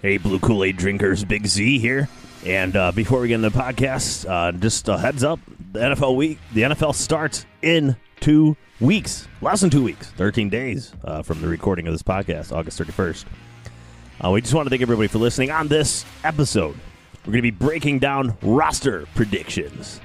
Hey, 0.00 0.16
Blue 0.16 0.38
Kool 0.38 0.62
Aid 0.62 0.76
drinkers, 0.76 1.24
Big 1.24 1.44
Z 1.44 1.80
here. 1.80 2.08
And 2.46 2.76
uh, 2.76 2.92
before 2.92 3.20
we 3.20 3.28
get 3.28 3.34
into 3.34 3.50
the 3.50 3.58
podcast, 3.58 4.30
uh, 4.30 4.52
just 4.52 4.86
a 4.88 4.96
heads 4.96 5.24
up: 5.24 5.40
the 5.72 5.80
NFL 5.80 6.14
week, 6.14 6.38
the 6.52 6.62
NFL 6.62 6.94
starts 6.94 7.46
in 7.62 7.96
two 8.20 8.56
weeks, 8.78 9.26
less 9.40 9.60
than 9.60 9.70
two 9.70 9.82
weeks, 9.82 10.08
thirteen 10.12 10.48
days 10.48 10.92
uh, 11.02 11.22
from 11.22 11.40
the 11.40 11.48
recording 11.48 11.88
of 11.88 11.94
this 11.94 12.02
podcast, 12.04 12.52
August 12.52 12.78
thirty 12.78 12.92
first. 12.92 13.26
Uh, 14.24 14.30
we 14.30 14.40
just 14.40 14.54
want 14.54 14.66
to 14.66 14.70
thank 14.70 14.82
everybody 14.82 15.08
for 15.08 15.18
listening. 15.18 15.50
On 15.50 15.66
this 15.66 16.04
episode, 16.22 16.76
we're 17.26 17.32
going 17.32 17.38
to 17.38 17.42
be 17.42 17.50
breaking 17.50 17.98
down 17.98 18.36
roster 18.40 19.04
predictions. 19.16 20.00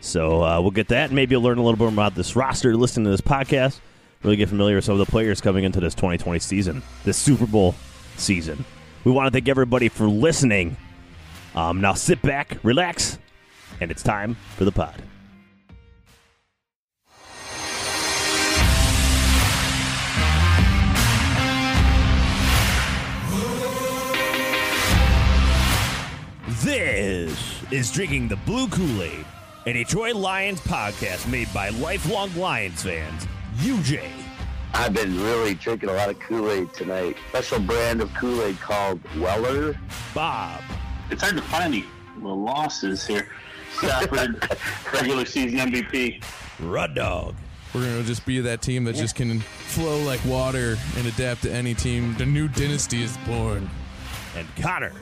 So 0.00 0.42
uh, 0.42 0.60
we'll 0.60 0.72
get 0.72 0.88
that, 0.88 1.06
and 1.06 1.14
maybe 1.14 1.34
you'll 1.34 1.42
learn 1.42 1.56
a 1.56 1.62
little 1.62 1.76
bit 1.76 1.84
more 1.84 1.92
about 1.92 2.14
this 2.14 2.36
roster, 2.36 2.76
listening 2.76 3.04
to 3.04 3.10
this 3.12 3.22
podcast, 3.22 3.80
really 4.22 4.36
get 4.36 4.50
familiar 4.50 4.76
with 4.76 4.84
some 4.84 5.00
of 5.00 5.04
the 5.04 5.10
players 5.10 5.40
coming 5.40 5.64
into 5.64 5.80
this 5.80 5.94
2020 5.94 6.38
season, 6.38 6.82
this 7.04 7.16
Super 7.16 7.46
Bowl 7.46 7.74
season. 8.18 8.62
We 9.04 9.12
want 9.12 9.26
to 9.26 9.30
thank 9.30 9.48
everybody 9.48 9.88
for 9.88 10.08
listening. 10.08 10.76
Um, 11.54 11.80
now 11.80 11.94
sit 11.94 12.20
back, 12.22 12.58
relax, 12.62 13.18
and 13.80 13.90
it's 13.90 14.02
time 14.02 14.36
for 14.56 14.64
the 14.64 14.72
pod. 14.72 15.02
This 26.62 27.62
is 27.70 27.90
Drinking 27.92 28.28
the 28.28 28.36
Blue 28.36 28.68
Kool 28.68 29.02
Aid, 29.02 29.24
a 29.66 29.72
Detroit 29.72 30.16
Lions 30.16 30.60
podcast 30.60 31.30
made 31.30 31.48
by 31.54 31.68
lifelong 31.70 32.34
Lions 32.34 32.82
fans. 32.82 33.26
UJ, 33.58 34.02
I've 34.74 34.92
been 34.94 35.20
really 35.22 35.54
drinking 35.54 35.88
a 35.88 35.92
lot 35.94 36.08
of 36.10 36.18
Kool-Aid 36.20 36.72
tonight. 36.72 37.16
Special 37.30 37.58
brand 37.60 38.00
of 38.00 38.12
Kool-Aid 38.14 38.60
called 38.60 39.00
Weller. 39.18 39.76
Bob, 40.14 40.60
It's 41.10 41.22
hard 41.22 41.36
to 41.36 41.42
find 41.42 41.74
any 41.74 41.84
little 42.16 42.40
losses 42.40 43.06
here. 43.06 43.28
Stafford, 43.78 44.48
regular 44.92 45.24
season 45.24 45.58
MVP. 45.58 46.22
Rud 46.60 46.94
Dog, 46.94 47.34
We're 47.74 47.82
gonna 47.82 48.02
just 48.02 48.26
be 48.26 48.40
that 48.40 48.62
team 48.62 48.84
that 48.84 48.96
just 48.96 49.14
can 49.14 49.40
flow 49.40 49.98
like 50.02 50.24
water 50.24 50.76
and 50.96 51.06
adapt 51.06 51.42
to 51.42 51.52
any 51.52 51.74
team. 51.74 52.14
The 52.16 52.26
new 52.26 52.48
dynasty 52.48 53.02
is 53.02 53.16
born. 53.18 53.68
and 54.36 54.46
Connor. 54.56 54.92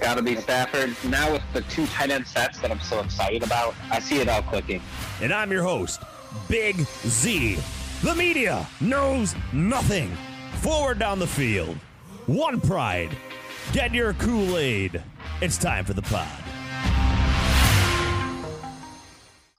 Got 0.00 0.16
to 0.16 0.22
be 0.22 0.34
Stafford. 0.36 0.94
Now 1.08 1.32
with 1.32 1.42
the 1.52 1.60
two 1.62 1.86
tight 1.86 2.10
end 2.10 2.26
sets 2.26 2.58
that 2.58 2.70
I'm 2.72 2.80
so 2.80 3.00
excited 3.00 3.44
about, 3.44 3.76
I 3.92 4.00
see 4.00 4.18
it 4.20 4.28
all 4.28 4.42
clicking. 4.42 4.82
And 5.22 5.32
I'm 5.32 5.52
your 5.52 5.62
host, 5.62 6.02
Big 6.48 6.76
Z. 7.06 7.58
The 8.02 8.14
media 8.14 8.66
knows 8.80 9.34
nothing. 9.52 10.10
Forward 10.60 10.98
down 10.98 11.18
the 11.18 11.26
field. 11.26 11.76
One 12.26 12.60
pride. 12.60 13.16
Get 13.72 13.94
your 13.94 14.12
Kool 14.14 14.58
Aid. 14.58 15.02
It's 15.40 15.56
time 15.58 15.84
for 15.84 15.94
the 15.94 16.02
pod. 16.02 16.28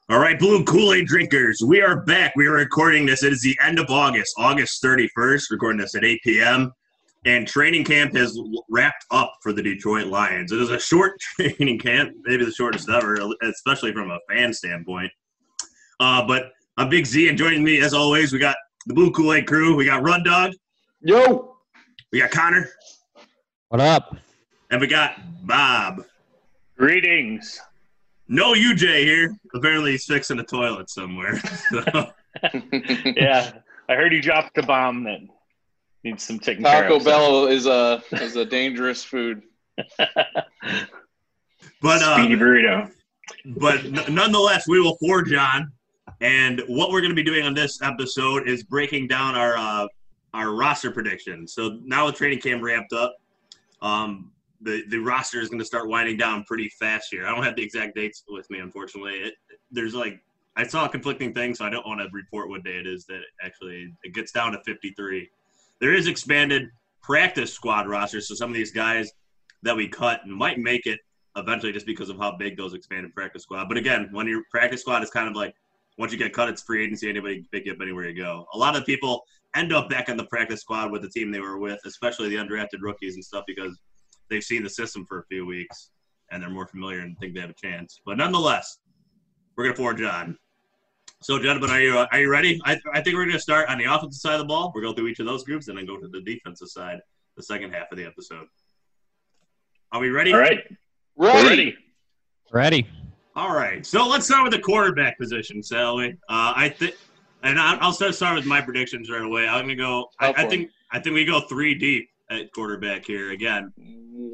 All 0.08 0.20
right, 0.20 0.38
Blue 0.38 0.64
Kool 0.64 0.94
Aid 0.94 1.08
drinkers, 1.08 1.64
we 1.66 1.82
are 1.82 2.02
back. 2.02 2.34
We 2.36 2.46
are 2.46 2.54
recording 2.54 3.08
this. 3.08 3.24
It 3.24 3.34
is 3.34 3.42
the 3.42 3.58
end 3.64 3.80
of 3.80 3.90
August, 3.90 4.36
August 4.38 4.84
31st, 4.84 5.46
recording 5.50 5.80
this 5.82 5.96
at 5.96 6.04
8 6.04 6.22
p.m. 6.24 6.72
And 7.26 7.48
training 7.48 7.86
camp 7.86 8.16
has 8.16 8.40
wrapped 8.70 9.04
up 9.10 9.34
for 9.42 9.52
the 9.52 9.64
Detroit 9.64 10.06
Lions. 10.06 10.52
It 10.52 10.62
is 10.62 10.70
a 10.70 10.80
short 10.80 11.20
training 11.40 11.80
camp, 11.80 12.12
maybe 12.24 12.46
the 12.46 12.52
shortest 12.52 12.88
ever, 12.88 13.18
especially 13.42 13.94
from 13.94 14.12
a 14.12 14.20
fan 14.30 14.54
standpoint. 14.54 15.12
Uh, 16.00 16.24
but 16.28 16.52
I'm 16.78 16.90
Big 16.90 17.06
Z, 17.06 17.30
and 17.30 17.38
joining 17.38 17.64
me, 17.64 17.80
as 17.82 17.94
always, 17.94 18.34
we 18.34 18.40
got 18.40 18.58
the 18.86 18.94
Blue 18.94 19.12
Kool 19.12 19.34
Aid 19.34 19.48
crew. 19.48 19.76
We 19.76 19.86
got 19.86 20.04
Run 20.04 20.24
Dog, 20.24 20.52
Yo! 21.02 21.56
we 22.12 22.20
got 22.20 22.32
Connor, 22.32 22.70
What 23.70 23.80
up? 23.82 24.18
and 24.72 24.82
we 24.82 24.88
got 24.88 25.16
Bob. 25.46 26.04
Greetings. 26.78 27.62
No 28.28 28.54
UJ 28.54 29.04
here. 29.04 29.36
Apparently, 29.54 29.92
he's 29.92 30.06
fixing 30.06 30.40
a 30.40 30.44
toilet 30.44 30.90
somewhere. 30.90 31.40
So. 31.70 32.12
Yeah, 33.16 33.54
I 33.88 33.96
heard 33.96 34.12
you 34.12 34.22
dropped 34.22 34.58
a 34.58 34.64
bomb 34.64 35.06
that 35.06 35.20
needs 36.04 36.22
some 36.24 36.38
taking 36.38 36.66
care 36.66 36.82
Taco 36.84 36.98
of. 36.98 37.04
so- 37.04 37.10
Bell 37.10 37.48
is 37.48 37.66
a 37.66 38.04
is 38.12 38.36
a 38.36 38.44
dangerous 38.44 39.04
food. 39.06 39.42
But 41.82 42.02
uh, 42.02 42.16
Speedy 42.18 42.36
burrito. 42.36 42.92
but 43.58 43.80
n- 43.86 44.14
nonetheless, 44.14 44.68
we 44.68 44.80
will 44.82 44.98
forge 44.98 45.32
on. 45.34 45.72
And 46.22 46.62
what 46.68 46.92
we're 46.92 47.02
going 47.02 47.12
to 47.12 47.16
be 47.16 47.24
doing 47.24 47.46
on 47.46 47.54
this 47.54 47.82
episode 47.82 48.48
is 48.48 48.64
breaking 48.64 49.08
down 49.08 49.36
our 49.36 49.58
uh, 49.58 49.88
our 50.34 50.54
roster 50.54 50.92
predictions. 50.92 51.54
So 51.54 51.80
now 51.84 52.06
with 52.06 52.16
training 52.16 52.42
camp 52.42 52.62
ramped 52.62 52.94
up, 52.94 53.16
um, 53.82 54.32
the 54.62 54.84
the 54.90 54.98
roster 54.98 55.42
is 55.42 55.50
going 55.50 55.60
to 55.60 55.66
start 55.66 55.88
winding 55.88 56.18
down 56.18 56.44
pretty 56.44 56.70
fast 56.80 57.08
here. 57.12 57.26
I 57.26 57.34
don't 57.34 57.44
have 57.44 57.56
the 57.56 57.64
exact 57.64 57.96
dates 57.96 58.24
with 58.28 58.50
me, 58.50 58.60
unfortunately. 58.60 59.14
It, 59.14 59.34
there's 59.72 59.94
like 59.94 60.20
I 60.56 60.66
saw 60.66 60.86
a 60.86 60.90
conflicting 60.90 61.34
thing, 61.34 61.54
so 61.54 61.66
I 61.66 61.70
don't 61.70 61.86
want 61.86 62.02
to 62.02 62.08
report 62.14 62.50
what 62.50 62.64
day 62.64 62.78
it 62.78 62.88
is 62.88 63.06
that 63.06 63.22
actually 63.44 63.94
it 64.04 64.14
gets 64.14 64.32
down 64.32 64.54
to 64.54 64.60
53. 64.64 65.30
There 65.82 65.94
is 65.94 66.08
expanded 66.08 66.70
practice 67.02 67.54
squad 67.54 67.88
rosters, 67.88 68.28
so 68.28 68.36
some 68.36 68.50
of 68.50 68.56
these 68.56 68.72
guys 68.72 69.12
that 69.64 69.76
we 69.76 69.88
cut 69.88 70.26
might 70.28 70.60
make 70.60 70.86
it 70.86 71.00
eventually 71.36 71.74
just 71.74 71.86
because 71.86 72.10
of 72.10 72.18
how 72.18 72.38
big 72.38 72.56
those 72.56 72.74
expanded 72.74 73.14
practice 73.14 73.44
squad. 73.44 73.68
But 73.68 73.78
again, 73.78 74.08
when 74.12 74.28
your 74.28 74.44
practice 74.50 74.82
squad 74.82 75.04
is 75.04 75.10
kind 75.10 75.28
of 75.28 75.36
like 75.36 75.54
once 75.98 76.12
you 76.12 76.18
get 76.18 76.34
cut, 76.34 76.50
it's 76.50 76.62
free 76.62 76.84
agency. 76.84 77.10
Anybody 77.10 77.36
can 77.36 77.48
pick 77.52 77.66
you 77.66 77.72
up 77.72 77.78
anywhere 77.82 78.08
you 78.10 78.16
go. 78.16 78.46
A 78.54 78.58
lot 78.58 78.76
of 78.76 78.86
people 78.86 79.24
end 79.56 79.72
up 79.72 79.90
back 79.90 80.10
on 80.10 80.18
the 80.18 80.26
practice 80.26 80.62
squad 80.62 80.92
with 80.92 81.02
the 81.02 81.10
team 81.10 81.32
they 81.32 81.40
were 81.40 81.58
with, 81.58 81.80
especially 81.86 82.30
the 82.30 82.36
undrafted 82.36 82.82
rookies 82.82 83.16
and 83.16 83.24
stuff, 83.24 83.46
because 83.48 83.80
they've 84.30 84.44
seen 84.44 84.64
the 84.64 84.70
system 84.70 85.06
for 85.06 85.20
a 85.20 85.26
few 85.26 85.46
weeks 85.46 85.92
and 86.32 86.42
they're 86.42 86.50
more 86.50 86.68
familiar 86.68 87.00
and 87.00 87.18
think 87.20 87.34
they 87.34 87.42
have 87.42 87.50
a 87.50 87.54
chance. 87.54 88.02
But 88.06 88.18
nonetheless, 88.18 88.80
we're 89.56 89.66
gonna 89.66 89.76
forge 89.76 90.02
on. 90.02 90.38
So, 91.22 91.40
gentlemen, 91.40 91.70
are 91.70 91.82
you 91.82 91.98
are 91.98 92.20
you 92.20 92.30
ready? 92.30 92.60
I, 92.66 92.78
I 92.94 93.02
think 93.02 93.16
we're 93.16 93.26
gonna 93.26 93.40
start 93.40 93.70
on 93.70 93.78
the 93.78 93.86
offensive 93.86 94.20
side 94.20 94.34
of 94.34 94.40
the 94.40 94.46
ball. 94.46 94.72
We're 94.76 94.82
going 94.82 94.96
through 94.96 95.08
each 95.08 95.20
of 95.20 95.26
those 95.26 95.44
groups 95.44 95.70
and 95.70 95.78
then 95.78 95.86
go 95.86 95.98
to 95.98 96.08
the 96.08 96.22
defensive 96.22 96.68
side, 96.68 97.00
the 97.38 97.44
second 97.44 97.74
half 97.74 97.92
of 97.92 97.98
the 97.98 98.06
episode. 98.06 98.48
Are 99.92 100.02
we 100.02 100.10
ready? 100.10 100.34
All 100.34 100.40
right, 100.40 100.58
Ready? 100.58 100.78
we're 101.16 101.50
ready. 101.50 101.78
Ready? 102.52 102.88
All 103.36 103.54
right, 103.54 103.86
so 103.86 104.08
let's 104.08 104.26
start 104.26 104.44
with 104.44 104.54
the 104.54 104.60
quarterback 104.60 105.18
position, 105.20 105.62
shall 105.62 105.98
we? 105.98 106.12
Uh, 106.30 106.54
I 106.56 106.70
think, 106.70 106.96
and 107.44 107.60
I- 107.60 107.76
I'll 107.78 107.92
start 107.92 108.16
start 108.16 108.36
with 108.38 108.46
my 108.46 108.62
predictions 108.62 109.10
right 109.10 109.22
away. 109.22 109.46
I'm 109.46 109.64
gonna 109.66 109.76
go. 109.76 110.10
I, 110.20 110.30
I 110.38 110.46
think 110.48 110.70
I 110.92 111.00
think 111.00 111.16
we 111.16 111.26
go 111.26 111.42
three 111.42 111.76
deep 111.76 112.10
at 112.30 112.52
quarterback 112.54 113.06
here 113.06 113.32
again, 113.32 113.74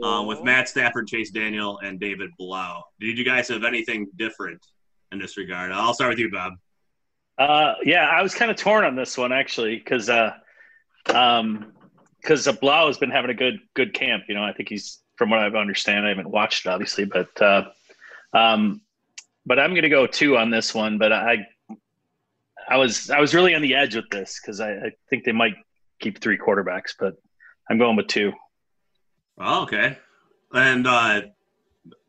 uh, 0.03 0.23
with 0.27 0.43
Matt 0.43 0.69
Stafford, 0.69 1.07
Chase 1.07 1.31
Daniel, 1.31 1.79
and 1.79 1.99
David 1.99 2.29
Blough. 2.37 2.83
Did 2.99 3.17
you 3.17 3.25
guys 3.25 3.47
have 3.47 3.63
anything 3.63 4.07
different 4.17 4.63
in 5.11 5.17
this 5.17 5.35
regard? 5.35 5.71
I'll 5.71 5.95
start 5.95 6.11
with 6.11 6.19
you, 6.19 6.29
Bob. 6.31 6.53
Uh, 7.39 7.73
yeah, 7.83 8.07
I 8.07 8.21
was 8.21 8.35
kind 8.35 8.51
of 8.51 8.57
torn 8.57 8.83
on 8.85 8.95
this 8.95 9.17
one 9.17 9.31
actually 9.31 9.77
because 9.77 10.11
uh, 10.11 10.33
um, 11.07 11.73
because 12.21 12.47
Blough 12.61 12.85
has 12.85 12.99
been 12.99 13.09
having 13.09 13.31
a 13.31 13.33
good 13.35 13.61
good 13.73 13.95
camp. 13.95 14.25
You 14.29 14.35
know, 14.35 14.43
I 14.43 14.53
think 14.53 14.69
he's 14.69 14.99
from 15.15 15.31
what 15.31 15.39
I 15.39 15.47
understand. 15.47 16.05
I 16.05 16.09
haven't 16.09 16.29
watched 16.29 16.67
it 16.67 16.69
obviously, 16.69 17.05
but 17.05 17.41
uh, 17.41 17.63
um, 18.33 18.81
but 19.51 19.59
I'm 19.59 19.71
going 19.71 19.83
to 19.83 19.89
go 19.89 20.07
two 20.07 20.37
on 20.37 20.49
this 20.49 20.73
one. 20.73 20.97
But 20.97 21.11
I 21.11 21.45
I 22.69 22.77
was 22.77 23.09
I 23.09 23.19
was 23.19 23.35
really 23.35 23.53
on 23.53 23.61
the 23.61 23.75
edge 23.75 23.97
with 23.97 24.09
this 24.09 24.39
because 24.41 24.61
I, 24.61 24.71
I 24.71 24.91
think 25.09 25.25
they 25.25 25.33
might 25.33 25.55
keep 25.99 26.21
three 26.21 26.37
quarterbacks, 26.37 26.93
but 26.97 27.15
I'm 27.69 27.77
going 27.77 27.97
with 27.97 28.07
two. 28.07 28.31
Oh, 29.37 29.63
okay. 29.63 29.97
And 30.53 30.87
uh, 30.87 31.23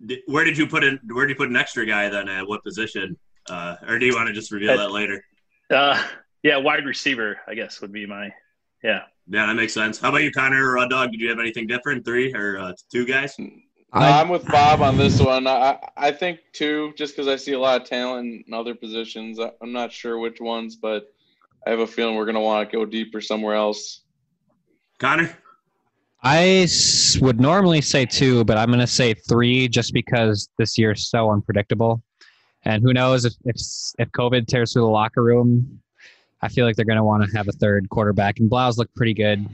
di- 0.06 0.22
where 0.26 0.44
did 0.44 0.56
you 0.56 0.68
put 0.68 0.84
in? 0.84 1.00
Where 1.12 1.26
did 1.26 1.32
you 1.32 1.36
put 1.36 1.48
an 1.48 1.56
extra 1.56 1.84
guy 1.84 2.08
then? 2.08 2.28
At 2.28 2.46
what 2.46 2.62
position? 2.62 3.18
Uh, 3.50 3.74
or 3.88 3.98
do 3.98 4.06
you 4.06 4.14
want 4.14 4.28
to 4.28 4.32
just 4.32 4.52
reveal 4.52 4.70
At- 4.70 4.76
that 4.76 4.92
later? 4.92 5.24
Uh, 5.68 6.00
yeah, 6.44 6.58
wide 6.58 6.86
receiver, 6.86 7.38
I 7.48 7.56
guess 7.56 7.80
would 7.80 7.92
be 7.92 8.06
my 8.06 8.30
yeah. 8.84 9.00
Yeah, 9.26 9.46
that 9.46 9.54
makes 9.54 9.74
sense. 9.74 9.98
How 9.98 10.10
about 10.10 10.22
you, 10.22 10.30
Connor 10.30 10.78
or 10.78 10.88
Dog? 10.88 11.10
Did 11.10 11.20
you 11.20 11.28
have 11.30 11.40
anything 11.40 11.66
different? 11.66 12.04
Three 12.04 12.32
or 12.34 12.60
uh, 12.60 12.72
two 12.92 13.04
guys? 13.04 13.34
No, 13.94 14.00
I'm 14.00 14.28
with 14.30 14.46
Bob 14.46 14.80
on 14.80 14.96
this 14.96 15.20
one. 15.20 15.46
I 15.46 15.78
I 15.96 16.12
think 16.12 16.40
two, 16.52 16.92
just 16.96 17.14
because 17.14 17.28
I 17.28 17.36
see 17.36 17.52
a 17.52 17.58
lot 17.58 17.80
of 17.80 17.86
talent 17.86 18.44
in 18.46 18.54
other 18.54 18.74
positions. 18.74 19.38
I- 19.38 19.52
I'm 19.60 19.72
not 19.72 19.92
sure 19.92 20.18
which 20.18 20.40
ones, 20.40 20.76
but 20.76 21.12
I 21.66 21.70
have 21.70 21.80
a 21.80 21.86
feeling 21.86 22.14
we're 22.16 22.24
gonna 22.24 22.40
want 22.40 22.70
to 22.70 22.76
go 22.76 22.84
deeper 22.86 23.20
somewhere 23.20 23.54
else. 23.54 24.00
Connor? 24.98 25.36
I 26.22 26.44
s- 26.64 27.18
would 27.20 27.40
normally 27.40 27.80
say 27.80 28.06
two, 28.06 28.44
but 28.44 28.56
I'm 28.56 28.68
going 28.68 28.78
to 28.78 28.86
say 28.86 29.12
three 29.12 29.66
just 29.66 29.92
because 29.92 30.48
this 30.56 30.78
year's 30.78 31.10
so 31.10 31.28
unpredictable. 31.32 32.00
And 32.64 32.80
who 32.80 32.92
knows 32.92 33.24
if, 33.24 33.32
if, 33.44 33.56
if 33.98 34.08
COVID 34.12 34.46
tears 34.46 34.72
through 34.72 34.82
the 34.82 34.88
locker 34.88 35.24
room, 35.24 35.80
I 36.40 36.46
feel 36.48 36.64
like 36.64 36.76
they're 36.76 36.84
going 36.84 36.98
to 36.98 37.02
want 37.02 37.28
to 37.28 37.36
have 37.36 37.48
a 37.48 37.52
third 37.52 37.88
quarterback. 37.90 38.38
And 38.38 38.48
Blough's 38.48 38.78
looked 38.78 38.94
pretty 38.94 39.14
good. 39.14 39.44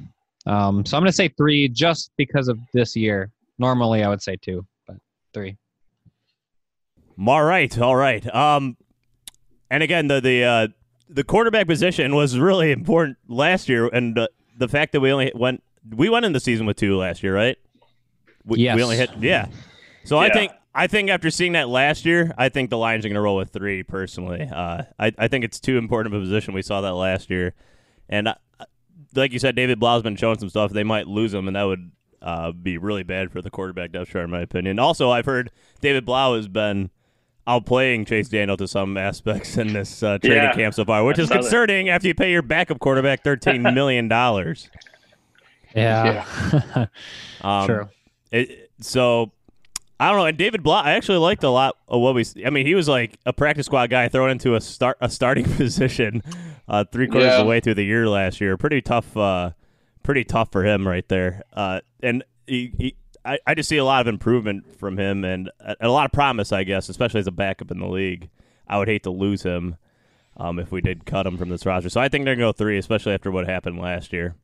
Um, 0.45 0.85
so 0.85 0.99
I'm 0.99 1.03
going 1.03 1.11
to 1.11 1.17
say 1.17 1.29
three 1.29 1.69
just 1.69 2.11
because 2.19 2.49
of 2.49 2.59
this 2.75 2.95
year. 2.95 3.31
Normally, 3.59 4.05
I 4.05 4.09
would 4.09 4.23
say 4.23 4.37
two, 4.37 4.67
but 4.87 4.97
three. 5.35 5.57
All 7.27 7.43
right, 7.43 7.77
all 7.79 7.97
right. 7.97 8.35
Um, 8.35 8.77
and 9.71 9.83
again, 9.83 10.07
the 10.09 10.21
the 10.21 10.45
uh, 10.45 10.69
the 11.09 11.25
quarterback 11.25 11.67
position 11.67 12.15
was 12.15 12.39
really 12.39 12.71
important 12.71 13.17
last 13.27 13.69
year, 13.69 13.89
and 13.89 14.17
uh, 14.19 14.29
the 14.57 14.69
fact 14.69 14.93
that 14.93 15.01
we 15.01 15.11
only 15.11 15.33
went 15.35 15.63
we 15.91 16.09
went 16.09 16.25
in 16.27 16.33
the 16.33 16.41
season 16.41 16.67
with 16.67 16.77
two 16.77 16.97
last 16.97 17.23
year, 17.23 17.35
right? 17.35 17.57
We, 18.45 18.61
Yes. 18.61 18.77
we 18.77 18.83
only 18.83 18.97
hit 18.97 19.11
yeah. 19.21 19.49
So 20.05 20.17
I 20.17 20.31
think 20.31 20.53
I 20.75 20.87
think 20.87 21.11
after 21.11 21.29
seeing 21.31 21.53
that 21.53 21.69
last 21.69 22.05
year, 22.05 22.33
I 22.39 22.49
think 22.49 22.71
the 22.71 22.79
Lions 22.79 23.05
are 23.05 23.09
going 23.09 23.17
to 23.17 23.21
roll 23.21 23.37
with 23.37 23.51
three. 23.51 23.83
Personally, 23.83 24.43
uh, 24.43 24.85
I 24.99 25.13
I 25.19 25.29
think 25.29 25.45
it's 25.45 25.59
too 25.61 25.77
important 25.77 26.15
of 26.15 26.21
a 26.21 26.25
position. 26.25 26.55
We 26.55 26.63
saw 26.63 26.81
that 26.83 26.95
last 26.95 27.31
year, 27.31 27.55
and 28.09 28.29
uh, 28.29 28.35
like 29.15 29.33
you 29.33 29.39
said, 29.39 29.57
David 29.57 29.81
Blough's 29.81 30.03
been 30.05 30.17
showing 30.17 30.39
some 30.39 30.49
stuff. 30.49 30.71
They 30.71 30.85
might 30.85 31.09
lose 31.09 31.35
him, 31.35 31.49
and 31.49 31.57
that 31.57 31.65
would 31.65 31.91
uh, 32.23 32.53
be 32.53 32.79
really 32.79 33.03
bad 33.03 33.31
for 33.33 33.41
the 33.43 33.51
quarterback 33.51 33.93
depth 33.93 34.11
chart, 34.11 34.25
in 34.25 34.31
my 34.31 34.41
opinion. 34.41 34.79
Also, 34.79 35.11
I've 35.11 35.27
heard 35.27 35.51
David 35.81 36.05
Blough 36.05 36.37
has 36.37 36.49
been 36.49 36.91
outplaying 37.47 38.07
Chase 38.07 38.29
Daniel 38.29 38.57
to 38.59 38.69
some 38.69 38.97
aspects 38.99 39.57
in 39.57 39.73
this 39.73 40.03
uh, 40.03 40.19
training 40.19 40.39
Yeah, 40.43 40.53
camp 40.53 40.75
so 40.75 40.85
far, 40.85 41.03
which 41.05 41.19
I 41.19 41.23
is 41.23 41.29
saw 41.29 41.35
that. 41.37 41.41
concerning 41.43 41.89
after 41.89 42.09
you 42.09 42.15
pay 42.15 42.31
your 42.31 42.43
backup 42.43 42.79
quarterback 42.79 43.23
thirteen 43.25 43.63
million 43.75 44.09
dollars. 44.09 44.69
Yeah. 45.75 46.87
Um, 47.41 47.67
True. 47.67 47.89
It, 48.33 48.71
so 48.81 49.31
I 50.01 50.09
don't 50.09 50.19
know. 50.19 50.27
And 50.27 50.37
David 50.37 50.63
Blough, 50.65 50.75
I 50.83 50.93
actually 50.93 51.19
liked 51.19 51.45
a 51.45 51.51
lot 51.51 51.77
of 51.87 52.01
what 52.01 52.17
we. 52.17 52.25
I 52.45 52.51
mean, 52.51 52.67
he 52.67 52.75
was 52.75 52.89
like 52.89 53.17
a 53.25 53.33
practice 53.33 53.67
squad 53.67 53.91
guy 53.91 54.09
thrown 54.09 54.31
into 54.31 54.57
a 54.57 54.61
start 54.61 54.97
a 55.01 55.09
starting 55.09 55.45
position 55.57 56.23
uh, 56.69 56.85
three 56.91 57.07
quarters 57.07 57.29
Yeah. 57.29 57.39
of 57.39 57.45
the 57.45 57.49
way 57.49 57.61
through 57.61 57.75
the 57.75 57.85
year 57.85 58.09
last 58.09 58.41
year. 58.41 58.57
Pretty 58.57 58.81
tough. 58.83 59.17
Uh, 59.17 59.53
pretty 60.09 60.25
tough 60.25 60.51
for 60.51 60.65
him 60.65 60.89
right 60.89 61.07
there. 61.09 61.43
Uh, 61.53 61.81
and 62.03 62.25
he, 62.47 62.73
he, 62.79 62.97
I, 63.27 63.39
I 63.47 63.55
just 63.55 63.69
see 63.69 63.77
a 63.77 63.85
lot 63.85 64.01
of 64.01 64.07
improvement 64.07 64.81
from 64.81 64.99
him 64.99 65.23
and 65.23 65.51
a, 65.61 65.77
a 65.83 65.89
lot 65.91 66.07
of 66.07 66.13
promise, 66.13 66.51
I 66.51 66.65
guess, 66.65 66.89
especially 66.89 67.21
as 67.21 67.27
a 67.27 67.31
backup 67.31 67.71
in 67.71 67.79
the 67.79 67.87
league. 67.87 68.31
I 68.67 68.79
would 68.79 68.89
hate 68.89 69.03
to 69.03 69.11
lose 69.11 69.43
him 69.43 69.77
um, 70.39 70.59
if 70.59 70.73
we 70.73 70.81
did 70.81 71.05
cut 71.05 71.27
him 71.27 71.37
from 71.37 71.51
this 71.51 71.67
roster. 71.67 71.91
So 71.91 72.01
I 72.01 72.09
think 72.09 72.25
they're 72.25 72.37
going 72.37 72.47
to 72.47 72.53
go 72.55 72.57
three, 72.57 72.79
especially 72.79 73.13
after 73.13 73.31
what 73.31 73.47
happened 73.47 73.79
last 73.79 74.15
year. 74.15 74.35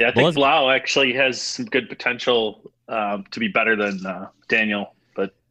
Yeah, 0.00 0.08
I 0.08 0.12
Well, 0.16 0.24
think 0.24 0.34
Blough 0.34 0.70
actually 0.70 1.12
has 1.12 1.40
some 1.40 1.66
good 1.66 1.88
potential 1.88 2.60
um, 2.88 3.26
to 3.30 3.38
be 3.38 3.46
better 3.46 3.76
than 3.76 4.04
uh, 4.04 4.30
Daniel, 4.48 4.96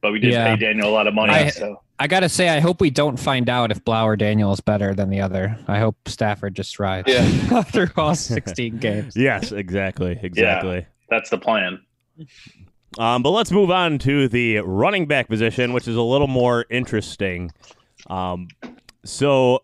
but 0.01 0.07
but 0.07 0.11
we 0.13 0.19
did 0.19 0.31
Yeah. 0.33 0.55
pay 0.55 0.65
Daniel 0.65 0.89
a 0.89 0.91
lot 0.91 1.07
of 1.07 1.13
money. 1.13 1.33
I- 1.33 1.49
so 1.49 1.81
I 2.01 2.07
got 2.07 2.21
to 2.21 2.29
say, 2.29 2.47
I 2.47 2.59
hope 2.61 2.79
we 2.79 2.89
don't 2.89 3.17
find 3.19 3.49
out 3.49 3.71
if 3.71 3.83
Blough 3.83 4.05
or 4.05 4.15
Daniel 4.15 4.53
is 4.53 4.61
better 4.61 4.93
than 4.95 5.09
the 5.09 5.19
other. 5.19 5.57
I 5.67 5.79
hope 5.79 5.97
Stafford 6.07 6.55
just 6.55 6.79
rides 6.79 7.09
Yeah. 7.09 7.61
through 7.63 7.89
all 7.97 8.15
16 8.15 8.77
games. 8.79 9.17
Yes, 9.17 9.51
exactly, 9.51 10.17
exactly. 10.23 10.85
that's 11.09 11.29
the 11.29 11.37
plan. 11.37 11.81
Um, 12.97 13.21
but 13.21 13.31
let's 13.31 13.51
move 13.51 13.69
on 13.69 13.99
to 13.99 14.27
the 14.29 14.59
running 14.59 15.07
back 15.07 15.27
position, 15.27 15.73
which 15.73 15.87
is 15.89 15.95
a 15.97 16.01
little 16.01 16.27
more 16.27 16.65
interesting. 16.69 17.51
Um, 18.09 18.47
so, 19.03 19.59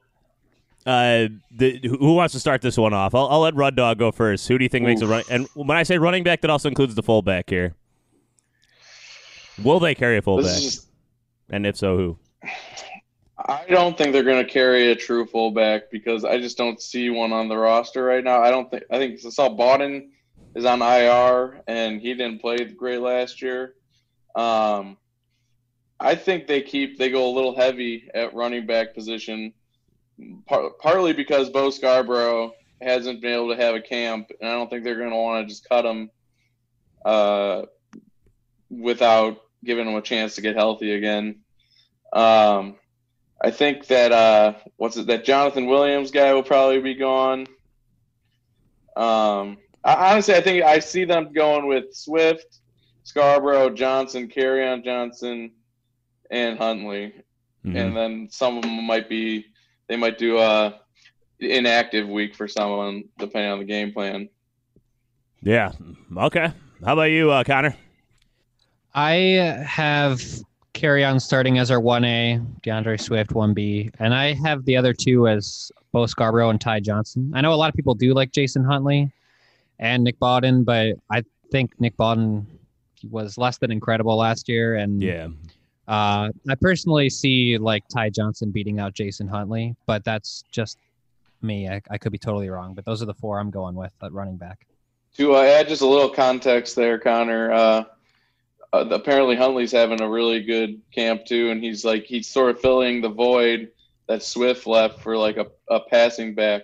uh, 0.86 1.28
the, 1.52 1.80
who 1.84 2.14
wants 2.16 2.34
to 2.34 2.40
start 2.40 2.62
this 2.62 2.78
one 2.78 2.94
off? 2.94 3.16
I'll, 3.16 3.28
I'll 3.28 3.40
let 3.40 3.56
Rud 3.56 3.76
Dog 3.76 3.98
go 3.98 4.12
first. 4.12 4.48
Who 4.50 4.58
do 4.58 4.64
you 4.66 4.70
think 4.70 4.86
makes 4.86 5.02
a 5.02 5.08
run? 5.08 5.24
And 5.30 5.48
when 5.56 5.76
I 5.78 5.84
say 5.84 5.98
running 5.98 6.24
back, 6.24 6.42
that 6.42 6.50
also 6.52 6.68
includes 6.70 6.96
the 6.96 7.02
fullback 7.04 7.50
here. 7.50 7.76
Will 9.64 9.80
they 9.80 9.96
carry 9.96 10.18
a 10.18 10.22
fullback? 10.22 10.46
is 10.46 10.88
and 11.50 11.66
if 11.66 11.78
so, 11.78 11.98
who? 11.98 12.18
I 13.38 13.66
don't 13.70 13.98
think 13.98 14.12
they're 14.14 14.24
going 14.24 14.44
to 14.44 14.52
carry 14.52 14.92
a 14.92 14.96
true 14.96 15.26
fullback 15.26 15.92
because 15.92 16.26
I 16.26 16.40
just 16.40 16.58
don't 16.58 16.82
see 16.82 17.10
one 17.10 17.32
on 17.32 17.48
the 17.48 17.58
roster 17.58 18.04
right 18.04 18.24
now. 18.24 18.42
I 18.42 18.50
don't 18.50 18.70
think. 18.72 18.84
I 18.90 18.98
think 18.98 19.20
I 19.26 19.30
saw 19.30 19.50
Bawden 19.50 20.10
is 20.56 20.66
on 20.66 20.82
IR 20.82 21.62
and 21.68 22.02
he 22.02 22.14
didn't 22.14 22.40
play 22.40 22.58
great 22.64 23.02
last 23.02 23.42
year. 23.42 23.76
Um, 24.36 24.98
I 26.00 26.16
think 26.16 26.48
they 26.48 26.62
keep 26.62 26.98
they 26.98 27.10
go 27.10 27.30
a 27.30 27.34
little 27.34 27.56
heavy 27.56 28.10
at 28.14 28.34
running 28.34 28.66
back 28.66 28.94
position, 28.94 29.54
par- 30.48 30.72
partly 30.82 31.14
because 31.14 31.50
Bo 31.50 31.70
Scarborough 31.70 32.54
hasn't 32.82 33.22
been 33.22 33.34
able 33.34 33.56
to 33.56 33.62
have 33.62 33.76
a 33.76 33.82
camp, 33.82 34.32
and 34.40 34.50
I 34.50 34.54
don't 34.54 34.70
think 34.70 34.84
they're 34.84 34.98
going 34.98 35.12
to 35.12 35.16
want 35.16 35.46
to 35.46 35.50
just 35.50 35.68
cut 35.70 35.86
him 35.86 36.10
uh, 37.06 37.64
without 38.70 39.38
giving 39.66 39.88
him 39.88 39.96
a 39.96 40.02
chance 40.02 40.36
to 40.36 40.42
get 40.42 40.56
healthy 40.56 40.94
again. 40.94 41.42
Um, 42.14 42.76
I 43.42 43.52
think 43.52 43.88
that 43.88 44.12
uh, 44.12 44.54
what's 44.78 44.98
it? 44.98 45.08
That 45.08 45.26
Jonathan 45.26 45.66
Williams 45.66 46.12
guy 46.12 46.34
will 46.34 46.44
probably 46.44 46.80
be 46.80 46.96
gone. 46.96 47.48
Um, 48.96 49.58
I, 49.84 50.12
honestly, 50.12 50.36
I 50.36 50.42
think 50.42 50.64
I 50.64 50.80
see 50.80 51.04
them 51.06 51.34
going 51.34 51.68
with 51.68 51.94
Swift, 51.94 52.60
Scarborough, 53.04 53.70
Johnson, 53.72 54.32
on 54.38 54.84
Johnson, 54.84 55.52
and 56.32 56.58
Huntley, 56.58 57.14
Mhm. 57.66 57.76
and 57.76 57.98
then 57.98 58.28
some 58.32 58.58
of 58.58 58.64
them 58.64 58.84
might 58.86 59.10
be 59.10 59.46
they 59.88 59.96
might 59.98 60.18
do 60.18 60.40
a 60.40 60.80
inactive 61.40 62.08
week 62.08 62.34
for 62.36 62.48
someone 62.48 63.04
depending 63.20 63.52
on 63.52 63.60
the 63.60 63.66
game 63.66 63.92
plan. 63.92 64.30
Yeah. 65.42 65.74
Okay. 66.18 66.52
How 66.84 66.94
about 66.94 67.12
you, 67.12 67.30
uh, 67.32 67.44
Connor? 67.44 67.76
I 68.98 69.12
have 69.68 70.22
Kerryon 70.74 71.22
starting 71.22 71.58
as 71.58 71.70
our 71.70 71.82
1A, 71.82 72.62
D'Andre 72.64 72.96
Swift 72.96 73.32
1B, 73.32 73.92
and 74.00 74.14
I 74.14 74.32
have 74.34 74.64
the 74.64 74.78
other 74.78 74.94
two 74.94 75.28
as 75.28 75.70
Bo 75.92 76.06
Scarborough 76.06 76.50
and 76.50 76.62
Ty 76.62 76.80
Johnson. 76.80 77.30
I 77.36 77.42
know 77.42 77.54
a 77.54 77.56
lot 77.56 77.68
of 77.68 77.76
people 77.76 77.94
do 77.94 78.14
like 78.14 78.32
Jason 78.32 78.64
Huntley 78.64 79.12
and 79.80 80.04
Nick 80.06 80.18
Bawden, 80.20 80.64
but 80.64 80.96
I 81.12 81.24
think 81.52 81.72
Nick 81.80 81.98
Bawden 81.98 82.46
was 83.10 83.38
less 83.38 83.58
than 83.58 83.70
incredible 83.70 84.16
last 84.16 84.48
year, 84.48 84.76
and 84.76 85.04
Yeah. 85.04 85.28
uh, 85.90 86.30
I 86.50 86.56
personally 86.60 87.10
see 87.10 87.58
like 87.58 87.84
Ty 87.90 88.12
Johnson 88.12 88.50
beating 88.52 88.80
out 88.80 88.94
Jason 88.94 89.28
Huntley, 89.28 89.76
but 89.86 90.06
that's 90.06 90.46
just 90.52 90.78
me. 91.42 91.68
I, 91.68 91.82
I 91.92 91.98
could 91.98 92.14
be 92.14 92.18
totally 92.18 92.50
wrong, 92.50 92.74
but 92.74 92.86
those 92.86 93.02
are 93.02 93.06
the 93.06 93.14
four 93.14 93.40
I'm 93.40 93.52
going 93.52 93.76
with 93.76 93.92
at 94.02 94.14
running 94.14 94.38
back. 94.38 94.66
To 95.18 95.36
uh, 95.36 95.42
add 95.42 95.68
just 95.68 95.82
a 95.82 95.86
little 95.86 96.10
context 96.10 96.78
there, 96.78 96.98
Connor. 96.98 97.52
Uh, 97.52 97.84
uh, 98.80 98.88
apparently, 98.92 99.36
Huntley's 99.36 99.72
having 99.72 100.02
a 100.02 100.10
really 100.10 100.44
good 100.44 100.82
camp 100.94 101.26
too, 101.26 101.50
and 101.52 101.64
he's 101.64 101.84
like 101.86 102.06
he's 102.06 102.28
sort 102.28 102.52
of 102.52 102.60
filling 102.62 103.02
the 103.02 103.10
void 103.10 103.70
that 104.08 104.22
Swift 104.24 104.68
left 104.68 105.02
for 105.02 105.18
like 105.18 105.38
a, 105.38 105.48
a 105.70 105.80
passing 105.90 106.36
back. 106.36 106.64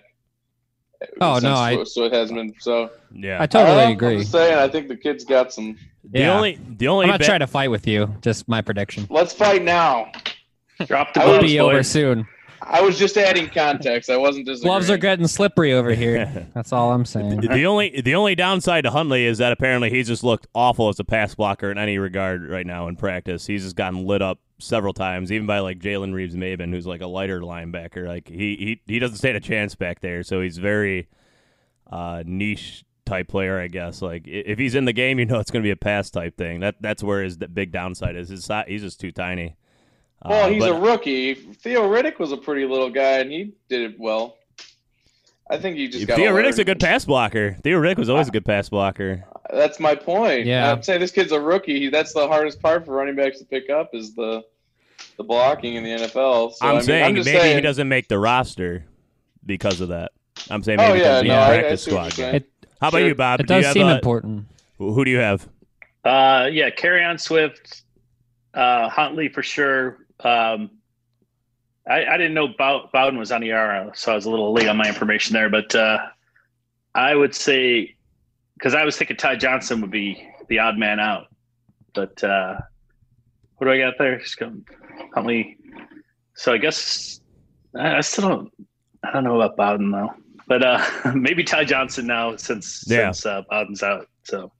Oh, 1.20 1.34
Since 1.34 1.42
no, 1.44 1.54
I- 1.54 1.84
so 1.84 2.04
it 2.04 2.12
has 2.12 2.30
been 2.30 2.54
so. 2.60 2.90
Yeah. 3.12 3.42
I 3.42 3.46
totally 3.46 3.80
I 3.82 3.90
agree. 3.90 4.14
I'm 4.14 4.18
just 4.20 4.32
saying, 4.32 4.56
I 4.56 4.68
think 4.68 4.88
the 4.88 4.96
kid's 4.96 5.24
got 5.24 5.52
some. 5.52 5.76
the 6.04 6.20
Yeah. 6.20 6.34
only 6.36 6.58
the 6.78 6.88
only 6.88 7.04
I'm 7.06 7.10
not 7.10 7.20
ba- 7.20 7.26
trying 7.26 7.40
to 7.40 7.46
fight 7.46 7.70
with 7.70 7.86
you, 7.86 8.14
just 8.22 8.48
my 8.48 8.62
prediction. 8.62 9.06
Let's 9.10 9.32
fight 9.32 9.62
now. 9.64 10.12
Drop 10.86 11.12
the 11.14 11.20
I 11.20 11.24
It'll 11.24 11.32
would 11.34 11.38
gloves, 11.40 11.52
be 11.52 11.60
over 11.60 11.82
soon. 11.82 12.26
I 12.66 12.80
was 12.80 12.98
just 12.98 13.16
adding 13.16 13.48
context. 13.48 14.08
I 14.10 14.16
wasn't 14.16 14.46
just 14.46 14.62
Gloves 14.62 14.88
are 14.90 14.96
getting 14.96 15.26
slippery 15.26 15.72
over 15.72 15.94
here. 15.94 16.46
That's 16.54 16.72
all 16.72 16.92
I'm 16.92 17.04
saying. 17.04 17.40
The 17.40 17.66
only 17.66 18.00
the 18.00 18.14
only 18.14 18.34
downside 18.34 18.84
to 18.84 18.90
Huntley 18.90 19.24
is 19.26 19.38
that 19.38 19.52
apparently 19.52 19.90
he's 19.90 20.06
just 20.06 20.22
looked 20.22 20.46
awful 20.54 20.88
as 20.88 20.98
a 21.00 21.04
pass 21.04 21.34
blocker 21.34 21.70
in 21.70 21.78
any 21.78 21.98
regard 21.98 22.48
right 22.48 22.66
now 22.66 22.88
in 22.88 22.96
practice. 22.96 23.46
He's 23.46 23.64
just 23.64 23.76
gotten 23.76 24.06
lit 24.06 24.22
up 24.22 24.38
several 24.58 24.92
times, 24.92 25.32
even 25.32 25.46
by 25.46 25.58
like 25.58 25.78
Jalen 25.78 26.14
Reeves 26.14 26.36
Maybin, 26.36 26.70
who's 26.70 26.86
like 26.86 27.00
a 27.00 27.06
lighter 27.06 27.40
linebacker. 27.40 28.06
Like 28.06 28.28
he 28.28 28.56
he, 28.56 28.80
he 28.86 28.98
doesn't 28.98 29.16
stand 29.16 29.36
a 29.36 29.40
chance 29.40 29.74
back 29.74 30.00
there, 30.00 30.22
so 30.22 30.40
he's 30.40 30.58
very 30.58 31.08
uh, 31.90 32.22
niche 32.24 32.84
type 33.04 33.28
player, 33.28 33.58
I 33.58 33.68
guess. 33.68 34.02
Like 34.02 34.26
if 34.26 34.58
he's 34.58 34.74
in 34.74 34.84
the 34.84 34.92
game, 34.92 35.18
you 35.18 35.26
know 35.26 35.38
it's 35.38 35.50
going 35.50 35.62
to 35.62 35.66
be 35.66 35.72
a 35.72 35.76
pass 35.76 36.10
type 36.10 36.36
thing. 36.36 36.60
That 36.60 36.76
that's 36.80 37.02
where 37.02 37.22
his 37.22 37.36
big 37.36 37.72
downside 37.72 38.16
is. 38.16 38.28
His 38.28 38.44
si- 38.44 38.62
he's 38.66 38.82
just 38.82 39.00
too 39.00 39.12
tiny. 39.12 39.56
Well, 40.24 40.44
Uh, 40.46 40.48
he's 40.50 40.62
but- 40.62 40.70
a 40.76 40.80
rookie. 40.80 41.34
Theo 41.34 41.82
Riddick 41.88 42.18
was 42.18 42.32
a 42.32 42.36
pretty 42.36 42.64
little 42.66 42.90
guy, 42.90 43.18
and 43.18 43.30
he 43.32 43.52
did 43.68 43.92
it 43.92 43.98
well. 43.98 44.36
I 45.50 45.58
think 45.58 45.76
you 45.76 45.88
just 45.88 46.06
got. 46.06 46.16
Theo 46.16 46.32
Riddick's 46.32 46.58
a 46.58 46.64
good 46.64 46.80
pass 46.80 47.04
blocker. 47.04 47.56
Theo 47.62 47.78
Riddick 47.80 47.98
was 47.98 48.08
always 48.08 48.28
a 48.28 48.30
good 48.30 48.44
pass 48.44 48.68
blocker. 48.68 49.24
That's 49.52 49.78
my 49.80 49.94
point. 49.94 50.46
Yeah. 50.46 50.70
I'm 50.72 50.82
saying 50.82 51.00
this 51.00 51.10
kid's 51.10 51.32
a 51.32 51.40
rookie. 51.40 51.90
That's 51.90 52.12
the 52.14 52.26
hardest 52.26 52.62
part 52.62 52.86
for 52.86 52.92
running 52.94 53.16
backs 53.16 53.38
to 53.40 53.44
pick 53.44 53.68
up 53.68 53.90
is 53.94 54.14
the 54.14 54.42
the 55.18 55.24
blocking 55.24 55.74
in 55.74 55.82
the 55.84 55.90
NFL. 55.90 56.52
So, 56.54 56.64
I'm 56.64 56.68
I 56.70 56.72
mean, 56.74 56.82
saying 56.82 57.04
I'm 57.04 57.12
maybe 57.14 57.24
saying, 57.24 57.56
he 57.56 57.60
doesn't 57.60 57.88
make 57.88 58.08
the 58.08 58.18
roster 58.18 58.84
because 59.44 59.80
of 59.80 59.88
that. 59.88 60.12
I'm 60.48 60.62
saying 60.62 60.80
Oh, 60.80 60.88
maybe 60.88 61.00
yeah, 61.00 61.20
because 61.20 61.28
no, 61.28 61.28
he's 61.28 61.32
a 61.32 61.34
I- 61.34 61.44
I 61.56 61.58
practice 61.60 61.82
see 61.82 61.92
what 61.94 62.12
squad 62.12 62.18
you're 62.22 62.26
guy. 62.26 62.38
saying. 62.38 62.44
How 62.80 62.88
about 62.88 62.98
Sure. 62.98 63.08
you, 63.08 63.14
Bob? 63.14 63.40
It 63.40 63.46
Do 63.48 63.54
you 63.54 63.58
does 63.60 63.66
have, 63.66 63.72
seem 63.74 63.86
uh, 63.88 63.94
important. 63.94 64.44
Who 64.78 64.92
who 64.94 65.04
do 65.04 65.10
you 65.10 65.18
have? 65.18 65.46
Uh, 66.04 66.48
yeah, 66.50 66.70
Kerryon 66.70 67.20
Swift, 67.20 67.82
uh, 68.54 68.88
Huntley 68.88 69.28
for 69.28 69.42
sure. 69.42 69.98
Um, 70.24 70.70
I, 71.88 72.04
I 72.06 72.16
didn't 72.16 72.34
know 72.34 72.48
Bawden 72.48 73.18
was 73.18 73.32
on 73.32 73.40
the 73.40 73.52
ER, 73.52 73.90
so 73.94 74.12
I 74.12 74.14
was 74.14 74.24
a 74.24 74.30
little 74.30 74.52
late 74.52 74.68
on 74.68 74.76
my 74.76 74.86
information 74.86 75.32
there. 75.34 75.50
But 75.50 75.74
uh, 75.74 75.98
I 76.94 77.14
would 77.14 77.34
say 77.34 77.96
because 78.54 78.74
I 78.74 78.84
was 78.84 78.96
thinking 78.96 79.16
Ty 79.16 79.36
Johnson 79.36 79.80
would 79.80 79.90
be 79.90 80.24
the 80.48 80.60
odd 80.60 80.78
man 80.78 81.00
out, 81.00 81.26
but 81.94 82.22
uh, 82.22 82.56
what 83.56 83.66
do 83.66 83.72
I 83.72 83.78
got 83.78 83.94
there? 83.98 84.18
Just 84.18 84.38
go 84.38 84.52
Huntley. 85.14 85.56
So 86.34 86.52
I 86.52 86.58
guess 86.58 87.20
I, 87.76 87.96
I 87.96 88.00
still 88.00 88.28
don't. 88.28 88.52
I 89.04 89.10
don't 89.10 89.24
know 89.24 89.40
about 89.40 89.56
Bawden 89.56 89.90
though, 89.90 90.14
but 90.46 90.62
uh, 90.64 90.84
maybe 91.14 91.42
Ty 91.42 91.64
Johnson 91.64 92.06
now 92.06 92.36
since 92.36 92.84
Yeah. 92.86 93.10
since 93.10 93.26
uh, 93.26 93.42
Bawden's 93.50 93.82
out. 93.82 94.06
So 94.22 94.52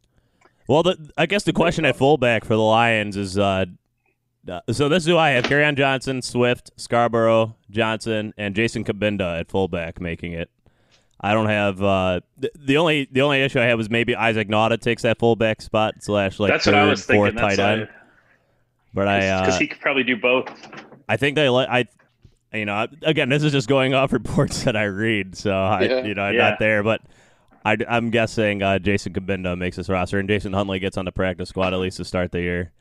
Well, 0.66 0.82
the, 0.82 1.10
I 1.16 1.26
guess 1.26 1.44
the 1.44 1.52
question 1.52 1.84
at 1.84 1.94
fullback 1.94 2.44
for 2.44 2.54
the 2.56 2.62
Lions 2.62 3.16
is 3.16 3.38
uh, 3.38 3.66
so 4.70 4.88
this 4.88 5.04
is 5.04 5.06
who 5.06 5.16
I 5.16 5.30
have: 5.30 5.44
Kerryon 5.44 5.76
Johnson, 5.76 6.22
Swift, 6.22 6.70
Scarborough, 6.76 7.56
Johnson, 7.70 8.34
and 8.36 8.54
Jason 8.54 8.84
Cabinda 8.84 9.40
at 9.40 9.50
fullback, 9.50 10.00
making 10.00 10.32
it. 10.32 10.50
I 11.20 11.34
don't 11.34 11.48
have 11.48 11.80
uh, 11.80 12.20
the, 12.36 12.50
the 12.58 12.76
only 12.78 13.08
the 13.10 13.22
only 13.22 13.42
issue 13.42 13.60
I 13.60 13.64
have 13.64 13.78
is 13.78 13.88
maybe 13.88 14.16
Isaac 14.16 14.48
Nauta 14.48 14.80
takes 14.80 15.02
that 15.02 15.18
fullback 15.18 15.62
spot 15.62 15.94
slash 16.00 16.40
like 16.40 16.50
that's 16.50 16.64
third, 16.64 16.74
what 16.74 16.80
I 16.82 16.86
was 16.86 17.04
fourth 17.04 17.34
thinking. 17.34 17.46
That's 17.46 17.56
tight 17.56 17.78
end. 17.78 17.88
But 18.92 19.08
I 19.08 19.40
because 19.40 19.54
uh, 19.54 19.58
he 19.58 19.68
could 19.68 19.80
probably 19.80 20.02
do 20.02 20.16
both. 20.16 20.48
I 21.08 21.16
think 21.16 21.36
they 21.36 21.48
like 21.48 21.68
I, 21.68 22.56
you 22.56 22.64
know, 22.64 22.88
again, 23.02 23.28
this 23.28 23.42
is 23.44 23.52
just 23.52 23.68
going 23.68 23.94
off 23.94 24.12
reports 24.12 24.64
that 24.64 24.76
I 24.76 24.84
read, 24.84 25.36
so 25.36 25.52
I, 25.52 25.82
Yeah. 25.82 26.04
you 26.04 26.14
know, 26.14 26.22
I'm 26.22 26.34
Yeah. 26.34 26.50
not 26.50 26.58
there, 26.58 26.82
but 26.82 27.00
I, 27.64 27.76
am 27.88 28.10
guessing 28.10 28.62
uh, 28.62 28.80
Jason 28.80 29.12
Cabinda 29.12 29.56
makes 29.56 29.76
this 29.76 29.88
roster, 29.88 30.18
and 30.18 30.28
Jason 30.28 30.52
Huntley 30.52 30.80
gets 30.80 30.96
on 30.96 31.04
the 31.04 31.12
practice 31.12 31.48
squad 31.48 31.72
at 31.72 31.78
least 31.78 31.98
to 31.98 32.04
start 32.04 32.32
the 32.32 32.40
year, 32.40 32.72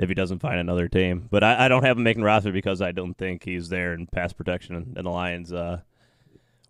if 0.00 0.08
he 0.08 0.14
doesn't 0.14 0.38
find 0.38 0.58
another 0.58 0.88
team. 0.88 1.28
But 1.30 1.44
I, 1.44 1.66
I 1.66 1.68
don't 1.68 1.84
have 1.84 1.98
him 1.98 2.02
making 2.02 2.22
roster 2.22 2.50
because 2.50 2.80
I 2.80 2.90
don't 2.90 3.14
think 3.14 3.44
he's 3.44 3.68
there 3.68 3.92
in 3.92 4.06
pass 4.06 4.32
protection, 4.32 4.74
and, 4.74 5.06
the 5.06 5.10
Lions 5.10 5.52
uh, 5.52 5.82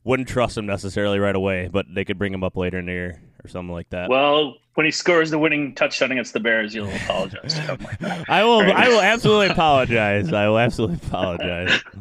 wouldn't 0.03 0.29
trust 0.29 0.59
him 0.59 0.67
necessarily 0.67 1.21
right 1.21 1.37
away, 1.37 1.69
but 1.73 1.87
they 1.95 2.05
could 2.05 2.19
bring 2.19 2.35
him 2.35 2.43
up 2.43 2.57
later 2.57 2.79
in 2.79 2.87
the 2.87 2.93
year 2.93 3.23
or 3.45 3.49
something 3.49 3.73
like 3.73 3.89
that. 3.91 4.11
Well, 4.11 4.57
when 4.75 4.85
he 4.85 4.91
scores 4.91 5.31
the 5.31 5.39
winning 5.39 5.77
touchdown 5.77 6.11
against 6.11 6.33
the 6.33 6.41
Bears, 6.41 6.75
you'll 6.75 6.91
apologize. 6.91 7.57
I 8.29 8.43
will. 8.43 8.63
Right. 8.63 8.75
I 8.75 8.89
will 8.89 9.01
absolutely 9.01 9.49
apologize. 9.49 10.33
I 10.33 10.49
will 10.49 10.59
absolutely 10.59 10.99
apologize. 11.07 11.81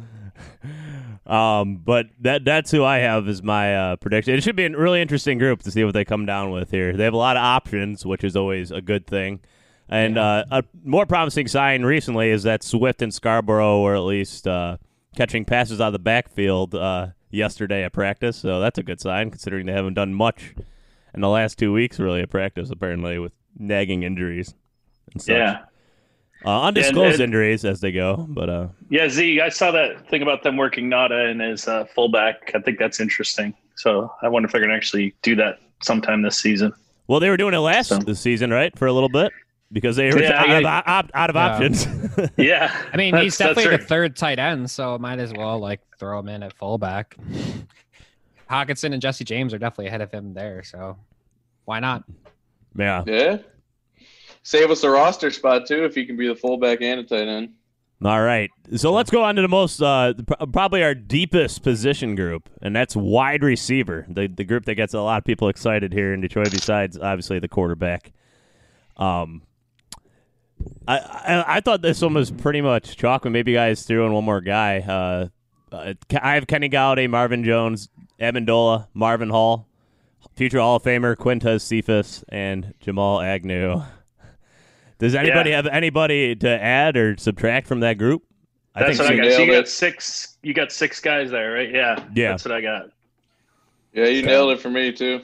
Um, 1.30 1.76
but 1.86 2.08
that 2.22 2.44
that's 2.44 2.72
who 2.72 2.84
I 2.84 2.98
have 2.98 3.28
as 3.28 3.44
my 3.44 3.76
uh, 3.76 3.96
prediction. 3.98 4.34
It 4.34 4.42
should 4.42 4.56
be 4.56 4.66
a 4.66 4.76
really 4.76 5.00
interesting 5.00 5.38
group 5.38 5.62
to 5.62 5.70
see 5.70 5.84
what 5.84 5.94
they 5.94 6.04
come 6.04 6.26
down 6.26 6.50
with 6.50 6.72
here. 6.72 6.98
They 6.98 7.04
have 7.04 7.14
a 7.14 7.18
lot 7.18 7.38
of 7.38 7.44
options, 7.44 8.04
which 8.04 8.24
is 8.24 8.36
always 8.36 8.72
a 8.72 8.82
good 8.82 9.06
thing. 9.06 9.42
And 9.90 10.18
uh, 10.18 10.46
a 10.52 10.64
more 10.84 11.06
promising 11.06 11.48
sign 11.48 11.84
recently 11.84 12.30
is 12.30 12.44
that 12.44 12.62
Swift 12.64 13.02
and 13.02 13.14
Scarborough 13.14 13.82
were 13.82 13.96
at 13.96 14.04
least 14.04 14.48
uh, 14.48 14.78
catching 15.16 15.46
passes 15.46 15.82
out 15.82 15.88
of 15.88 15.94
the 15.94 16.00
backfield 16.00 16.76
uh, 16.76 17.08
yesterday 17.32 17.84
at 17.84 17.92
practice. 17.92 18.38
So 18.38 18.60
that's 18.60 18.78
a 18.78 18.84
good 18.84 19.02
sign, 19.02 19.32
considering 19.32 19.66
they 19.66 19.74
haven't 19.74 19.96
done 19.96 20.14
much 20.14 20.54
in 21.14 21.22
the 21.22 21.30
last 21.30 21.58
two 21.58 21.74
weeks, 21.74 22.00
really, 22.00 22.22
at 22.22 22.30
practice, 22.30 22.70
apparently, 22.70 23.18
with 23.18 23.32
nagging 23.58 24.04
injuries 24.04 24.54
and 25.12 25.22
such. 25.22 25.36
Yeah, 25.36 25.62
Uh, 26.46 26.62
undisclosed 26.68 27.20
injuries 27.20 27.66
as 27.66 27.82
they 27.82 27.92
go, 27.92 28.28
but 28.30 28.48
uh, 28.48 28.68
yeah. 28.90 29.10
Z, 29.10 29.42
I 29.42 29.50
saw 29.50 29.72
that 29.72 30.08
thing 30.08 30.22
about 30.22 30.44
them 30.44 30.56
working 30.56 30.88
Nauta 30.88 31.32
in 31.32 31.42
as 31.42 31.68
uh, 31.68 31.86
fullback. 31.86 32.52
I 32.54 32.60
think 32.60 32.78
that's 32.78 33.00
interesting. 33.00 33.56
So 33.76 34.14
I 34.22 34.28
wonder 34.28 34.46
if 34.46 34.52
they're 34.52 34.62
going 34.62 34.70
to 34.70 34.76
actually 34.78 35.16
do 35.24 35.36
that 35.38 35.60
sometime 35.82 36.22
this 36.22 36.38
season. 36.38 36.74
well, 37.08 37.20
they 37.20 37.30
were 37.30 37.38
doing 37.38 37.56
it 37.56 37.60
last 37.60 37.88
So- 37.88 37.98
this 37.98 38.20
season, 38.22 38.52
right, 38.52 38.78
for 38.78 38.86
a 38.86 38.94
little 38.94 39.10
bit 39.10 39.32
because 39.72 39.96
they 39.96 40.12
were 40.12 40.22
Yeah, 40.22 40.40
out, 40.42 40.48
yeah. 40.50 40.58
of, 40.60 40.66
op- 40.66 41.12
out 41.14 41.30
of 41.30 41.36
Yeah. 41.36 41.46
options. 41.46 41.88
Yeah, 42.38 42.76
I 42.94 42.98
mean, 42.98 43.12
That's- 43.12 43.24
he's 43.24 43.38
definitely 43.38 43.68
right. 43.72 43.80
the 43.80 43.86
third 43.86 44.16
tight 44.16 44.40
end, 44.40 44.70
so 44.70 44.98
might 44.98 45.20
as 45.20 45.32
well 45.34 45.60
like 45.60 45.82
throw 46.00 46.20
him 46.20 46.28
in 46.30 46.44
at 46.44 46.54
fullback. 46.54 47.16
Hockenson 48.50 48.94
and 48.94 49.02
Jesse 49.02 49.24
James 49.24 49.54
are 49.54 49.58
definitely 49.60 49.88
ahead 49.88 50.02
of 50.02 50.12
him 50.12 50.34
there, 50.34 50.64
so 50.64 50.98
why 51.66 51.80
not? 51.80 52.04
yeah. 52.78 53.04
Yeah. 53.06 53.38
Save 54.44 54.72
us 54.72 54.84
a 54.84 54.90
roster 54.90 55.30
spot 55.32 55.68
too 55.68 55.84
if 55.86 55.94
he 55.94 56.06
can 56.06 56.16
be 56.18 56.28
the 56.28 56.36
fullback 56.36 56.82
and 56.82 57.02
a 57.02 57.04
tight 57.04 57.28
end. 57.28 57.50
All 58.04 58.22
right, 58.22 58.50
so 58.78 58.94
let's 58.94 59.12
go 59.12 59.24
on 59.24 59.36
to 59.36 59.42
the 59.42 59.50
most 59.50 59.82
uh, 59.82 60.14
probably 60.54 60.82
our 60.84 60.96
deepest 60.96 61.62
position 61.64 62.16
group, 62.16 62.50
and 62.62 62.74
that's 62.74 62.96
wide 62.96 63.44
receiver, 63.44 64.06
the 64.10 64.28
the 64.28 64.46
group 64.46 64.64
that 64.66 64.76
gets 64.76 64.94
a 64.94 65.02
lot 65.02 65.18
of 65.18 65.26
people 65.26 65.50
excited 65.50 65.92
here 65.92 66.14
in 66.14 66.22
Detroit. 66.22 66.50
Besides, 66.52 66.98
obviously, 66.98 67.40
the 67.40 67.50
quarterback. 67.50 68.14
Um, 68.96 69.42
I, 70.88 70.98
I 70.98 71.58
I 71.58 71.60
thought 71.62 71.82
this 71.82 72.02
one 72.02 72.14
was 72.14 72.32
pretty 72.32 72.62
much 72.62 72.98
chalk. 72.98 73.24
but 73.24 73.32
Maybe 73.32 73.52
you 73.52 73.58
guys 73.58 73.84
threw 73.84 74.06
in 74.06 74.14
one 74.14 74.24
more 74.26 74.42
guy. 74.42 74.80
Uh, 74.80 75.28
uh, 75.72 75.94
I 76.22 76.34
have 76.36 76.48
Kenny 76.48 76.70
Golladay, 76.70 77.10
Marvin 77.10 77.44
Jones, 77.44 77.90
Amendola, 78.20 78.88
Marvin 78.94 79.30
Hall, 79.30 79.68
future 80.36 80.60
Hall 80.60 80.78
of 80.78 80.84
Famer 80.84 81.16
Quintez 81.16 81.62
Cephas, 81.62 82.24
and 82.30 82.74
Jamal 82.80 83.22
Agnew. 83.22 83.82
Does 85.00 85.16
anybody 85.16 85.52
Yeah. 85.52 85.58
have 85.58 85.68
anybody 85.68 86.36
to 86.38 86.50
add 86.50 86.98
or 86.98 87.16
subtract 87.18 87.68
from 87.68 87.80
that 87.82 87.98
group? 87.98 88.24
that's 88.76 88.98
what 89.00 89.12
I 89.12 89.14
you 89.14 89.22
got. 89.24 89.32
So 89.34 89.40
you 89.42 89.46
nailed 89.52 89.64
got 89.66 89.68
six. 89.70 90.38
You 90.44 90.54
got 90.54 90.72
six 90.72 91.00
guys 91.00 91.32
there, 91.32 91.54
right? 91.54 91.70
Yeah, 91.72 92.04
Yeah. 92.16 92.30
That's 92.32 92.46
what 92.46 92.54
I 92.54 92.62
got. 92.62 92.90
Yeah, 93.94 94.06
you 94.06 94.24
nailed 94.24 94.52
it 94.52 94.60
for 94.62 94.70
me 94.70 94.92
too. 94.92 95.22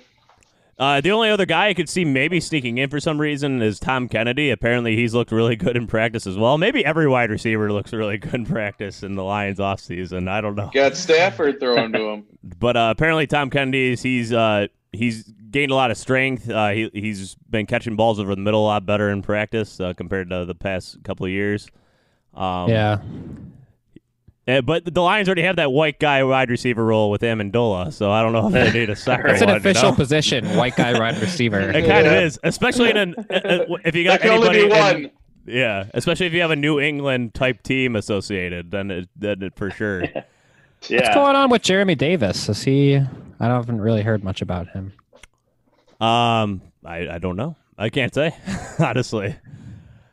Uh, 0.77 0.99
the 0.99 1.11
only 1.11 1.29
other 1.29 1.45
guy 1.45 1.67
I 1.69 1.73
could 1.73 1.87
see 1.87 2.03
maybe 2.03 2.41
sneaking 2.41 2.77
in 2.77 2.89
for 2.89 2.99
some 2.99 3.19
reason 3.19 3.61
is 3.61 3.79
Tom 3.79 4.09
Kennedy. 4.09 4.49
Apparently, 4.49 4.95
he's 4.95 5.13
looked 5.13 5.31
really 5.31 5.55
good 5.55 5.77
in 5.77 5.87
practice 5.87 6.27
as 6.27 6.37
well. 6.37 6.57
Maybe 6.57 6.83
every 6.85 7.07
wide 7.07 7.29
receiver 7.29 7.71
looks 7.71 7.93
really 7.93 8.17
good 8.17 8.33
in 8.33 8.45
practice 8.45 9.01
in 9.01 9.15
the 9.15 9.23
Lions 9.23 9.59
offseason. 9.59 10.27
I 10.27 10.41
don't 10.41 10.55
know. 10.55 10.71
Got 10.73 10.97
Stafford 10.97 11.59
throwing 11.59 11.93
to 11.93 12.09
him. 12.09 12.25
But 12.59 12.77
uh, 12.77 12.93
apparently, 12.95 13.25
Tom 13.25 13.49
Kennedy's 13.49 14.03
he's 14.03 14.31
uh, 14.31 14.67
he's 14.91 15.23
gained 15.49 15.71
a 15.71 15.75
lot 15.75 15.89
of 15.89 15.97
strength. 15.97 16.47
Uh, 16.47 16.69
he 16.69 16.91
he's 16.93 17.33
been 17.49 17.65
catching 17.65 17.95
balls 17.95 18.19
over 18.19 18.35
the 18.35 18.41
middle 18.41 18.63
a 18.63 18.67
lot 18.67 18.85
better 18.85 19.09
in 19.09 19.23
practice 19.23 19.79
uh, 19.79 19.93
compared 19.93 20.29
to 20.29 20.45
the 20.45 20.53
past 20.53 21.03
couple 21.03 21.25
of 21.25 21.31
years. 21.31 21.67
Um, 22.35 22.69
yeah, 22.69 22.99
eh, 24.47 24.61
but 24.61 24.85
the 24.93 25.01
Lions 25.01 25.27
already 25.27 25.41
have 25.43 25.55
that 25.57 25.71
white 25.71 25.99
guy 25.99 26.23
wide 26.23 26.49
receiver 26.49 26.83
role 26.85 27.09
with 27.11 27.21
Amendola, 27.21 27.91
so 27.93 28.11
I 28.11 28.21
don't 28.21 28.33
know 28.33 28.47
if 28.47 28.53
they 28.53 28.79
need 28.79 28.89
a 28.89 28.95
second 28.95 29.31
it's 29.31 29.41
an 29.41 29.47
one, 29.47 29.55
you 29.55 29.59
official 29.59 29.91
know? 29.91 29.95
position, 29.95 30.55
white 30.55 30.75
guy 30.75 30.97
wide 30.97 31.17
receiver. 31.19 31.59
It 31.59 31.85
kind 31.87 32.05
of 32.07 32.13
is, 32.13 32.39
especially 32.43 32.89
in 32.91 32.97
an, 32.97 33.15
uh, 33.29 33.33
uh, 33.33 33.65
if 33.85 33.95
you 33.95 34.03
got 34.03 34.21
There 34.21 34.29
can 34.31 34.37
only 34.43 34.59
anybody 34.59 34.59
be 34.59 34.63
in- 34.97 35.03
one. 35.03 35.11
yeah, 35.47 35.85
especially 35.93 36.25
if 36.27 36.33
you 36.33 36.41
have 36.41 36.51
a 36.51 36.55
New 36.55 36.79
England 36.79 37.33
type 37.33 37.63
team 37.63 37.95
associated, 37.95 38.71
then 38.71 38.91
it, 38.91 39.09
then 39.15 39.41
it 39.43 39.55
for 39.55 39.69
sure. 39.71 40.03
What's 40.89 41.13
going 41.15 41.35
on 41.35 41.49
with 41.49 41.63
Jeremy 41.63 41.95
Davis? 41.95 42.47
Is 42.47 42.61
he? 42.63 42.95
I 42.97 43.45
haven't 43.47 43.81
really 43.81 44.03
heard 44.03 44.23
much 44.23 44.41
about 44.43 44.67
him. 44.69 44.93
um, 45.99 46.61
I 46.85 47.07
I 47.09 47.17
don't 47.17 47.35
know. 47.35 47.55
I 47.77 47.89
can't 47.89 48.13
say 48.13 48.31
honestly. 48.79 49.35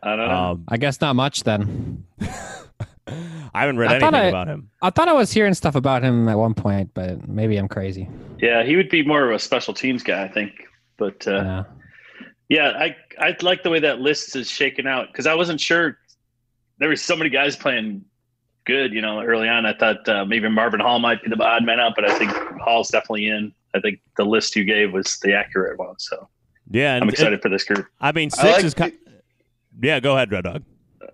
I 0.03 0.17
don't 0.17 0.29
know. 0.29 0.35
Um, 0.35 0.65
I 0.69 0.79
guess 0.79 1.01
not 1.01 1.15
much 1.15 1.45
then. 1.45 2.05
I 3.55 3.61
haven't 3.61 3.79
read 3.79 3.91
I 3.91 3.95
anything 3.97 4.15
I- 4.15 4.25
about 4.25 4.49
him. 4.49 4.71
I 4.81 4.91
thought 4.91 5.09
I 5.09 5.13
was 5.13 5.33
hearing 5.33 5.55
stuff 5.55 5.75
about 5.75 6.03
him 6.03 6.29
at 6.29 6.39
one 6.39 6.55
point, 6.55 6.91
but 6.95 7.29
maybe 7.29 7.57
I'm 7.57 7.69
crazy. 7.69 8.09
yeah, 8.41 8.63
he 8.63 8.77
would 8.77 8.89
be 8.89 9.03
more 9.05 9.29
of 9.29 9.35
a 9.35 9.39
special 9.39 9.75
teams 9.75 10.03
guy, 10.03 10.25
I 10.25 10.29
think. 10.29 10.53
But 10.97 11.27
uh, 11.27 11.31
Yeah. 11.31 11.65
Yeah, 12.49 12.69
I 12.77 12.97
I 13.19 13.35
like 13.41 13.63
the 13.63 13.71
way 13.71 13.81
that 13.81 14.01
list 14.01 14.37
is 14.37 14.51
shaken 14.51 14.87
out 14.87 15.07
because 15.11 15.27
I 15.27 15.35
wasn't 15.35 15.59
sure 15.59 15.97
there 16.79 16.91
were 16.91 16.97
so 16.97 17.17
many 17.17 17.31
guys 17.31 17.57
playing 17.57 18.05
good. 18.67 18.93
You 18.93 19.01
know, 19.01 19.23
early 19.23 19.49
on, 19.49 19.65
I 19.65 19.73
thought 19.73 20.07
uh, 20.07 20.27
maybe 20.27 20.51
Marvin 20.51 20.81
Hall 20.81 20.99
might 20.99 21.23
be 21.23 21.31
the 21.31 21.43
odd 21.43 21.65
man 21.65 21.81
out, 21.81 21.95
but 21.97 22.05
I 22.05 22.19
think 22.19 22.31
Hall's 22.61 22.91
definitely 22.91 23.29
in. 23.29 23.55
I 23.75 23.81
think 23.81 24.01
the 24.19 24.25
list 24.25 24.55
you 24.55 24.65
gave 24.65 24.93
was 24.93 25.19
the 25.23 25.33
accurate 25.35 25.79
one, 25.79 25.99
so 25.99 26.29
Yeah, 26.71 26.95
and 26.95 27.05
I'm 27.05 27.09
excited 27.09 27.41
for 27.41 27.49
this 27.49 27.65
group. 27.65 27.87
I 28.03 28.13
mean, 28.13 28.29
I 28.39 28.43
six 28.43 28.53
like 28.57 28.65
is. 28.65 28.75
Ki- 28.75 28.99
yeah, 29.81 30.01
go 30.01 30.15
ahead, 30.15 30.31
Red 30.31 30.45
Dog. 30.45 30.63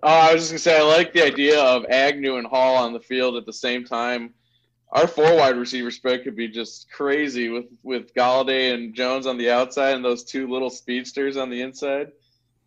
Oh, 0.01 0.07
I 0.07 0.33
was 0.33 0.43
just 0.49 0.51
gonna 0.51 0.59
say 0.59 0.79
I 0.79 0.83
like 0.83 1.13
the 1.13 1.23
idea 1.25 1.59
of 1.61 1.85
Agnew 1.89 2.37
and 2.37 2.47
Hall 2.47 2.75
on 2.77 2.93
the 2.93 2.99
field 2.99 3.35
at 3.35 3.45
the 3.45 3.53
same 3.53 3.83
time. 3.85 4.33
Our 4.91 5.07
four 5.07 5.35
wide 5.35 5.55
receiver 5.57 5.91
spread 5.91 6.23
could 6.23 6.35
be 6.35 6.47
just 6.47 6.91
crazy 6.91 7.49
with 7.49 7.65
with 7.83 8.13
Golladay 8.13 8.73
and 8.73 8.93
Jones 8.95 9.27
on 9.27 9.37
the 9.37 9.49
outside 9.51 9.95
and 9.95 10.03
those 10.03 10.23
two 10.23 10.47
little 10.47 10.69
speedsters 10.69 11.37
on 11.37 11.49
the 11.49 11.61
inside. 11.61 12.11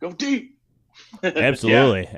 Go 0.00 0.12
deep. 0.12 0.58
Absolutely. 1.22 2.08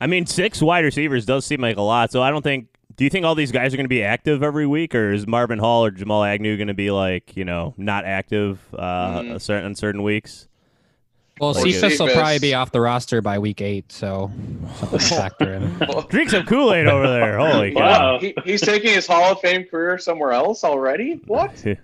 I 0.00 0.06
mean, 0.06 0.26
six 0.26 0.60
wide 0.60 0.84
receivers 0.84 1.24
does 1.26 1.44
seem 1.46 1.60
like 1.60 1.76
a 1.76 1.82
lot. 1.82 2.10
So 2.12 2.22
I 2.22 2.30
don't 2.30 2.42
think. 2.42 2.68
Do 2.96 3.02
you 3.02 3.10
think 3.10 3.26
all 3.26 3.34
these 3.34 3.50
guys 3.50 3.74
are 3.74 3.76
going 3.76 3.86
to 3.86 3.88
be 3.88 4.04
active 4.04 4.44
every 4.44 4.68
week, 4.68 4.94
or 4.94 5.10
is 5.12 5.26
Marvin 5.26 5.58
Hall 5.58 5.84
or 5.84 5.90
Jamal 5.90 6.22
Agnew 6.22 6.56
going 6.56 6.68
to 6.68 6.74
be 6.74 6.92
like 6.92 7.36
you 7.36 7.44
know 7.44 7.74
not 7.76 8.04
active 8.04 8.60
uh, 8.72 9.20
Mhm. 9.20 9.34
a 9.34 9.40
certain 9.40 9.66
on 9.66 9.74
certain 9.74 10.02
weeks? 10.04 10.46
Well, 11.40 11.52
Like 11.52 11.62
Cephas 11.74 11.98
will 11.98 12.08
probably 12.10 12.38
be 12.38 12.54
off 12.54 12.70
the 12.70 12.80
roster 12.80 13.20
by 13.20 13.38
week 13.40 13.60
eight, 13.60 13.90
so 13.90 14.30
something 14.78 14.98
to 15.00 15.04
factor 15.04 15.54
in. 15.54 15.76
Drink 16.08 16.30
some 16.30 16.46
Kool 16.46 16.72
Aid 16.72 16.86
over 16.86 17.08
there. 17.08 17.38
Holy 17.52 17.72
cow! 17.74 17.80
Wow. 17.80 18.18
He, 18.20 18.34
he's 18.44 18.60
taking 18.60 18.92
his 18.94 19.06
Hall 19.06 19.32
of 19.32 19.40
Fame 19.40 19.64
career 19.64 19.98
somewhere 19.98 20.30
else 20.32 20.62
already. 20.64 21.20
What? 21.26 21.64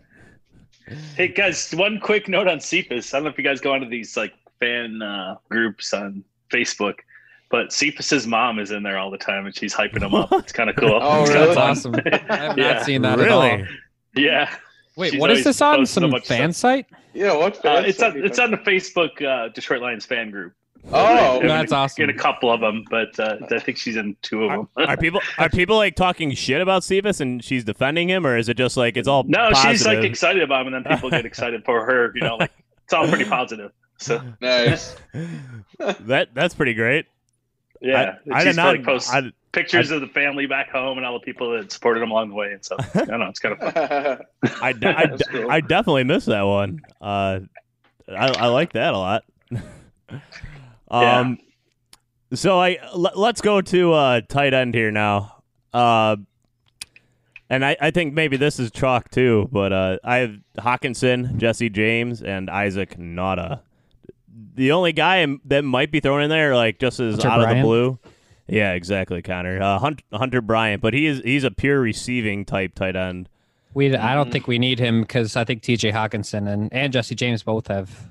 Hey 1.17 1.29
guys, 1.29 1.71
one 1.73 2.01
quick 2.01 2.27
note 2.29 2.49
on 2.49 2.59
Cephas. 2.59 3.15
I 3.15 3.19
don't 3.19 3.25
know 3.25 3.31
if 3.31 3.39
you 3.39 3.45
guys 3.45 3.61
go 3.61 3.73
onto 3.73 3.89
these 3.89 4.17
like 4.17 4.33
fan 4.59 5.01
uh, 5.01 5.37
groups 5.49 5.93
on 5.95 6.25
Facebook, 6.53 6.95
but 7.49 7.73
Cephas's 7.73 8.27
mom 8.27 8.59
is 8.59 8.73
in 8.73 8.83
there 8.83 8.99
all 8.99 9.09
the 9.09 9.17
time 9.19 9.47
and 9.47 9.55
she's 9.55 9.73
hyping 9.73 10.03
him 10.03 10.17
up. 10.17 10.33
It's 10.33 10.51
kind 10.51 10.69
of 10.69 10.75
cool. 10.75 10.99
Oh, 11.01 11.23
really? 11.27 11.33
That's 11.55 11.57
awesome. 11.57 11.95
I 11.95 12.35
have 12.35 12.59
Yeah. 12.59 12.73
not 12.73 12.83
seen 12.85 13.03
that 13.03 13.21
at 13.21 13.25
really? 13.25 13.51
all. 13.53 13.67
Yeah, 14.17 14.53
Wait, 14.97 15.13
She's 15.13 15.21
what 15.21 15.31
is 15.31 15.45
this 15.45 15.61
on? 15.63 15.87
Some 15.87 16.11
fan 16.23 16.53
stuff. 16.53 16.57
site? 16.57 16.87
Yeah, 17.15 17.37
what? 17.37 17.65
Uh, 17.65 17.83
it's 17.87 18.03
are 18.03 18.11
on 18.11 18.25
it's 18.25 18.39
on 18.39 18.51
the 18.51 18.59
Facebook 18.59 19.23
uh, 19.23 19.49
Detroit 19.49 19.83
Lions 19.83 20.05
fan 20.05 20.31
group. 20.31 20.53
Oh, 20.93 21.41
I 21.41 21.47
That's 21.47 21.71
mean, 21.71 21.79
awesome. 21.79 22.05
In 22.05 22.11
a 22.11 22.15
couple 22.15 22.51
of 22.51 22.61
them, 22.61 22.85
but 22.91 23.19
uh, 23.21 23.37
I 23.51 23.59
think 23.59 23.77
she's 23.77 23.97
in 23.97 24.17
two 24.23 24.45
of 24.45 24.51
them. 24.51 24.89
Are 24.89 24.97
people 24.97 25.21
are 25.39 25.49
people 25.51 25.77
like 25.77 25.95
talking 25.95 26.33
shit 26.33 26.61
about 26.61 26.85
Cephas 26.85 27.21
and 27.21 27.45
she's 27.45 27.65
defending 27.65 28.09
him, 28.09 28.27
or 28.27 28.37
is 28.37 28.49
it 28.49 28.57
just 28.57 28.77
like 28.77 28.97
it's 28.97 29.09
all 29.09 29.25
no, 29.25 29.53
she's 29.53 29.85
like 29.85 30.03
excited 30.03 30.43
about 30.43 30.67
him, 30.67 30.75
and 30.75 30.85
then 30.85 30.95
people 30.95 31.11
get 31.11 31.27
excited 31.27 31.65
for 31.65 31.85
her. 31.85 32.13
You 32.15 32.23
know, 32.23 32.37
like 32.37 32.53
it's 32.85 32.93
all 32.93 33.07
pretty 33.09 33.27
positive. 33.27 33.73
So 33.99 34.23
nice. 34.41 34.97
that 35.79 36.29
that's 36.35 36.55
pretty 36.55 36.75
great. 36.75 37.07
yeah, 37.83 38.17
I, 38.33 38.41
I 38.41 38.45
did 38.45 38.57
not. 38.57 38.83
post 38.83 39.13
I, 39.13 39.31
pictures 39.53 39.91
of 39.91 40.01
the 40.01 40.07
family 40.07 40.47
back 40.47 40.71
home 40.71 40.97
and 40.99 41.07
all 41.07 41.15
the 41.15 41.25
people 41.25 41.53
that 41.53 41.73
supported 41.73 42.03
him 42.03 42.11
along 42.11 42.29
the 42.29 42.35
way. 42.35 42.53
And 42.53 42.65
so 42.65 42.77
I 42.95 43.05
don't 43.05 43.21
know, 43.21 43.27
it's 43.27 43.41
kind 43.41 43.57
of 43.61 43.73
fun. 43.73 44.19
I, 44.63 44.75
I, 44.83 45.07
cool. 45.31 45.51
I 45.51 45.61
definitely 45.61 46.05
missed 46.05 46.27
that 46.27 46.43
one. 46.43 46.81
Uh, 47.01 47.41
I, 48.09 48.29
I 48.29 48.47
like 48.47 48.73
that 48.75 48.95
a 48.95 48.99
lot. 48.99 49.25
um, 50.91 51.39
so 52.33 52.61
I 52.61 52.79
let, 52.95 53.17
us 53.17 53.41
go 53.41 53.61
to 53.61 53.93
uh, 53.93 54.21
tight 54.29 54.55
end 54.55 54.75
here 54.75 54.91
now. 54.91 55.43
Uh, 55.73 56.17
and 57.49 57.65
I, 57.65 57.77
I 57.81 57.91
think 57.91 58.15
maybe 58.15 58.37
this 58.37 58.61
is 58.61 58.71
chalk 58.71 59.11
too, 59.11 59.49
but 59.51 59.73
uh, 59.73 59.99
I 60.05 60.19
have 60.19 60.37
Hockenson, 60.59 61.37
Jesse 61.37 61.69
James, 61.69 62.23
and 62.23 62.49
Isaac 62.49 62.97
Nauta. 62.97 63.61
The 64.55 64.71
only 64.71 64.93
guy 64.93 65.27
that 65.47 65.65
might 65.65 65.91
be 65.91 65.99
thrown 65.99 66.23
in 66.23 66.31
there, 66.31 66.55
like 66.55 66.79
just 66.79 67.01
as 67.01 67.17
Hunter 67.17 67.29
out 67.29 67.51
of 67.51 67.57
the 67.57 67.63
blue. 67.63 67.99
Yeah, 68.51 68.73
exactly, 68.73 69.23
Connor. 69.23 69.63
Uh, 69.63 69.79
Hunt, 69.79 70.03
Hunter 70.13 70.41
Bryant, 70.41 70.83
but 70.83 70.93
he 70.93 71.07
is 71.07 71.21
he's 71.25 71.45
a 71.45 71.51
pure 71.51 71.81
receiving 71.81 72.45
type 72.45 72.75
tight 72.75 72.97
end. 72.97 73.29
We 73.75 73.95
I 73.95 74.15
don't 74.15 74.33
think 74.33 74.49
we 74.49 74.59
need 74.59 74.81
him 74.81 75.03
because 75.03 75.37
I 75.37 75.45
think 75.45 75.63
T.J. 75.63 75.93
Hockenson 75.93 76.49
and 76.53 76.73
and 76.73 76.93
Jesse 76.93 77.15
James 77.15 77.43
both 77.45 77.69
have 77.69 78.11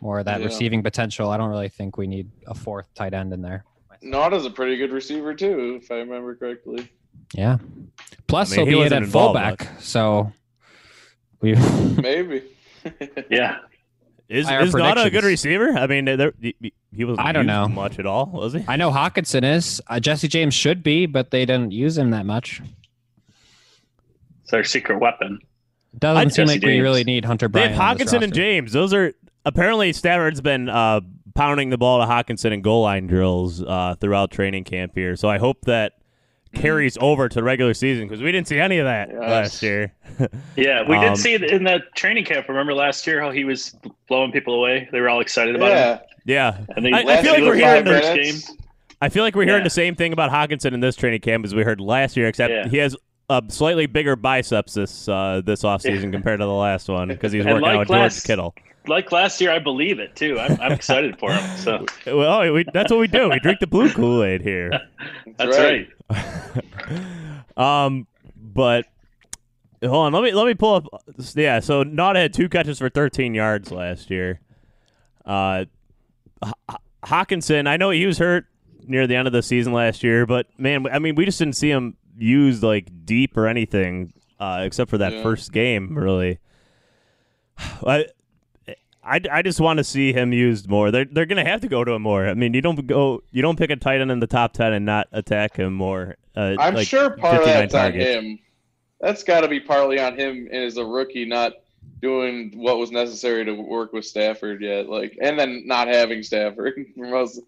more 0.00 0.18
of 0.18 0.24
that 0.24 0.40
Yeah. 0.40 0.46
receiving 0.46 0.82
potential. 0.82 1.30
I 1.30 1.36
don't 1.36 1.50
really 1.50 1.68
think 1.68 1.96
we 1.96 2.06
need 2.08 2.28
a 2.46 2.54
fourth 2.54 2.92
tight 2.94 3.14
end 3.14 3.32
in 3.32 3.40
there. 3.42 3.64
Nauta's 4.02 4.46
a 4.46 4.50
pretty 4.50 4.76
good 4.76 4.90
receiver 4.92 5.34
too, 5.34 5.78
if 5.82 5.90
I 5.92 5.96
remember 5.96 6.34
correctly. 6.34 6.88
Yeah. 7.34 7.58
Plus, 8.26 8.52
I 8.52 8.56
mean, 8.56 8.66
he 8.66 8.70
he'll 8.72 8.78
be 8.80 8.84
wasn't 8.84 9.02
at 9.02 9.02
involved, 9.04 9.36
fullback, 9.38 9.80
so 9.80 10.32
we. 11.40 11.54
Maybe. 12.02 12.42
Yeah. 13.30 13.58
Is 14.30 14.46
By 14.46 14.54
our 14.56 14.62
is 14.62 14.74
not 14.74 14.96
a 15.04 15.10
good 15.10 15.24
receiver? 15.24 15.70
I 15.72 15.88
mean, 15.88 16.04
there, 16.04 16.32
he, 16.40 16.72
he 16.94 17.04
wasn't. 17.04 17.26
I 17.26 17.32
don't 17.32 17.46
used 17.48 17.52
know. 17.52 17.68
much 17.68 17.98
at 17.98 18.06
all, 18.06 18.26
was 18.26 18.52
he? 18.52 18.64
I 18.68 18.76
know 18.76 18.92
Hockenson 18.92 19.42
is. 19.44 19.82
Uh, 19.88 19.98
Jesse 19.98 20.28
James 20.28 20.54
should 20.54 20.84
be, 20.84 21.06
but 21.06 21.32
they 21.32 21.44
didn't 21.44 21.72
use 21.72 21.98
him 21.98 22.10
that 22.10 22.24
much. 22.24 22.62
It's 24.44 24.52
our 24.52 24.62
secret 24.64 25.00
weapon. 25.00 25.40
Doesn't 25.98 26.16
I- 26.16 26.22
seem 26.30 26.46
Jesse 26.46 26.58
like 26.60 26.62
we 26.64 26.80
really 26.80 27.02
need 27.02 27.24
Hunter 27.24 27.48
They 27.48 27.66
Bryant. 27.68 27.74
have 27.74 27.98
Hockenson 27.98 28.22
and. 28.22 28.32
James. 28.32 28.72
Those 28.72 28.94
are 28.94 29.12
apparently 29.44 29.92
Stafford's 29.92 30.40
been 30.40 30.68
uh, 30.68 31.00
pounding 31.34 31.70
the 31.70 31.78
ball 31.78 31.98
to 32.00 32.06
Hockenson 32.06 32.52
in 32.52 32.62
goal 32.62 32.82
line 32.82 33.08
drills 33.08 33.60
uh, 33.62 33.96
throughout 34.00 34.30
training 34.30 34.62
camp 34.64 34.92
here. 34.94 35.16
So 35.16 35.28
I 35.28 35.38
hope 35.38 35.62
that 35.62 35.94
carries 36.54 36.98
over 37.00 37.28
to 37.28 37.34
the 37.34 37.42
regular 37.42 37.74
season 37.74 38.06
because 38.08 38.22
we 38.22 38.32
didn't 38.32 38.48
see 38.48 38.58
any 38.58 38.78
of 38.78 38.84
that 38.84 39.08
Yes. 39.10 39.20
last 39.20 39.62
year. 39.62 39.92
Yeah, 40.56 40.82
we 40.88 40.96
Um, 40.96 41.04
did 41.14 41.16
see 41.18 41.32
it 41.34 41.44
in 41.44 41.64
the 41.64 41.80
training 41.94 42.24
camp. 42.24 42.48
Remember 42.48 42.74
last 42.74 43.06
year 43.06 43.20
how 43.22 43.30
he 43.30 43.44
was 43.44 43.74
blowing 44.08 44.32
people 44.32 44.54
away? 44.54 44.88
They 44.92 45.00
were 45.00 45.08
all 45.08 45.20
excited 45.20 45.54
about 45.56 45.70
him. 45.70 46.06
Yeah. 46.26 46.56
yeah, 46.58 46.64
And 46.76 46.84
they 46.84 46.92
I- 46.92 47.18
I 47.18 47.22
feel 47.22 47.32
like 47.32 47.42
we're 47.42 47.54
hearing 47.54 47.84
the- 47.84 47.90
first 47.90 48.14
game. 48.48 48.56
I 49.00 49.08
feel 49.08 49.22
like 49.24 49.34
we're 49.34 49.44
hearing 49.46 49.60
Yeah. 49.60 49.64
the 49.64 49.70
same 49.70 49.94
thing 49.94 50.12
about 50.12 50.30
Hockenson 50.30 50.74
in 50.74 50.80
this 50.80 50.96
training 50.96 51.20
camp 51.20 51.44
as 51.44 51.54
we 51.54 51.62
heard 51.62 51.80
last 51.80 52.16
year, 52.16 52.26
except 52.26 52.52
Yeah. 52.52 52.68
he 52.68 52.76
has 52.78 52.94
a 53.30 53.42
slightly 53.48 53.86
bigger 53.86 54.16
biceps 54.16 54.74
this 54.74 55.08
uh, 55.08 55.40
this 55.44 55.62
offseason 55.70 56.12
compared 56.12 56.40
to 56.40 56.44
the 56.46 56.52
last 56.52 56.88
one 56.88 57.08
because 57.08 57.32
he's 57.32 57.46
And 57.46 57.54
working 57.54 57.68
out 57.68 57.72
like 57.72 57.78
with 57.80 57.88
George 57.88 57.98
last- 58.00 58.26
Kittle. 58.26 58.54
Like 58.86 59.12
last 59.12 59.40
year, 59.40 59.52
I 59.52 59.58
believe 59.58 59.98
it 60.00 60.16
too. 60.16 60.38
I'm, 60.40 60.58
I'm 60.60 60.72
excited 60.72 61.18
for 61.18 61.30
him. 61.32 61.56
So 61.58 61.84
Well, 62.06 62.52
we, 62.52 62.64
that's 62.74 62.90
what 62.90 62.98
we 62.98 63.06
do. 63.08 63.28
We 63.30 63.38
drink 63.38 63.60
the 63.60 63.66
blue 63.66 63.90
Kool 63.92 64.24
Aid 64.24 64.40
here. 64.42 64.70
that's 65.36 65.56
right. 65.58 65.88
um, 67.56 68.06
but 68.36 68.86
hold 69.82 70.06
on, 70.06 70.12
let 70.12 70.22
me 70.22 70.32
let 70.32 70.46
me 70.46 70.54
pull 70.54 70.74
up. 70.74 70.86
Yeah, 71.34 71.60
so 71.60 71.84
Nauta 71.84 72.16
had 72.16 72.32
two 72.34 72.48
catches 72.48 72.78
for 72.78 72.88
13 72.88 73.34
yards 73.34 73.70
last 73.70 74.10
year. 74.10 74.40
Uh, 75.24 75.64
H- 76.44 76.76
Hockenson, 77.04 77.66
I 77.68 77.76
know 77.76 77.90
he 77.90 78.06
was 78.06 78.18
hurt 78.18 78.46
near 78.86 79.06
the 79.06 79.14
end 79.14 79.26
of 79.26 79.32
the 79.32 79.42
season 79.42 79.72
last 79.72 80.02
year, 80.02 80.26
but 80.26 80.46
man, 80.58 80.86
I 80.90 80.98
mean, 80.98 81.14
we 81.14 81.24
just 81.24 81.38
didn't 81.38 81.56
see 81.56 81.70
him 81.70 81.96
used 82.16 82.62
like 82.62 82.88
deep 83.04 83.36
or 83.36 83.46
anything, 83.46 84.12
uh, 84.38 84.62
except 84.64 84.90
for 84.90 84.98
that 84.98 85.12
Yeah. 85.12 85.22
first 85.22 85.52
game, 85.52 85.96
really. 85.96 86.38
I, 87.86 88.06
I, 89.10 89.20
I 89.32 89.42
just 89.42 89.60
want 89.60 89.78
to 89.78 89.84
see 89.84 90.12
him 90.12 90.32
used 90.32 90.68
more. 90.68 90.92
They're 90.92 91.04
they're 91.04 91.26
gonna 91.26 91.44
have 91.44 91.60
to 91.62 91.68
go 91.68 91.82
to 91.82 91.92
him 91.92 92.02
more. 92.02 92.28
I 92.28 92.34
mean, 92.34 92.54
you 92.54 92.60
don't 92.60 92.86
go 92.86 93.24
you 93.32 93.42
don't 93.42 93.58
pick 93.58 93.70
a 93.70 93.76
tight 93.76 94.00
end 94.00 94.12
in 94.12 94.20
the 94.20 94.28
top 94.28 94.52
ten 94.52 94.72
and 94.72 94.86
not 94.86 95.08
attack 95.10 95.56
him 95.56 95.72
more. 95.72 96.16
Uh, 96.36 96.54
I'm 96.60 96.74
like 96.74 96.86
sure 96.86 97.10
part 97.10 97.42
of 97.42 97.44
59 97.44 97.60
that's 97.60 97.74
on 97.74 97.92
him. 97.92 98.38
That's 99.00 99.24
got 99.24 99.40
to 99.40 99.48
be 99.48 99.58
partly 99.58 99.98
on 99.98 100.16
him 100.16 100.46
as 100.52 100.76
a 100.76 100.84
rookie, 100.84 101.24
not 101.24 101.54
doing 102.00 102.52
what 102.54 102.78
was 102.78 102.92
necessary 102.92 103.44
to 103.44 103.52
work 103.52 103.92
with 103.92 104.04
Stafford 104.04 104.62
yet. 104.62 104.88
Like, 104.88 105.18
and 105.20 105.38
then 105.38 105.66
not 105.66 105.88
having 105.88 106.22
Stafford 106.22 106.86
for 106.96 107.06
most, 107.06 107.40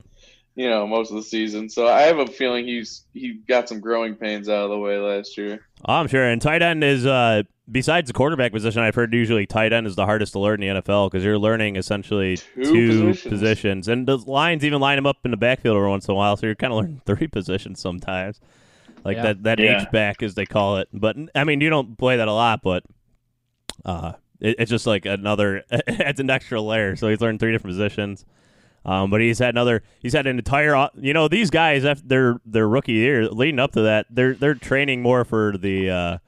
you 0.57 0.69
know, 0.69 0.87
most 0.87 1.11
of 1.11 1.17
the 1.17 1.23
season. 1.23 1.69
So 1.69 1.87
I 1.87 2.03
have 2.03 2.19
a 2.19 2.27
feeling 2.27 2.67
he's 2.67 3.05
he 3.13 3.35
got 3.47 3.69
some 3.69 3.81
growing 3.81 4.17
pains 4.17 4.49
out 4.49 4.65
of 4.65 4.71
the 4.71 4.79
way 4.79 4.99
last 4.99 5.37
year. 5.39 5.65
Oh, 5.85 5.95
I'm 5.95 6.09
sure. 6.09 6.29
And 6.29 6.43
tight 6.43 6.63
end 6.63 6.83
is 6.83 7.07
uh, 7.07 7.45
besides 7.71 8.09
the 8.09 8.13
quarterback 8.13 8.53
position. 8.53 8.83
I've 8.83 8.95
heard 8.95 9.13
usually 9.15 9.47
tight 9.47 9.73
end 9.73 9.87
is 9.87 9.95
the 9.97 10.05
hardest 10.07 10.33
to 10.33 10.39
learn 10.41 10.63
in 10.63 10.75
the 10.75 10.83
NFL 10.83 11.11
because 11.11 11.25
you're 11.25 11.39
learning 11.39 11.77
essentially 11.77 12.37
Two 12.37 12.65
two, 12.65 12.89
positions. 13.09 13.23
positions. 13.33 13.89
and 13.89 14.07
the 14.07 14.17
lines 14.19 14.65
even 14.65 14.81
line 14.81 14.97
them 14.97 15.07
up 15.07 15.19
in 15.25 15.31
the 15.31 15.37
backfield 15.37 15.77
every 15.77 15.89
once 15.89 16.07
in 16.07 16.13
a 16.13 16.15
while. 16.15 16.37
So 16.37 16.47
you're 16.47 16.55
kind 16.55 16.73
of 16.73 16.79
learning 16.79 17.03
three 17.07 17.27
positions 17.29 17.81
sometimes, 17.81 18.41
like 19.05 19.17
Yeah. 19.17 19.23
that 19.23 19.43
that 19.45 19.59
Yeah. 19.59 19.83
H 19.83 19.91
back 19.91 20.23
as 20.23 20.35
they 20.35 20.47
call 20.47 20.79
it. 20.79 20.89
But 20.93 21.17
I 21.35 21.45
mean, 21.45 21.61
you 21.61 21.71
don't 21.71 21.97
play 21.97 22.17
that 22.17 22.29
a 22.29 22.33
lot, 22.33 22.61
but 22.63 22.83
uh, 23.85 24.13
it, 24.41 24.57
it's 24.59 24.71
just 24.71 24.87
like 24.87 25.07
another. 25.07 25.63
it's 25.71 26.21
an 26.21 26.31
extra 26.31 26.61
layer. 26.61 26.97
So 26.97 27.09
he's 27.09 27.21
learned 27.21 27.41
three 27.41 27.53
different 27.53 27.75
positions. 27.77 28.25
Um, 28.85 29.11
but 29.11 29.21
he's 29.21 29.39
had 29.39 29.55
another. 29.55 29.85
He's 30.01 30.13
had 30.13 30.27
an 30.27 30.39
entire. 30.39 30.89
You 30.97 31.15
know, 31.15 31.29
these 31.29 31.51
guys 31.51 31.85
after 31.85 32.05
their 32.05 32.41
their 32.45 32.69
rookie 32.69 32.95
year, 32.95 33.29
leading 33.29 33.61
up 33.61 33.71
to 33.75 33.83
that, 33.83 34.07
they're 34.11 34.35
they're 34.35 34.57
training 34.57 35.03
more 35.03 35.25
for 35.25 35.57
the 35.57 35.89
uh, 35.89 36.19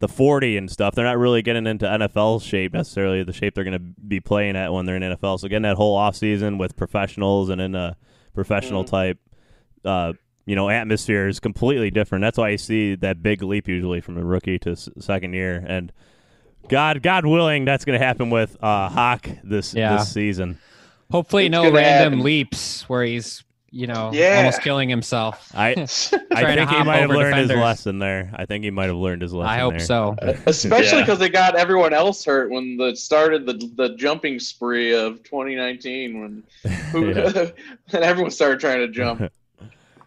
the 0.00 0.08
forty 0.08 0.56
and 0.56 0.70
stuff. 0.70 0.94
They're 0.94 1.04
not 1.04 1.18
really 1.18 1.42
getting 1.42 1.66
into 1.66 1.86
NFL 1.86 2.42
shape 2.42 2.72
necessarily, 2.72 3.22
the 3.22 3.32
shape 3.32 3.54
they're 3.54 3.64
going 3.64 3.72
to 3.78 3.78
be 4.06 4.20
playing 4.20 4.56
at 4.56 4.72
when 4.72 4.86
they're 4.86 4.96
in 4.96 5.02
NFL. 5.02 5.40
So 5.40 5.48
getting 5.48 5.62
that 5.62 5.76
whole 5.76 5.96
off 5.96 6.16
season 6.16 6.58
with 6.58 6.76
professionals 6.76 7.48
and 7.48 7.60
in 7.60 7.74
a 7.74 7.96
professional 8.34 8.84
type, 8.84 9.18
uh, 9.84 10.12
you 10.46 10.56
know, 10.56 10.68
atmosphere 10.68 11.28
is 11.28 11.40
completely 11.40 11.90
different. 11.90 12.22
That's 12.22 12.36
why 12.36 12.50
you 12.50 12.58
see 12.58 12.96
that 12.96 13.22
big 13.22 13.42
leap 13.42 13.66
usually 13.68 14.00
from 14.00 14.18
a 14.18 14.24
rookie 14.24 14.58
to 14.60 14.72
s- 14.72 14.88
second 14.98 15.32
year. 15.32 15.64
And 15.66 15.90
God, 16.68 17.02
God 17.02 17.24
willing, 17.24 17.64
that's 17.64 17.84
going 17.84 17.98
to 17.98 18.04
happen 18.04 18.30
with 18.30 18.56
uh, 18.62 18.88
Hawk 18.88 19.28
this 19.42 19.74
Yeah. 19.74 19.96
this 19.96 20.12
season. 20.12 20.58
Hopefully, 21.10 21.46
It's 21.46 21.52
no 21.52 21.62
random 21.70 22.12
happen. 22.14 22.20
leaps 22.24 22.88
where 22.88 23.04
he's 23.04 23.44
you 23.74 23.88
know 23.88 24.10
Yeah. 24.14 24.36
almost 24.38 24.62
killing 24.62 24.88
himself. 24.88 25.50
I 25.54 25.70
I 25.72 25.74
think 26.54 26.70
he 26.70 26.82
might 26.84 26.98
have 26.98 27.10
over 27.10 27.18
learned 27.18 27.36
his 27.38 27.50
lesson 27.50 27.98
there. 27.98 28.30
I 28.36 28.46
think 28.46 28.62
he 28.64 28.70
might 28.70 28.86
have 28.86 28.96
learned 28.96 29.22
his 29.22 29.32
lesson. 29.34 29.50
I 29.50 29.58
hope 29.58 29.72
there. 29.72 29.80
so. 29.80 30.14
Especially 30.46 30.98
Yeah. 30.98 31.04
because 31.04 31.18
they 31.18 31.28
got 31.28 31.56
everyone 31.56 31.92
else 31.92 32.24
hurt 32.24 32.50
when 32.50 32.76
the 32.76 32.94
started 32.94 33.46
the 33.46 33.54
the 33.76 33.96
jumping 33.96 34.38
spree 34.38 34.94
of 34.94 35.22
2019 35.24 36.20
when 36.20 36.42
who, 36.92 37.08
Yeah. 37.10 37.50
and 37.92 38.04
everyone 38.04 38.30
started 38.30 38.60
trying 38.60 38.78
to 38.78 38.88
jump. 38.88 39.20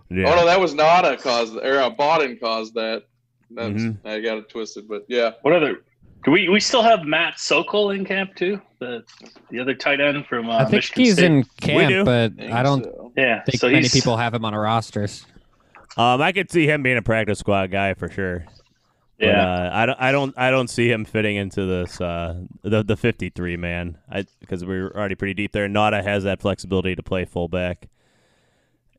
Yeah. 0.09 0.31
Oh 0.31 0.35
no, 0.37 0.45
that 0.45 0.59
was 0.59 0.73
Nauta 0.73 1.21
caused 1.21 1.57
or 1.57 1.79
uh, 1.81 1.89
Bawden 1.89 2.39
caused 2.39 2.73
that. 2.75 3.03
That's 3.51 3.69
Mhm. 3.69 3.97
I 4.05 4.19
got 4.21 4.37
it 4.37 4.49
twisted, 4.49 4.87
but 4.87 5.05
yeah. 5.09 5.31
What 5.41 5.53
other? 5.53 5.81
Do 6.25 6.31
we 6.31 6.49
we 6.49 6.59
still 6.59 6.81
have 6.81 7.03
Matt 7.05 7.39
Sokol 7.39 7.91
in 7.91 8.03
camp 8.05 8.35
too? 8.35 8.59
The 8.79 9.03
the 9.51 9.59
other 9.59 9.73
tight 9.73 10.01
end 10.01 10.25
from 10.25 10.49
uh, 10.49 10.57
I 10.57 10.63
think 10.63 10.71
Michigan 10.73 11.03
he's 11.03 11.13
State? 11.13 11.25
in 11.25 11.43
camp, 11.61 12.05
but 12.05 12.35
think 12.35 12.51
I 12.51 12.63
don't 12.63 12.83
so. 12.83 13.06
Yeah, 13.17 13.43
think 13.43 13.59
so 13.59 13.67
many 13.67 13.81
he's, 13.81 13.91
people 13.93 14.15
have 14.15 14.33
him 14.33 14.45
on 14.45 14.53
a 14.53 14.59
rosters. 14.59 15.25
Um, 15.97 16.21
I 16.21 16.31
could 16.31 16.51
see 16.51 16.67
him 16.67 16.83
being 16.83 16.97
a 16.97 17.01
practice 17.01 17.39
squad 17.39 17.71
guy 17.71 17.95
for 17.95 18.07
sure. 18.09 18.45
But, 19.19 19.25
Yeah, 19.25 19.43
uh, 19.43 19.69
I 19.73 19.85
don't. 19.87 19.99
I 19.99 20.11
don't. 20.11 20.33
I 20.37 20.51
don't 20.51 20.69
see 20.69 20.91
him 20.91 21.03
fitting 21.03 21.35
into 21.37 21.65
this. 21.65 21.99
Uh, 21.99 22.43
the 22.61 22.83
the 22.83 22.95
fifty 22.95 23.29
three 23.29 23.57
man. 23.57 23.97
I 24.11 24.25
because 24.39 24.63
we're 24.63 24.91
already 24.91 25.15
pretty 25.15 25.33
deep 25.33 25.51
there. 25.53 25.67
Nauta 25.67 26.03
has 26.03 26.23
that 26.25 26.39
flexibility 26.39 26.95
to 26.95 27.01
play 27.01 27.25
fullback, 27.25 27.87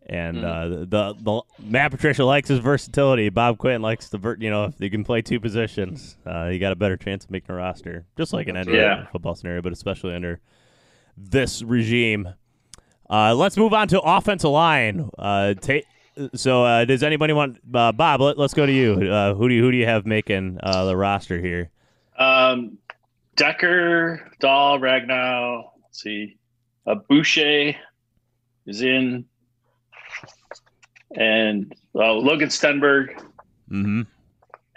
and 0.08 0.44
uh, 0.44 0.68
the 0.68 1.14
the 1.20 1.42
Matt 1.62 1.92
Patricia 1.92 2.24
likes 2.24 2.48
his 2.48 2.58
versatility. 2.58 3.28
Bob 3.28 3.58
Quinn 3.58 3.80
likes 3.80 4.08
the 4.08 4.18
vert. 4.18 4.42
You 4.42 4.50
know, 4.50 4.64
if 4.64 4.80
you 4.80 4.90
can 4.90 5.04
play 5.04 5.22
two 5.22 5.38
positions, 5.38 6.16
uh, 6.26 6.46
you 6.46 6.58
got 6.58 6.72
a 6.72 6.76
better 6.76 6.96
chance 6.96 7.24
of 7.24 7.30
making 7.30 7.54
a 7.54 7.58
roster. 7.58 8.04
Just 8.16 8.32
like 8.32 8.48
an 8.48 8.56
NBA 8.56 8.74
Yeah. 8.74 9.06
football 9.12 9.36
scenario, 9.36 9.62
but 9.62 9.72
especially 9.72 10.16
under 10.16 10.40
this 11.16 11.62
regime. 11.62 12.34
Uh, 13.10 13.34
let's 13.34 13.56
move 13.56 13.72
on 13.72 13.88
to 13.88 14.00
offensive 14.00 14.50
line. 14.50 15.08
Uh, 15.18 15.54
ta- 15.54 15.80
so, 16.34 16.64
uh, 16.64 16.84
does 16.84 17.02
anybody 17.02 17.32
want 17.32 17.58
uh, 17.74 17.92
Bob? 17.92 18.20
Let, 18.20 18.38
us 18.38 18.52
go 18.52 18.66
to 18.66 18.72
you. 18.72 18.94
Uh, 19.10 19.34
who 19.34 19.48
do 19.48 19.54
you 19.54 19.62
who 19.62 19.70
do 19.70 19.76
you 19.76 19.86
have 19.86 20.04
making 20.04 20.58
uh, 20.62 20.84
the 20.84 20.96
roster 20.96 21.40
here? 21.40 21.70
Um, 22.18 22.78
Decker, 23.36 24.28
Dahl, 24.40 24.78
Ragnow. 24.80 25.62
Let's 25.82 26.02
see. 26.02 26.36
Uh, 26.86 26.96
Boucher 27.08 27.74
is 28.66 28.82
in, 28.82 29.24
and 31.16 31.72
uh, 31.94 32.12
Logan 32.14 32.48
Stenberg 32.48 33.08
Mm-hmm. 33.70 34.02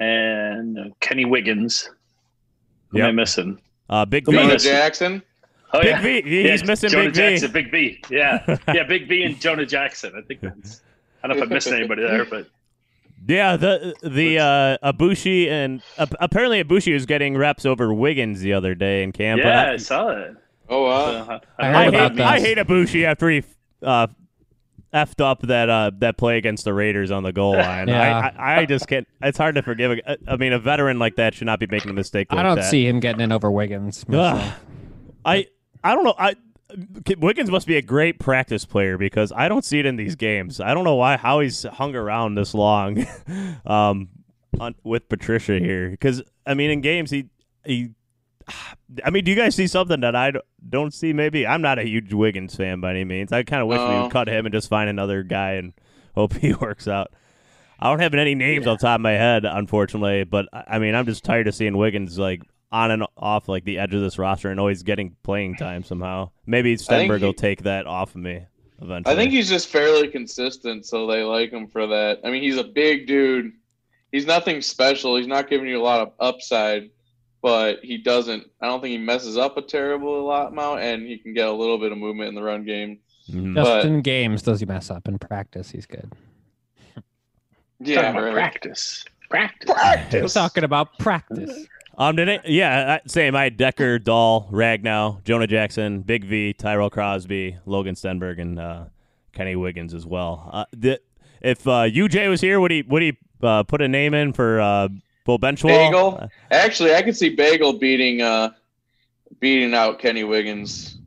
and 0.04 0.78
uh, 0.80 0.84
Kenny 1.00 1.24
Wiggins. 1.26 1.90
Who 2.90 2.98
am 3.00 3.04
I 3.04 3.08
Yep. 3.08 3.16
missing? 3.16 3.62
Uh, 3.90 4.04
Big 4.06 4.26
Who 4.26 4.34
am 4.34 4.40
I 4.40 4.42
V. 4.42 4.48
Jonah? 4.58 4.60
Jackson. 4.60 5.24
Oh, 5.74 5.82
Big 5.82 5.90
yeah. 5.90 6.02
V. 6.02 6.22
Yeah, 6.44 6.52
He's 6.52 6.66
missing 6.66 6.90
Jonah 6.90 7.06
Big 7.06 7.14
Jackson, 7.14 7.52
V. 7.52 7.62
Big 7.62 7.72
V. 7.72 8.02
Yeah, 8.10 8.58
yeah, 8.74 8.84
Big 8.84 9.08
V 9.08 9.24
and 9.24 9.40
Jonah 9.40 9.66
Jackson. 9.66 10.14
I 10.18 10.22
think 10.22 10.42
that's. 10.42 10.82
I 11.24 11.28
don't 11.28 11.38
know 11.38 11.44
if 11.44 11.52
I 11.52 11.54
missed 11.54 11.68
anybody 11.68 12.02
there, 12.02 12.26
but 12.26 12.48
Yeah, 13.28 13.56
the 13.56 13.94
the 14.02 14.40
uh, 14.40 14.92
Aboushi 14.94 15.48
and 15.50 15.82
uh, 15.98 16.08
apparently 16.20 16.64
Aboushi 16.64 16.94
was 16.94 17.06
getting 17.06 17.38
reps 17.38 17.66
over 17.66 17.94
Wiggins 17.94 18.42
the 18.42 18.54
other 18.54 18.74
day 18.76 19.04
in 19.04 19.12
camp. 19.12 19.40
yeah, 19.44 19.64
I- 19.64 19.74
I 19.74 19.78
saw 19.78 20.10
it. 20.10 20.36
Oh 20.68 20.86
wow. 20.86 21.26
So, 21.26 21.40
I 21.60 21.68
I, 21.68 21.68
heard 21.68 21.76
I, 21.76 21.84
about 21.86 22.12
hate, 22.12 22.18
that. 22.18 22.28
I 22.28 22.40
hate 22.40 22.58
Aboushi 22.58 23.04
after 23.04 23.30
he 23.30 23.44
uh, 23.84 24.08
effed 24.94 25.22
up 25.24 25.42
that 25.44 25.70
uh, 25.70 25.92
that 26.00 26.18
play 26.18 26.38
against 26.38 26.64
the 26.66 26.74
Raiders 26.74 27.12
on 27.12 27.24
the 27.24 27.32
goal 27.34 27.54
line. 27.56 27.88
Yeah. 27.90 28.32
I, 28.38 28.56
I, 28.56 28.60
I 28.62 28.66
just 28.66 28.88
can't. 28.88 29.08
It's 29.22 29.38
hard 29.38 29.56
to 29.56 29.62
forgive. 29.62 29.92
a- 30.06 30.18
I 30.28 30.38
mean, 30.38 30.54
a 30.54 30.60
veteran 30.60 30.98
like 31.00 31.16
that 31.18 31.34
should 31.36 31.46
not 31.46 31.60
be 31.60 31.68
making 31.68 31.92
a 31.92 31.94
mistake 31.94 32.32
like 32.32 32.40
I 32.40 32.44
don't 32.44 32.56
that. 32.56 32.70
see 32.70 32.86
him 32.88 33.00
getting 33.00 33.22
in 33.22 33.32
over 33.32 33.52
Wiggins. 33.52 34.04
I 35.24 35.48
I 35.84 35.96
don't 35.96 36.04
know. 36.04 36.16
I 36.18 36.36
Wiggins 37.18 37.52
must 37.52 37.68
be 37.68 37.76
a 37.76 37.82
great 37.82 38.20
practice 38.20 38.66
player 38.66 38.98
because 38.98 39.32
I 39.36 39.50
don't 39.50 39.66
see 39.66 39.80
it 39.80 39.86
in 39.86 39.96
these 39.96 40.16
games. 40.16 40.60
I 40.60 40.74
don't 40.74 40.84
know 40.84 40.96
why 40.96 41.18
how 41.18 41.40
he's 41.40 41.64
hung 41.64 41.96
around 41.96 42.36
this 42.36 42.54
long 42.54 43.06
um, 43.66 44.10
on, 44.60 44.76
with 44.84 45.10
Patricia 45.10 45.60
here. 45.60 45.90
Because 45.90 46.22
I 46.46 46.54
mean, 46.54 46.70
in 46.72 46.82
games 46.82 47.12
he 47.12 47.28
he. 47.66 47.92
I 49.06 49.12
mean, 49.12 49.24
do 49.24 49.32
you 49.32 49.38
guys 49.38 49.56
see 49.56 49.68
something 49.68 50.02
that 50.02 50.16
I 50.16 50.34
don't 50.68 50.94
see? 50.94 51.14
Maybe 51.14 51.46
I'm 51.46 51.62
not 51.62 51.80
a 51.80 51.84
huge 51.84 52.14
Wiggins 52.14 52.56
fan 52.56 52.82
by 52.82 52.92
any 52.92 53.06
means. 53.06 53.32
I 53.32 53.44
kind 53.44 53.62
of 53.62 53.68
wish 53.68 53.80
we 53.80 54.02
would 54.02 54.12
cut 54.12 54.28
him 54.28 54.46
and 54.46 54.52
just 54.54 54.68
find 54.68 54.90
another 54.90 55.24
guy 55.24 55.54
and 55.54 55.74
hope 56.16 56.34
he 56.38 56.54
works 56.54 56.88
out. 56.88 57.12
I 57.80 57.90
don't 57.90 58.00
have 58.00 58.14
any 58.14 58.36
names 58.36 58.68
off 58.68 58.80
the 58.80 58.88
top 58.88 58.96
of 58.96 59.02
my 59.02 59.14
head, 59.14 59.46
unfortunately, 59.46 60.24
but 60.24 60.48
I 60.52 60.80
mean, 60.80 60.94
I'm 60.94 61.06
just 61.06 61.24
tired 61.24 61.48
of 61.48 61.56
seeing 61.56 61.78
Wiggins 61.78 62.20
like 62.20 62.44
on 62.72 62.92
and 62.92 63.04
off 63.18 63.50
like 63.50 63.66
the 63.66 63.78
edge 63.78 63.94
of 63.94 64.02
this 64.02 64.18
roster 64.18 64.50
and 64.50 64.60
always 64.60 64.84
getting 64.84 65.16
playing 65.24 65.56
time 65.56 65.84
somehow. 65.84 66.30
Maybe 66.46 66.76
think 66.78 67.10
Stenberg 67.12 67.20
he- 67.20 67.26
will 67.26 67.34
take 67.34 67.64
that 67.64 67.86
off 67.86 68.16
of 68.16 68.22
me 68.22 68.46
eventually. 68.82 69.14
I 69.14 69.18
think 69.18 69.32
he's 69.32 69.50
just 69.50 69.68
fairly 69.68 70.08
consistent, 70.08 70.86
so 70.86 71.06
they 71.08 71.24
like 71.24 71.52
him 71.52 71.68
for 71.68 71.86
that. 71.88 72.20
I 72.24 72.32
mean, 72.32 72.42
he's 72.42 72.58
a 72.58 72.64
big 72.64 73.08
dude. 73.08 73.52
He's 74.12 74.26
nothing 74.26 74.62
special. 74.62 75.16
He's 75.18 75.28
not 75.28 75.50
giving 75.50 75.68
you 75.68 75.80
a 75.80 75.84
lot 75.84 76.02
of 76.02 76.14
upside, 76.20 76.90
but 77.42 77.80
he 77.84 77.98
doesn't. 77.98 78.46
I 78.62 78.68
don't 78.68 78.82
think 78.82 78.92
he 78.92 78.98
messes 78.98 79.38
up 79.38 79.58
a 79.58 79.62
terrible 79.62 80.24
lot 80.26 80.52
amount, 80.52 80.82
and 80.82 81.06
he 81.06 81.18
can 81.18 81.34
get 81.34 81.48
a 81.48 81.52
little 81.52 81.78
bit 81.78 81.92
of 81.92 81.98
movement 81.98 82.30
in 82.30 82.36
the 82.36 82.44
run 82.44 82.64
game. 82.66 83.00
Mhm. 83.30 83.56
Just 83.56 83.66
But- 83.70 83.86
in 83.86 84.02
games 84.02 84.42
does 84.42 84.60
he 84.60 84.66
mess 84.66 84.90
up. 84.90 85.08
In 85.08 85.18
practice, 85.20 85.70
he's 85.72 85.86
good. 85.86 86.12
Yeah, 87.80 87.96
talking 88.02 88.12
about 88.12 88.24
right. 88.26 88.34
practice. 88.34 89.06
Practice. 89.30 90.12
We're 90.14 90.28
talking 90.28 90.64
about 90.64 90.98
practice. 91.00 91.66
Um, 92.02 92.16
did 92.16 92.30
it? 92.30 92.42
Yeah, 92.48 93.00
I, 93.04 93.08
same. 93.08 93.36
I 93.36 93.44
had 93.44 93.58
Decker, 93.58 94.00
Dahl, 94.00 94.50
Ragnow, 94.52 95.24
Jonah 95.24 95.46
Jackson, 95.46 96.02
Big 96.02 96.26
V, 96.26 96.52
Tyrell 96.54 96.90
Crosby, 96.90 97.58
Logan 97.68 97.94
Stenberg, 97.94 98.42
and 98.42 98.58
uh, 98.60 98.86
Kenny 99.34 99.56
Wiggins 99.56 99.94
as 99.94 100.04
well. 100.04 100.50
Uh, 100.52 100.66
the, 100.72 101.00
if 101.42 101.68
uh, 101.68 101.84
UJ 101.84 102.28
was 102.28 102.42
here, 102.42 102.60
would 102.60 102.72
he 102.72 102.82
would 102.82 103.04
he 103.04 103.18
uh, 103.44 103.62
put 103.62 103.84
a 103.84 103.88
name 103.88 104.16
in 104.16 104.34
for 104.34 104.60
uh, 104.60 104.88
Bull 105.26 105.38
Benzschawel? 105.38 105.68
Bagel. 105.92 106.30
Actually, 106.50 106.96
I 106.96 107.04
could 107.04 107.16
see 107.16 107.30
Bagel 107.36 107.74
beating 107.74 108.24
uh 108.24 108.50
beating 109.40 109.76
out 109.76 110.00
Kenny 110.00 110.24
Wiggins. 110.24 110.98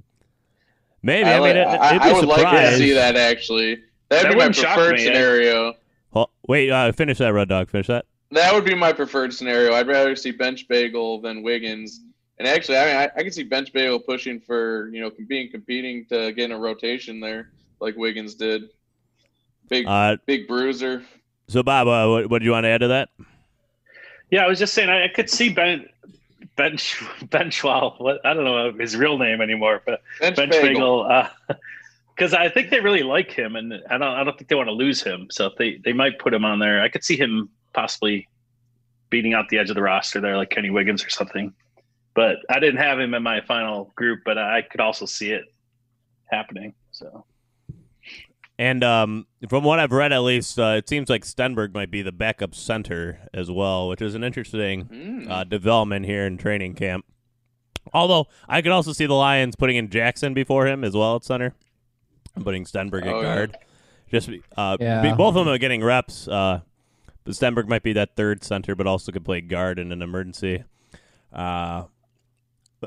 Maybe. 1.03 1.29
I, 1.29 1.33
I, 1.33 1.35
mean, 1.35 1.43
would- 1.43 1.57
it, 1.57 1.67
I- 1.67 1.89
it'd 1.91 2.03
be 2.03 2.09
I 2.09 2.11
a 2.11 2.15
would 2.15 2.29
like 2.29 2.71
to 2.71 2.77
see 2.77 2.93
that 2.93 3.17
actually. 3.17 3.83
That'd 4.11 4.27
That 4.27 4.33
be 4.35 4.39
my 4.39 4.47
wouldn't 4.47 4.65
preferred 4.65 4.93
me, 4.95 5.05
scenario. 5.05 5.75
Well, 6.13 6.31
wait, 6.47 6.71
uh, 6.71 6.93
finish 6.93 7.19
that, 7.19 7.31
Red 7.33 7.49
Dog. 7.49 7.69
Finish 7.69 7.89
that. 7.89 8.05
That 8.31 8.53
would 8.53 8.65
be 8.65 8.75
my 8.75 8.93
preferred 8.93 9.33
scenario. 9.33 9.75
I'd 9.75 9.87
rather 9.87 10.17
see 10.17 10.31
Bench 10.31 10.67
Bagel 10.69 11.21
than 11.21 11.43
Wiggins. 11.43 12.01
And 12.39 12.49
actually, 12.49 12.79
I 12.79 12.87
mean, 12.87 12.97
I, 12.97 13.05
I 13.17 13.23
could 13.23 13.33
see 13.35 13.45
Bench 13.45 13.73
Bagel 13.73 14.01
pushing 14.01 14.41
for 14.41 14.89
you 14.89 15.01
know 15.01 15.11
being 15.29 15.51
competing 15.51 16.05
to 16.07 16.33
get 16.33 16.47
in 16.47 16.53
a 16.53 16.59
rotation 16.59 17.21
there, 17.21 17.51
like 17.81 17.97
Wiggins 17.97 18.35
did. 18.35 18.71
Big 19.69 19.87
Uh, 19.87 20.17
big 20.27 20.49
bruiser. 20.49 21.05
so, 21.49 21.63
Bob, 21.63 21.87
uh, 21.87 22.11
what, 22.11 22.31
what 22.31 22.39
do 22.41 22.45
you 22.45 22.51
want 22.51 22.65
to 22.65 22.69
add 22.69 22.81
to 22.81 22.89
that? 22.89 23.09
Yeah, 24.31 24.45
I 24.45 24.49
was 24.49 24.59
just 24.59 24.75
saying 24.75 24.91
I, 24.91 25.05
I 25.05 25.09
could 25.09 25.31
see 25.31 25.51
Ben 25.53 25.89
Bench 26.57 26.97
Benzschawel. 27.27 28.01
What 28.01 28.25
I 28.27 28.35
don't 28.35 28.45
know 28.45 28.73
his 28.73 28.97
real 28.97 29.17
name 29.17 29.41
anymore, 29.41 29.83
but 29.87 30.03
Bench, 30.21 30.37
Bench 30.37 30.53
Bagel. 30.53 31.05
Bagel. 31.05 31.31
Because 32.17 32.33
I 32.33 32.49
think 32.49 32.71
they 32.71 32.79
really 32.79 33.03
like 33.03 33.33
him, 33.33 33.57
and 33.57 33.75
I 33.91 33.99
don't. 33.99 34.03
I 34.03 34.23
don't 34.23 34.39
think 34.39 34.49
they 34.49 34.55
want 34.55 34.69
to 34.69 34.73
lose 34.73 35.03
him. 35.03 35.27
So 35.33 35.47
if 35.47 35.57
they 35.57 35.79
they 35.85 35.93
might 35.93 36.21
put 36.21 36.33
him 36.33 36.45
on 36.45 36.61
there. 36.61 36.81
I 36.81 36.89
could 36.89 37.03
see 37.03 37.17
him 37.17 37.49
possibly 37.75 38.29
beating 39.11 39.35
out 39.35 39.49
the 39.49 39.59
edge 39.59 39.69
of 39.71 39.77
the 39.77 39.83
roster 39.83 40.21
there, 40.21 40.37
like 40.37 40.51
Kenny 40.51 40.71
Wiggins 40.71 41.05
or 41.05 41.11
something. 41.11 41.53
But 42.15 42.37
I 42.49 42.59
didn't 42.61 42.79
have 42.79 42.99
him 42.99 43.13
in 43.15 43.23
my 43.23 43.41
final 43.43 43.93
group, 43.97 44.21
but 44.25 44.39
I 44.39 44.63
could 44.63 44.81
also 44.81 45.05
see 45.07 45.31
it 45.31 45.45
happening. 46.31 46.75
So 46.93 47.25
And 48.59 48.85
um, 48.85 49.27
from 49.49 49.65
what 49.65 49.81
I've 49.81 49.91
read, 49.93 50.13
at 50.13 50.21
least, 50.23 50.59
uh, 50.59 50.75
it 50.79 50.89
seems 50.89 51.11
like 51.11 51.25
Stenberg 51.25 51.75
might 51.75 51.91
be 51.91 52.03
the 52.03 52.13
backup 52.13 52.55
center 52.55 53.19
as 53.35 53.51
well, 53.51 53.89
which 53.89 54.01
is 54.01 54.15
an 54.15 54.23
interesting 54.23 54.85
Mm. 54.85 55.31
uh, 55.31 55.45
development 55.45 56.07
here 56.07 56.25
in 56.25 56.39
training 56.39 56.75
camp. 56.75 57.05
Although 57.93 58.27
I 58.49 58.63
could 58.63 58.73
also 58.73 58.93
see 58.93 59.07
the 59.07 59.15
Lions 59.15 59.57
putting 59.57 59.77
in 59.77 59.91
Jackson 59.91 60.35
before 60.35 60.67
him 60.69 60.85
as 60.85 60.95
well 60.97 61.17
at 61.17 61.25
center, 61.25 61.55
and 62.37 62.45
putting 62.45 62.65
Stenberg 62.65 63.03
at 63.03 63.09
Oh, 63.13 63.21
yeah. 63.21 63.35
guard. 63.35 63.57
Just 64.11 64.31
uh, 64.57 64.77
Yeah. 64.81 65.03
be- 65.03 65.13
both 65.13 65.35
of 65.37 65.45
them 65.47 65.49
are 65.49 65.59
getting 65.59 65.83
reps. 65.83 66.29
Uh, 66.29 66.61
but 67.25 67.35
Stenberg 67.35 67.69
might 67.69 67.83
be 67.83 67.95
that 67.95 68.17
third 68.17 68.45
center, 68.45 68.75
but 68.75 68.87
also 68.87 69.11
could 69.11 69.25
play 69.25 69.41
guard 69.41 69.79
in 69.79 69.93
an 69.93 70.03
emergency. 70.03 70.65
Uh, 71.33 71.85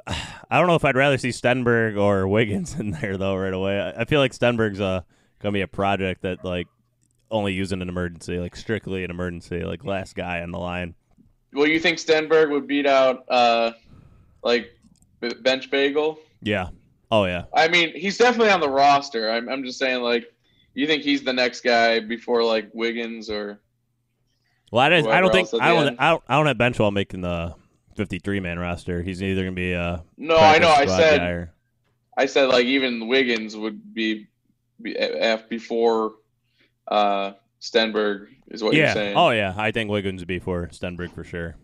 I 0.08 0.58
don't 0.60 0.68
know 0.68 0.76
if 0.76 0.86
I'd 0.86 0.96
rather 0.96 1.18
see 1.18 1.30
Stenberg 1.30 2.00
or 2.00 2.28
Wiggins 2.28 2.76
in 2.80 2.92
there 2.92 3.18
though 3.18 3.36
right 3.36 3.54
away. 3.54 3.80
I, 3.80 4.02
I 4.02 4.06
feel 4.06 4.20
like 4.20 4.32
Stenberg's 4.32 4.80
uh, 4.80 5.02
gonna 5.40 5.54
be 5.54 5.62
a 5.62 5.68
project 5.68 6.22
that 6.22 6.46
like 6.46 6.68
only 7.32 7.54
use 7.54 7.72
in 7.72 7.82
an 7.82 7.90
emergency, 7.90 8.38
like 8.38 8.56
strictly 8.56 9.04
an 9.04 9.12
emergency, 9.12 9.64
like 9.64 9.84
last 9.84 10.16
guy 10.16 10.42
on 10.42 10.52
the 10.52 10.60
line. 10.60 10.96
Well, 11.54 11.68
you 11.68 11.80
think 11.80 11.98
Stenberg 11.98 12.52
would 12.52 12.68
beat 12.68 12.86
out 12.86 13.26
uh 13.30 13.72
like 14.44 14.70
Bench 15.42 15.72
Bagel? 15.72 16.20
Yeah. 16.42 16.70
Oh 17.10 17.26
yeah. 17.26 17.46
I 17.54 17.68
mean, 17.68 17.94
he's 17.96 18.18
definitely 18.18 18.52
on 18.52 18.60
the 18.60 18.70
roster. 18.70 19.32
I'm 19.32 19.50
I'm 19.50 19.64
just 19.64 19.80
saying 19.80 20.02
like. 20.02 20.32
You 20.74 20.86
think 20.86 21.02
he's 21.02 21.24
the 21.24 21.34
next 21.34 21.62
guy 21.62 22.00
before 22.00 22.44
like 22.44 22.70
Wiggins 22.72 23.32
or 23.32 23.60
Well, 24.72 24.86
I, 24.86 24.90
just, 24.90 25.08
I 25.08 25.22
don't 25.22 25.32
think 25.32 25.50
I 25.54 25.74
don't. 25.74 26.00
I 26.00 26.10
don't 26.10 26.24
I 26.28 26.36
don't 26.36 26.46
have 26.48 26.58
Benzschawel 26.58 26.92
making 26.92 27.22
the 27.22 27.56
fifty-three 27.96 28.40
man 28.40 28.60
roster. 28.60 29.02
He's 29.02 29.24
either 29.24 29.44
gonna 29.44 29.52
be 29.54 29.74
a 29.74 30.04
No, 30.18 30.38
I 30.38 30.58
know. 30.58 30.70
I 30.70 30.86
said 30.86 31.22
or- 31.22 31.54
I 32.18 32.26
said 32.26 32.50
like 32.50 32.66
even 32.66 33.08
Wiggins 33.08 33.56
would 33.56 33.94
be, 33.94 34.28
be 34.82 34.96
af 34.98 35.48
before 35.48 36.14
uh, 36.88 37.34
Stenberg 37.62 38.28
is 38.48 38.64
what 38.64 38.74
yeah. 38.74 38.86
you're 38.86 38.94
saying. 38.94 39.18
Oh 39.18 39.30
yeah, 39.30 39.54
I 39.56 39.72
think 39.72 39.90
Wiggins 39.90 40.22
would 40.22 40.28
be 40.28 40.40
for 40.40 40.68
Stenberg 40.68 41.14
for 41.14 41.24
sure. 41.24 41.56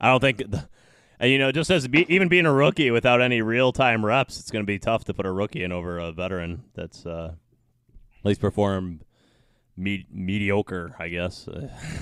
I 0.00 0.10
don't 0.10 0.20
think, 0.20 0.38
the, 0.38 0.68
and 1.18 1.30
you 1.30 1.38
know, 1.38 1.50
just 1.50 1.70
as 1.70 1.88
be, 1.88 2.04
even 2.14 2.28
being 2.28 2.44
a 2.44 2.52
rookie 2.52 2.90
without 2.90 3.22
any 3.22 3.40
real 3.40 3.72
time 3.72 4.04
reps, 4.04 4.38
it's 4.38 4.50
going 4.50 4.62
to 4.62 4.66
be 4.66 4.78
tough 4.78 5.04
to 5.04 5.14
put 5.14 5.24
a 5.24 5.32
rookie 5.32 5.64
in 5.64 5.72
over 5.72 5.98
a 5.98 6.12
veteran 6.12 6.64
that's 6.74 7.06
uh, 7.06 7.32
at 8.18 8.24
least 8.24 8.40
performed 8.40 9.04
me- 9.76 10.06
mediocre, 10.10 10.94
I 10.98 11.08
guess, 11.08 11.48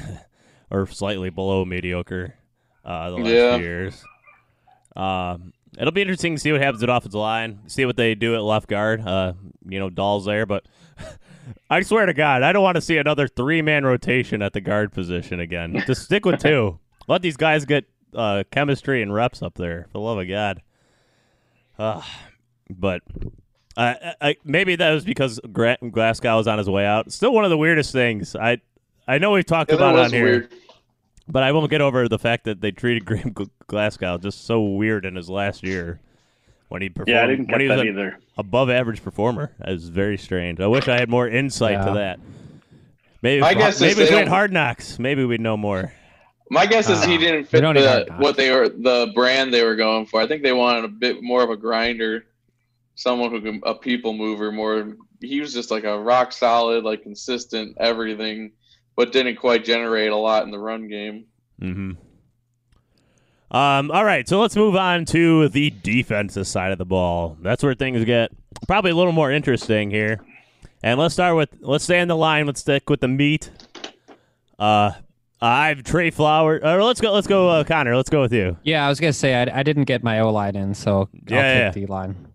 or 0.70 0.86
slightly 0.86 1.30
below 1.30 1.64
mediocre 1.64 2.34
uh, 2.84 3.10
the 3.10 3.16
last 3.16 3.28
Yeah. 3.28 3.56
few 3.56 3.64
years. 3.66 4.04
Um, 4.96 5.52
it'll 5.78 5.92
be 5.92 6.02
interesting 6.02 6.34
to 6.36 6.40
see 6.40 6.52
what 6.52 6.60
happens 6.60 6.82
at 6.82 6.88
offensive 6.88 7.14
line. 7.18 7.60
See 7.66 7.84
what 7.84 7.96
they 7.96 8.14
do 8.14 8.34
at 8.34 8.42
left 8.42 8.68
guard. 8.68 9.00
Uh, 9.06 9.32
you 9.68 9.78
know, 9.78 9.90
Dahl's 9.90 10.24
there, 10.24 10.46
but 10.46 10.64
I 11.70 11.82
swear 11.82 12.06
to 12.06 12.14
God, 12.14 12.42
I 12.42 12.52
don't 12.52 12.62
want 12.62 12.76
to 12.76 12.80
see 12.80 12.96
another 12.96 13.26
three 13.28 13.62
man 13.62 13.84
rotation 13.84 14.42
at 14.42 14.52
the 14.52 14.60
guard 14.60 14.92
position 14.92 15.40
again. 15.40 15.82
Just 15.86 16.02
stick 16.04 16.24
with 16.24 16.40
two. 16.40 16.78
Let 17.08 17.22
these 17.22 17.36
guys 17.36 17.64
get 17.64 17.84
uh, 18.14 18.44
chemistry 18.50 19.02
and 19.02 19.12
reps 19.12 19.42
up 19.42 19.54
there. 19.56 19.84
For 19.88 19.92
the 19.94 20.00
love 20.00 20.18
of 20.18 20.28
God. 20.28 20.62
Uh, 21.78 22.00
but 22.70 23.02
uh, 23.76 23.94
I, 24.00 24.14
I, 24.20 24.36
maybe 24.44 24.76
that 24.76 24.92
was 24.92 25.04
because 25.04 25.40
Gra- 25.52 25.78
Glasgow 25.90 26.36
was 26.36 26.46
on 26.46 26.58
his 26.58 26.70
way 26.70 26.86
out. 26.86 27.10
Still 27.12 27.32
one 27.34 27.44
of 27.44 27.50
the 27.50 27.58
weirdest 27.58 27.90
things. 27.92 28.36
I 28.36 28.58
I 29.06 29.18
know 29.18 29.32
we've 29.32 29.44
talked 29.46 29.70
Yeah, 29.70 29.76
about 29.76 29.96
it 29.96 30.04
on 30.06 30.10
here. 30.12 30.24
weird. 30.24 30.52
But 31.26 31.42
I 31.42 31.52
won't 31.52 31.70
get 31.70 31.80
over 31.80 32.06
the 32.08 32.18
fact 32.18 32.44
that 32.44 32.60
they 32.60 32.70
treated 32.70 33.04
Graham 33.06 33.34
Glasgow 33.66 34.18
just 34.18 34.44
so 34.46 34.62
weird 34.62 35.04
in 35.06 35.16
his 35.16 35.30
last 35.30 35.62
year 35.62 36.00
when 36.68 36.82
he 36.82 36.88
performed. 36.88 37.08
yeah, 37.08 37.22
I 37.22 37.26
didn't 37.26 37.46
get 37.46 37.58
that 37.68 37.80
an 37.80 37.86
either. 37.88 38.18
above 38.36 38.68
average 38.70 39.02
performer. 39.02 39.52
That 39.58 39.70
was 39.70 39.88
very 39.88 40.18
strange. 40.18 40.60
I 40.60 40.66
wish 40.66 40.88
I 40.88 40.98
had 40.98 41.08
more 41.08 41.28
insight 41.28 41.84
to 41.86 41.94
that. 41.94 42.20
Maybe 43.22 43.40
My 43.40 43.52
if, 43.52 43.58
guess 43.58 43.80
maybe 43.80 43.94
they 43.94 44.02
if 44.04 44.10
we 44.10 44.16
had 44.16 44.28
hard 44.28 44.52
knocks, 44.52 44.98
maybe 44.98 45.24
we'd 45.24 45.40
know 45.40 45.56
more. 45.56 45.92
My 46.50 46.66
guess 46.66 46.90
is 46.90 47.02
he 47.04 47.14
Uh, 47.16 47.18
didn't 47.20 47.44
fit 47.46 47.62
the 47.62 48.06
what 48.18 48.36
they 48.36 48.50
were 48.50 48.68
the 48.68 49.10
brand 49.14 49.52
they 49.52 49.64
were 49.64 49.76
going 49.76 50.04
for. 50.04 50.20
I 50.20 50.26
think 50.26 50.42
they 50.42 50.52
wanted 50.52 50.84
a 50.84 50.88
bit 50.88 51.22
more 51.22 51.42
of 51.42 51.48
a 51.48 51.56
grinder, 51.56 52.26
someone 52.96 53.30
who 53.30 53.40
can 53.40 53.60
a 53.64 53.74
people 53.74 54.12
mover 54.12 54.52
more. 54.52 54.94
He 55.22 55.40
was 55.40 55.54
just 55.54 55.70
like 55.70 55.84
a 55.84 55.98
rock 55.98 56.32
solid, 56.32 56.84
like 56.84 57.02
consistent 57.02 57.78
everything, 57.80 58.52
but 58.96 59.12
didn't 59.12 59.36
quite 59.36 59.64
generate 59.64 60.10
a 60.10 60.16
lot 60.16 60.44
in 60.44 60.50
the 60.50 60.58
run 60.58 60.88
game. 60.88 61.24
Mm-hmm. 61.60 61.92
Um, 63.56 63.90
all 63.92 64.04
right, 64.04 64.26
so 64.28 64.40
let's 64.40 64.56
move 64.56 64.74
on 64.74 65.04
to 65.06 65.48
the 65.48 65.70
defensive 65.70 66.46
side 66.46 66.72
of 66.72 66.78
the 66.78 66.84
ball. 66.84 67.36
That's 67.40 67.62
where 67.62 67.74
things 67.74 68.04
get 68.04 68.32
probably 68.66 68.90
a 68.90 68.96
little 68.96 69.12
more 69.12 69.30
interesting 69.30 69.90
here. 69.90 70.20
And 70.82 70.98
let's 70.98 71.14
start 71.14 71.36
with 71.36 71.50
let's 71.60 71.84
stay 71.84 72.00
in 72.00 72.08
the 72.08 72.16
line. 72.16 72.46
Let's 72.46 72.60
stick 72.60 72.90
with 72.90 73.00
the 73.00 73.08
meat. 73.08 73.50
Uh, 74.58 74.92
I've 75.40 75.82
Trey 75.82 76.10
Flower. 76.10 76.60
Or 76.62 76.82
let's 76.82 77.00
go. 77.00 77.12
Let's 77.12 77.26
go, 77.26 77.48
uh, 77.48 77.64
Connor. 77.64 77.96
Let's 77.96 78.10
go 78.10 78.20
with 78.22 78.32
you. 78.32 78.56
Yeah, 78.64 78.84
I 78.84 78.88
was 78.88 78.98
gonna 79.00 79.12
say 79.12 79.34
I, 79.34 79.60
I 79.60 79.62
didn't 79.62 79.84
get 79.84 80.02
my 80.02 80.20
O 80.20 80.30
line 80.30 80.56
in, 80.56 80.74
so 80.74 81.00
I'll 81.00 81.08
Yeah, 81.28 81.54
yeah. 81.58 81.70
take 81.70 81.84
D 81.84 81.86
line. 81.86 82.28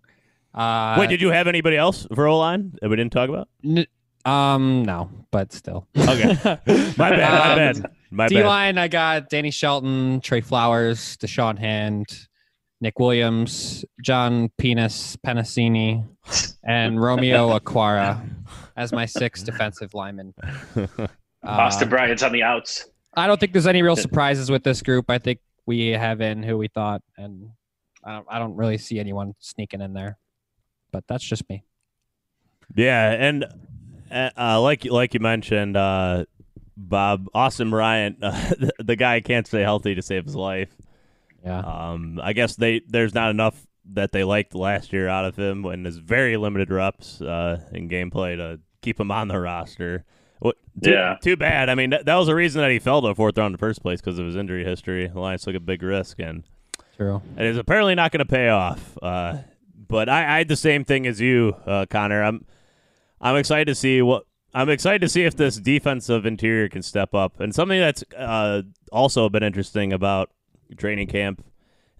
Uh, 0.54 0.96
Wait, 0.98 1.08
did 1.10 1.20
you 1.20 1.30
have 1.30 1.46
anybody 1.48 1.76
else 1.76 2.06
for 2.14 2.26
O 2.26 2.38
line 2.38 2.76
that 2.80 2.88
we 2.88 2.96
didn't 2.96 3.12
talk 3.12 3.28
about? 3.28 3.48
n- 3.64 3.86
um, 4.24 4.82
no, 4.84 5.10
but 5.30 5.52
still. 5.52 5.86
Okay, 5.96 6.36
my 6.96 7.10
bad. 7.10 7.28
My 7.28 7.50
Um, 7.52 7.56
bad. 7.58 7.90
My 8.10 8.28
D 8.28 8.34
bad. 8.36 8.46
line, 8.46 8.78
I 8.78 8.88
got 8.88 9.28
Danny 9.28 9.50
Shelton, 9.50 10.20
Trey 10.20 10.40
Flowers, 10.40 11.16
Da'Shawn 11.18 11.58
Hand, 11.58 12.06
Nick 12.80 12.98
Williams, 12.98 13.84
John 14.02 14.50
Penis 14.58 15.16
Penisini, 15.24 16.06
and 16.64 17.00
Romeo 17.00 17.56
Okwara 17.58 18.28
as 18.76 18.92
my 18.92 19.06
six 19.06 19.42
defensive 19.42 19.94
linemen. 19.94 20.34
Uh, 21.42 21.52
Austin 21.52 21.88
Bryant's 21.88 22.22
on 22.22 22.32
the 22.32 22.42
outs. 22.42 22.84
I 23.16 23.26
don't 23.26 23.40
think 23.40 23.52
there's 23.52 23.66
any 23.66 23.80
real 23.80 23.96
surprises 23.96 24.50
with 24.50 24.62
this 24.62 24.82
group. 24.82 25.08
I 25.08 25.16
think 25.16 25.38
we 25.64 25.86
have 25.86 26.20
in 26.20 26.42
who 26.42 26.58
we 26.58 26.68
thought, 26.68 27.00
and 27.16 27.48
I 28.04 28.12
don't, 28.12 28.26
I 28.28 28.38
don't 28.38 28.56
really 28.56 28.76
see 28.76 28.98
anyone 29.00 29.34
sneaking 29.38 29.80
in 29.80 29.94
there. 29.94 30.18
But 30.92 31.04
that's 31.08 31.24
just 31.24 31.48
me. 31.48 31.64
Yeah, 32.76 33.12
and 33.12 33.46
uh, 34.10 34.30
uh, 34.36 34.60
like 34.60 34.84
like 34.84 35.14
you 35.14 35.20
mentioned, 35.20 35.76
uh, 35.76 36.24
Bob 36.76 37.28
Austin 37.34 37.70
Bryant, 37.70 38.18
uh, 38.22 38.30
the, 38.58 38.72
the 38.78 38.96
guy 38.96 39.20
can't 39.20 39.46
stay 39.46 39.60
healthy 39.62 39.94
to 39.94 40.02
save 40.02 40.24
his 40.24 40.36
life. 40.36 40.74
Yeah. 41.44 41.60
Um, 41.60 42.20
I 42.22 42.32
guess 42.32 42.56
they 42.56 42.80
there's 42.86 43.14
not 43.14 43.30
enough 43.30 43.66
that 43.92 44.12
they 44.12 44.24
liked 44.24 44.54
last 44.54 44.92
year 44.92 45.08
out 45.08 45.24
of 45.24 45.36
him 45.36 45.62
when 45.62 45.82
there's 45.82 45.96
very 45.96 46.36
limited 46.36 46.70
reps 46.70 47.20
uh, 47.20 47.60
in 47.72 47.88
gameplay 47.88 48.36
to 48.36 48.60
keep 48.82 49.00
him 49.00 49.10
on 49.10 49.28
the 49.28 49.40
roster. 49.40 50.04
What, 50.38 50.56
too, 50.82 50.90
Yeah. 50.90 51.16
too 51.20 51.36
bad. 51.36 51.68
I 51.68 51.74
mean, 51.74 51.90
that, 51.90 52.06
that 52.06 52.14
was 52.14 52.28
the 52.28 52.34
reason 52.34 52.60
that 52.62 52.70
he 52.70 52.78
fell 52.78 53.02
to 53.02 53.08
a 53.08 53.14
fourth 53.14 53.36
round 53.36 53.46
in 53.48 53.52
the 53.52 53.58
first 53.58 53.82
place 53.82 54.00
because 54.00 54.18
of 54.18 54.26
his 54.26 54.36
injury 54.36 54.64
history. 54.64 55.06
The 55.08 55.18
Lions 55.18 55.42
took 55.42 55.54
a 55.56 55.60
big 55.60 55.82
risk, 55.82 56.18
and 56.20 56.44
True. 56.96 57.20
it 57.36 57.44
is 57.46 57.56
apparently 57.58 57.94
not 57.94 58.12
going 58.12 58.20
to 58.24 58.30
pay 58.30 58.48
off. 58.48 58.96
Uh, 59.02 59.38
but 59.88 60.08
I, 60.08 60.20
I 60.20 60.38
had 60.38 60.48
the 60.48 60.56
same 60.56 60.84
thing 60.84 61.06
as 61.06 61.20
you, 61.20 61.56
uh, 61.66 61.86
Connor. 61.90 62.22
I'm 62.22 62.44
I'm 63.20 63.36
excited 63.36 63.66
to 63.66 63.74
see 63.74 64.02
what 64.02 64.24
I'm 64.54 64.68
excited 64.68 65.00
to 65.02 65.08
see 65.08 65.24
if 65.24 65.36
this 65.36 65.56
defensive 65.56 66.26
interior 66.26 66.68
can 66.68 66.82
step 66.82 67.14
up. 67.14 67.38
And 67.40 67.54
something 67.54 67.78
that's 67.78 68.02
uh, 68.16 68.62
also 68.90 69.28
been 69.28 69.42
interesting 69.42 69.92
about 69.92 70.30
training 70.76 71.06
camp 71.06 71.44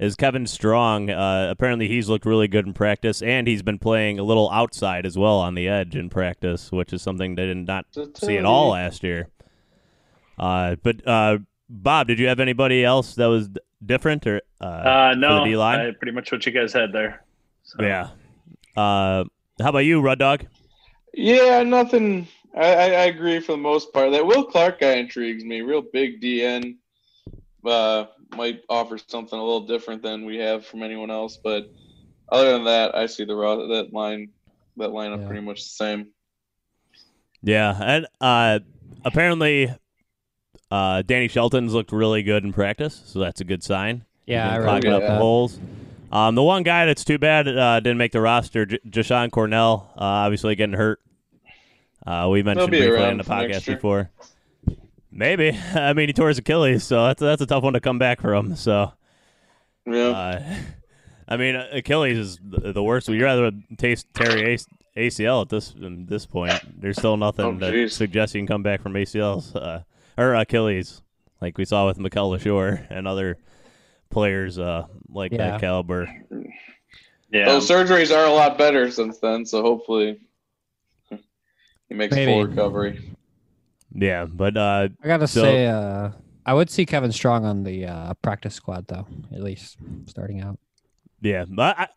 is 0.00 0.16
Kevin 0.16 0.46
Strong. 0.46 1.10
Uh, 1.10 1.48
apparently, 1.50 1.86
he's 1.86 2.08
looked 2.08 2.26
really 2.26 2.48
good 2.48 2.66
in 2.66 2.72
practice, 2.72 3.22
and 3.22 3.46
he's 3.46 3.62
been 3.62 3.78
playing 3.78 4.18
a 4.18 4.22
little 4.24 4.50
outside 4.50 5.06
as 5.06 5.16
well 5.16 5.38
on 5.38 5.54
the 5.54 5.68
edge 5.68 5.94
in 5.94 6.08
practice, 6.08 6.72
which 6.72 6.92
is 6.92 7.02
something 7.02 7.34
they 7.36 7.46
did 7.46 7.66
not 7.68 7.84
see 8.14 8.36
at 8.36 8.44
all 8.44 8.70
last 8.70 9.04
year. 9.04 9.28
Uh, 10.38 10.74
but 10.82 11.06
uh, 11.06 11.38
Bob, 11.68 12.06
did 12.08 12.18
you 12.18 12.26
have 12.28 12.40
anybody 12.40 12.82
else 12.84 13.14
that 13.16 13.26
was 13.26 13.48
d- 13.48 13.60
different 13.84 14.26
or 14.26 14.40
uh, 14.60 14.64
Uh, 14.64 15.14
no, 15.16 15.44
the 15.44 15.60
I- 15.60 15.90
pretty 15.92 16.12
much 16.12 16.32
what 16.32 16.44
you 16.46 16.52
guys 16.52 16.72
had 16.72 16.92
there. 16.92 17.22
So, 17.62 17.82
Yeah. 17.82 18.08
Uh, 18.76 19.24
how 19.60 19.68
about 19.68 19.80
you, 19.80 20.00
Rud 20.00 20.18
Dog? 20.18 20.46
Yeah, 21.14 21.62
nothing. 21.62 22.28
I, 22.54 22.74
I, 22.74 22.84
I 22.84 23.04
agree 23.04 23.40
for 23.40 23.52
the 23.52 23.58
most 23.58 23.92
part. 23.92 24.12
That 24.12 24.26
Will 24.26 24.44
Clark 24.44 24.80
guy 24.80 24.94
intrigues 24.94 25.44
me. 25.44 25.60
Real 25.60 25.82
big 25.82 26.20
DN. 26.20 26.76
Uh, 27.64 28.06
might 28.36 28.62
offer 28.68 28.96
something 29.08 29.38
a 29.38 29.42
little 29.42 29.66
different 29.66 30.02
than 30.02 30.24
we 30.24 30.38
have 30.38 30.64
from 30.64 30.82
anyone 30.82 31.10
else. 31.10 31.38
But 31.42 31.70
other 32.30 32.52
than 32.52 32.64
that, 32.64 32.94
I 32.94 33.06
see 33.06 33.24
the 33.24 33.34
ro- 33.34 33.68
that 33.68 33.92
line 33.92 34.30
that 34.76 34.90
lineup 34.90 35.20
Yeah. 35.20 35.26
pretty 35.26 35.42
much 35.42 35.62
the 35.64 35.68
same. 35.70 36.06
Yeah, 37.42 37.78
and 37.82 38.06
uh, 38.20 38.60
apparently, 39.04 39.74
uh, 40.70 41.02
Danny 41.02 41.28
Shelton's 41.28 41.72
looked 41.74 41.92
really 41.92 42.22
good 42.22 42.44
in 42.44 42.52
practice, 42.52 43.02
so 43.06 43.18
that's 43.18 43.40
a 43.40 43.44
good 43.44 43.62
sign. 43.62 44.04
Yeah, 44.26 44.44
He's 44.44 44.52
I 44.52 44.54
been 44.54 44.60
really 44.60 44.66
clogging 44.66 44.90
like 44.92 45.02
up 45.02 45.06
the 45.06 45.12
that. 45.14 45.18
holes. 45.18 45.58
Um, 46.12 46.34
the 46.34 46.42
one 46.42 46.62
guy 46.64 46.86
that's 46.86 47.04
too 47.04 47.18
bad 47.18 47.46
uh, 47.46 47.80
didn't 47.80 47.98
make 47.98 48.12
the 48.12 48.20
roster, 48.20 48.66
J- 48.66 48.80
Jashon 48.88 49.30
Cornell, 49.30 49.92
uh, 49.96 50.02
obviously 50.02 50.54
getting 50.56 50.74
hurt. 50.74 51.00
Uh, 52.06 52.28
we 52.30 52.42
mentioned 52.42 52.70
briefly 52.70 52.96
on 53.04 53.18
the 53.18 53.24
podcast 53.24 53.66
before. 53.66 54.10
Maybe. 55.12 55.50
I 55.74 55.92
mean, 55.92 56.08
he 56.08 56.12
tore 56.12 56.28
his 56.28 56.38
Achilles, 56.38 56.82
so 56.84 57.06
that's 57.06 57.20
that's 57.20 57.42
a 57.42 57.46
tough 57.46 57.62
one 57.62 57.74
to 57.74 57.80
come 57.80 57.98
back 57.98 58.20
from. 58.20 58.56
So, 58.56 58.92
Yeah. 59.86 60.08
uh, 60.08 60.54
I 61.28 61.36
mean, 61.36 61.54
Achilles 61.54 62.18
is 62.18 62.38
the 62.42 62.82
worst. 62.82 63.08
We'd 63.08 63.22
rather 63.22 63.52
taste 63.78 64.06
Terry 64.14 64.58
ACL 64.96 65.42
at 65.42 65.48
this 65.48 65.70
at 65.80 66.08
this 66.08 66.26
point. 66.26 66.60
There's 66.80 66.96
still 66.98 67.16
nothing 67.16 67.44
Oh, 67.44 67.52
that 67.58 67.92
suggests 67.92 68.34
you 68.34 68.40
can 68.40 68.48
come 68.48 68.62
back 68.64 68.82
from 68.82 68.94
ACLs 68.94 69.54
uh, 69.54 69.82
or 70.18 70.34
Achilles, 70.34 71.02
like 71.40 71.56
we 71.56 71.64
saw 71.64 71.86
with 71.86 71.98
Mikel 72.00 72.30
Lashore 72.32 72.84
and 72.90 73.06
other 73.06 73.38
players 74.10 74.58
uh, 74.58 74.86
like 75.08 75.32
Yeah. 75.32 75.38
that 75.52 75.60
caliber. 75.60 76.08
yeah. 77.30 77.46
Those 77.46 77.68
surgeries 77.68 78.14
are 78.14 78.26
a 78.26 78.32
lot 78.32 78.58
better 78.58 78.90
since 78.90 79.18
then, 79.18 79.46
so 79.46 79.62
hopefully 79.62 80.20
he 81.88 81.94
makes 81.94 82.14
Maybe. 82.14 82.32
full 82.32 82.44
recovery. 82.46 83.14
Yeah, 83.92 84.26
but 84.26 84.56
uh, 84.56 84.88
I 85.02 85.06
gotta 85.06 85.26
So- 85.26 85.42
say, 85.42 85.66
uh, 85.66 86.10
I 86.46 86.54
would 86.54 86.70
see 86.70 86.86
Kevin 86.86 87.12
Strong 87.12 87.44
on 87.44 87.64
the 87.64 87.86
uh, 87.86 88.14
practice 88.22 88.54
squad 88.54 88.86
though, 88.88 89.06
at 89.32 89.42
least 89.42 89.76
starting 90.06 90.40
out. 90.40 90.58
yeah, 91.20 91.44
but 91.48 91.76
I, 91.78 91.88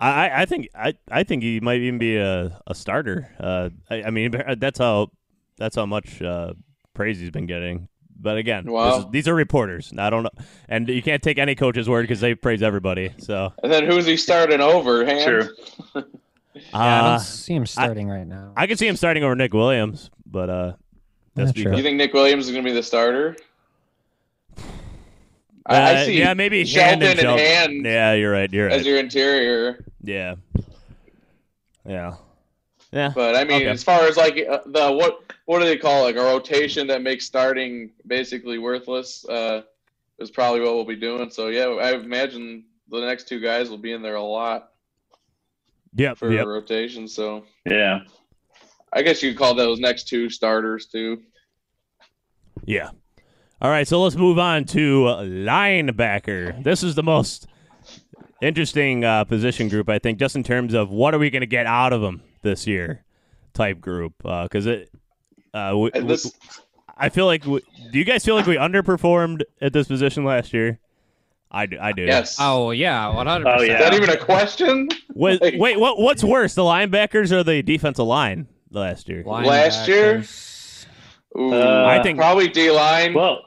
I, 0.00 0.42
I 0.42 0.46
think 0.46 0.68
I, 0.74 0.94
I 1.10 1.22
think 1.24 1.42
he 1.42 1.60
might 1.60 1.80
even 1.80 1.98
be 1.98 2.16
a, 2.16 2.60
a 2.66 2.74
starter. 2.74 3.34
Uh, 3.38 3.70
I, 3.90 4.04
I 4.04 4.10
mean, 4.10 4.32
that's 4.58 4.78
how 4.78 5.08
that's 5.58 5.76
how 5.76 5.86
much 5.86 6.22
uh, 6.22 6.54
praise 6.94 7.18
he's 7.20 7.30
been 7.30 7.46
getting. 7.46 7.88
But 8.20 8.36
again, 8.36 8.64
this 8.64 8.72
Wow. 8.72 8.98
is- 8.98 9.04
these 9.12 9.28
are 9.28 9.34
reporters. 9.34 9.92
I 9.96 10.10
don't 10.10 10.24
know, 10.24 10.30
and 10.68 10.88
you 10.88 11.02
can't 11.02 11.22
take 11.22 11.38
any 11.38 11.54
coach's 11.54 11.88
word 11.88 12.02
because 12.02 12.20
they 12.20 12.34
praise 12.34 12.62
everybody. 12.62 13.12
So 13.18 13.52
And 13.62 13.70
then 13.72 13.84
who's 13.86 14.06
he 14.06 14.16
starting 14.16 14.60
over? 14.60 15.04
Hand? 15.04 15.50
True. 15.94 16.04
Yeah, 16.54 16.62
I 16.72 16.98
uh, 16.98 17.10
don't 17.10 17.20
see 17.20 17.54
him 17.54 17.66
starting 17.66 18.08
right 18.08 18.26
now. 18.26 18.52
I 18.56 18.66
can 18.66 18.76
see 18.76 18.88
him 18.88 18.96
starting 18.96 19.22
over 19.22 19.36
Nick 19.36 19.54
Williams, 19.54 20.10
but 20.26 20.50
uh, 20.50 20.72
that's 21.36 21.52
true. 21.52 21.64
because 21.64 21.76
You 21.78 21.84
think 21.84 21.98
Nick 21.98 22.12
Williams 22.12 22.46
is 22.46 22.50
going 22.50 22.64
to 22.64 22.68
be 22.70 22.74
the 22.74 22.82
starter? 22.82 23.36
I, 25.66 25.76
I 25.76 25.94
Uh, 25.94 26.04
see. 26.06 26.18
yeah, 26.18 26.34
maybe 26.34 26.64
Shelton 26.64 27.00
hand 27.00 27.02
and 27.02 27.10
and 27.12 27.20
Shelton. 27.20 27.44
hand 27.44 27.84
Yeah, 27.86 28.14
you're 28.14 28.32
right. 28.32 28.52
You're 28.52 28.66
right. 28.66 28.74
as 28.80 28.84
your 28.86 28.98
interior. 28.98 29.84
Yeah, 30.02 30.34
yeah, 31.86 32.14
yeah. 32.92 33.12
But 33.14 33.36
I 33.36 33.44
mean, 33.44 33.58
Okay. 33.62 33.66
as 33.66 33.84
far 33.84 34.02
as 34.08 34.16
like 34.16 34.44
uh, 34.50 34.58
the 34.66 34.90
what 34.90 35.27
what 35.48 35.60
do 35.60 35.64
they 35.64 35.78
call 35.78 36.02
it? 36.02 36.14
like 36.14 36.16
a 36.16 36.22
rotation 36.22 36.86
that 36.88 37.00
makes 37.00 37.24
starting 37.24 37.88
basically 38.06 38.58
worthless? 38.58 39.24
Uh, 39.26 39.62
is 40.18 40.30
probably 40.30 40.60
what 40.60 40.74
we'll 40.74 40.84
be 40.84 40.94
doing. 40.94 41.30
So 41.30 41.48
yeah, 41.48 41.68
I 41.68 41.94
imagine 41.94 42.64
the 42.90 43.00
next 43.00 43.28
two 43.28 43.40
guys 43.40 43.70
will 43.70 43.78
be 43.78 43.92
in 43.92 44.02
there 44.02 44.16
a 44.16 44.22
lot 44.22 44.72
Yeah, 45.94 46.12
for 46.12 46.30
yep. 46.30 46.44
rotation. 46.44 47.08
So 47.08 47.44
yeah. 47.64 48.00
I 48.92 49.00
guess 49.00 49.22
you 49.22 49.30
could 49.30 49.38
call 49.38 49.54
those 49.54 49.80
next 49.80 50.06
two 50.08 50.28
starters 50.28 50.84
too. 50.84 51.22
Yeah. 52.66 52.90
All 53.62 53.70
right, 53.70 53.88
so 53.88 54.02
let's 54.02 54.16
move 54.16 54.38
on 54.38 54.66
to 54.66 55.06
uh, 55.06 55.22
linebacker. 55.22 56.62
This 56.62 56.82
is 56.82 56.94
the 56.94 57.02
most 57.02 57.46
interesting 58.42 59.02
uh, 59.02 59.24
position 59.24 59.70
group, 59.70 59.88
I 59.88 59.98
think, 59.98 60.18
just 60.18 60.36
in 60.36 60.42
terms 60.42 60.74
of 60.74 60.90
what 60.90 61.14
are 61.14 61.18
we 61.18 61.30
going 61.30 61.40
to 61.40 61.46
get 61.46 61.64
out 61.64 61.94
of 61.94 62.02
them 62.02 62.22
this 62.42 62.66
year 62.66 63.06
type 63.54 63.80
group. 63.80 64.12
Because 64.18 64.66
it, 64.66 64.90
uh, 65.54 65.74
we, 65.76 65.90
And 65.94 66.08
this- 66.08 66.32
I 66.96 67.08
feel 67.10 67.26
like, 67.26 67.44
we, 67.44 67.60
do 67.92 67.98
you 67.98 68.04
guys 68.04 68.24
feel 68.24 68.34
like 68.34 68.46
we 68.46 68.56
underperformed 68.56 69.42
at 69.60 69.72
this 69.72 69.86
position 69.86 70.24
last 70.24 70.52
year? 70.52 70.80
I 71.50 71.64
do. 71.66 71.78
I 71.80 71.92
do. 71.92 72.02
Yes. 72.02 72.36
Oh 72.38 72.72
yeah, 72.72 73.08
one 73.14 73.26
hundred 73.26 73.48
Oh, 73.48 73.52
percent. 73.58 73.72
Is 73.72 73.78
that 73.86 73.94
even 73.94 74.10
a 74.10 74.16
question? 74.18 74.88
Wait, 75.14 75.40
Like- 75.40 75.54
wait 75.56 75.80
what, 75.80 75.98
what's 75.98 76.22
worse, 76.22 76.54
the 76.54 76.62
linebackers 76.62 77.32
or 77.32 77.42
the 77.42 77.62
defensive 77.62 78.04
line 78.04 78.48
last 78.70 79.08
year? 79.08 79.22
Last 79.24 79.88
year? 79.88 80.24
Ooh, 81.38 81.54
Uh, 81.54 81.86
I 81.88 82.02
think- 82.02 82.18
probably 82.18 82.48
D 82.48 82.70
line. 82.70 83.14
Well, 83.14 83.40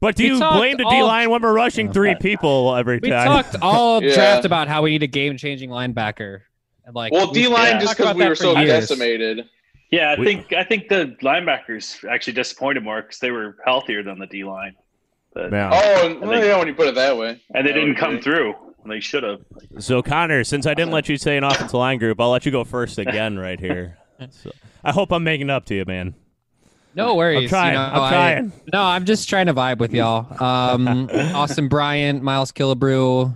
But 0.00 0.16
do 0.16 0.24
We 0.24 0.30
you 0.30 0.38
blame 0.38 0.76
the 0.78 0.84
D 0.88 1.02
line 1.02 1.30
when 1.30 1.40
we're 1.42 1.52
rushing 1.52 1.92
three 1.92 2.14
people 2.16 2.74
every 2.74 2.98
We 3.00 3.10
time? 3.10 3.26
talked 3.26 3.56
all 3.62 4.02
Yeah. 4.02 4.14
draft 4.14 4.44
about 4.44 4.68
how 4.68 4.82
we 4.82 4.90
need 4.90 5.02
a 5.02 5.06
game-changing 5.06 5.70
linebacker, 5.70 6.40
and 6.84 6.94
like 6.96 7.12
well, 7.12 7.28
we- 7.32 7.42
D 7.42 7.48
line 7.48 7.74
yeah. 7.74 7.78
just 7.80 7.96
because 7.96 8.14
we 8.16 8.26
were 8.26 8.34
so 8.34 8.56
years. 8.58 8.68
decimated. 8.88 9.48
Yeah, 9.90 10.10
I 10.10 10.18
We- 10.18 10.24
think 10.26 10.52
I 10.52 10.64
think 10.64 10.88
the 10.88 11.16
linebackers 11.22 12.04
actually 12.08 12.32
disappointed 12.34 12.82
more 12.82 13.02
because 13.02 13.18
they 13.18 13.30
were 13.30 13.56
healthier 13.64 14.02
than 14.02 14.18
the 14.18 14.26
D 14.26 14.42
line. 14.44 14.74
But, 15.32 15.52
Yeah. 15.52 15.70
Oh, 15.72 16.06
and, 16.06 16.16
I 16.16 16.18
well, 16.26 16.30
think- 16.30 16.44
yeah, 16.46 16.58
when 16.58 16.66
you 16.68 16.74
put 16.74 16.88
it 16.88 16.94
that 16.96 17.16
way. 17.16 17.40
and 17.54 17.66
they 17.66 17.72
That 17.72 17.78
didn't 17.78 17.94
come 17.96 18.16
be- 18.16 18.22
through. 18.22 18.54
They 18.88 19.00
should 19.00 19.22
have. 19.24 19.40
So 19.80 20.00
Connor, 20.02 20.44
since 20.44 20.64
I 20.66 20.72
didn't 20.74 20.92
let 20.92 21.08
you 21.08 21.16
say 21.16 21.36
an 21.36 21.42
offensive 21.44 21.74
line 21.74 21.98
group, 21.98 22.20
I'll 22.20 22.30
let 22.30 22.46
you 22.46 22.52
go 22.52 22.62
first 22.64 22.98
again 22.98 23.38
right 23.38 23.58
here. 23.60 23.98
So, 24.30 24.50
I 24.82 24.92
hope 24.92 25.12
I'm 25.12 25.24
making 25.24 25.50
up 25.50 25.66
to 25.66 25.74
you, 25.74 25.84
man. 25.86 26.14
No 26.94 27.16
worries. 27.16 27.42
I'm 27.42 27.48
trying. 27.50 27.72
You 27.74 27.78
know, 27.78 28.02
I'm 28.02 28.14
I- 28.46 28.52
no, 28.72 28.82
I'm 28.82 29.04
just 29.04 29.28
trying 29.28 29.44
to 29.46 29.52
vibe 29.52 29.76
with 29.76 29.92
y'all. 29.92 30.26
Um, 30.42 31.10
Austin 31.34 31.68
Bryant, 31.68 32.22
Miles 32.22 32.50
Killebrew, 32.50 33.34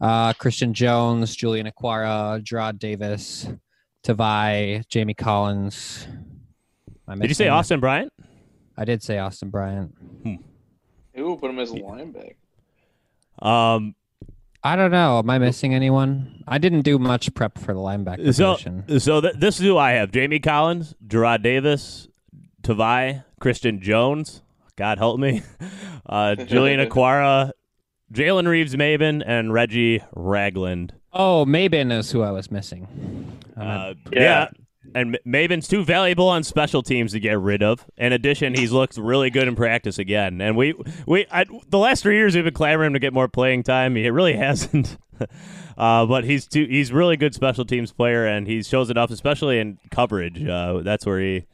uh, 0.00 0.32
Christian 0.34 0.72
Jones, 0.74 1.34
Julian 1.34 1.66
Okwara, 1.68 2.40
Jarrad 2.44 2.78
Davis, 2.78 3.48
Tavai, 4.06 4.86
Jamie 4.88 5.14
Collins. 5.14 6.06
Am 7.08 7.14
I 7.14 7.16
Did 7.16 7.28
you 7.30 7.34
say 7.34 7.44
missing- 7.44 7.52
Austin 7.52 7.80
Bryant? 7.80 8.12
I 8.76 8.84
did 8.84 9.02
say 9.02 9.18
Austin 9.18 9.50
Bryant. 9.50 9.94
Who 11.14 11.30
would 11.30 11.40
put 11.40 11.50
him 11.50 11.58
as 11.58 11.70
a 11.72 11.74
linebacker? 11.74 12.34
Um, 13.44 13.94
I 14.62 14.76
don't 14.76 14.90
know. 14.90 15.18
Am 15.18 15.28
I 15.30 15.38
missing 15.38 15.74
anyone? 15.74 16.44
I 16.46 16.58
didn't 16.58 16.82
do 16.82 16.98
much 16.98 17.32
prep 17.34 17.58
for 17.58 17.72
the 17.74 17.80
linebacker 17.80 18.34
so 18.34 18.54
position. 18.54 19.00
so 19.00 19.20
th- 19.20 19.34
this 19.38 19.58
is 19.58 19.66
who 19.66 19.76
I 19.78 19.92
have: 19.92 20.10
Jamie 20.12 20.40
Collins, 20.40 20.94
Jarrad 21.06 21.42
Davis, 21.42 22.08
Tavai, 22.62 23.24
Christian 23.40 23.80
Jones. 23.80 24.42
God 24.76 24.98
help 24.98 25.18
me, 25.18 25.42
uh, 26.06 26.34
Julian 26.34 26.80
Okwara, 26.88 27.52
Jalen 28.12 28.46
Reeves, 28.46 28.74
Maybin, 28.76 29.22
and 29.26 29.52
Reggie 29.52 30.02
Ragland. 30.14 30.92
Oh, 31.12 31.44
Maybin 31.46 31.90
is 31.96 32.10
who 32.12 32.22
I 32.22 32.30
was 32.30 32.50
missing. 32.50 33.35
Uh, 33.56 33.94
Yeah. 34.12 34.20
yeah. 34.20 34.48
And 34.94 35.18
Maybin's 35.26 35.66
too 35.66 35.84
valuable 35.84 36.28
on 36.28 36.44
special 36.44 36.80
teams 36.80 37.10
to 37.12 37.18
get 37.18 37.40
rid 37.40 37.60
of. 37.60 37.84
In 37.96 38.12
addition, 38.12 38.54
he's 38.54 38.70
looked 38.70 38.96
really 38.96 39.30
good 39.30 39.48
in 39.48 39.56
practice 39.56 39.98
again. 39.98 40.40
And 40.40 40.56
we, 40.56 40.74
we, 41.06 41.26
I, 41.28 41.44
the 41.68 41.78
last 41.78 42.02
three 42.04 42.14
years 42.16 42.36
we've 42.36 42.44
been 42.44 42.54
clamoring 42.54 42.92
to 42.92 43.00
get 43.00 43.12
more 43.12 43.26
playing 43.26 43.64
time. 43.64 43.96
He 43.96 44.08
really 44.10 44.32
hasn't. 44.36 44.96
uh, 45.76 46.06
but 46.06 46.22
he's 46.22 46.46
too, 46.46 46.64
he's 46.66 46.92
really 46.92 47.16
good 47.16 47.34
special 47.34 47.64
teams 47.64 47.92
player, 47.92 48.26
and 48.26 48.46
he 48.46 48.62
shows 48.62 48.88
it 48.88 48.96
off, 48.96 49.10
especially 49.10 49.58
in 49.58 49.78
coverage. 49.90 50.46
Uh, 50.46 50.82
that's 50.84 51.04
where 51.04 51.18
he, 51.20 51.46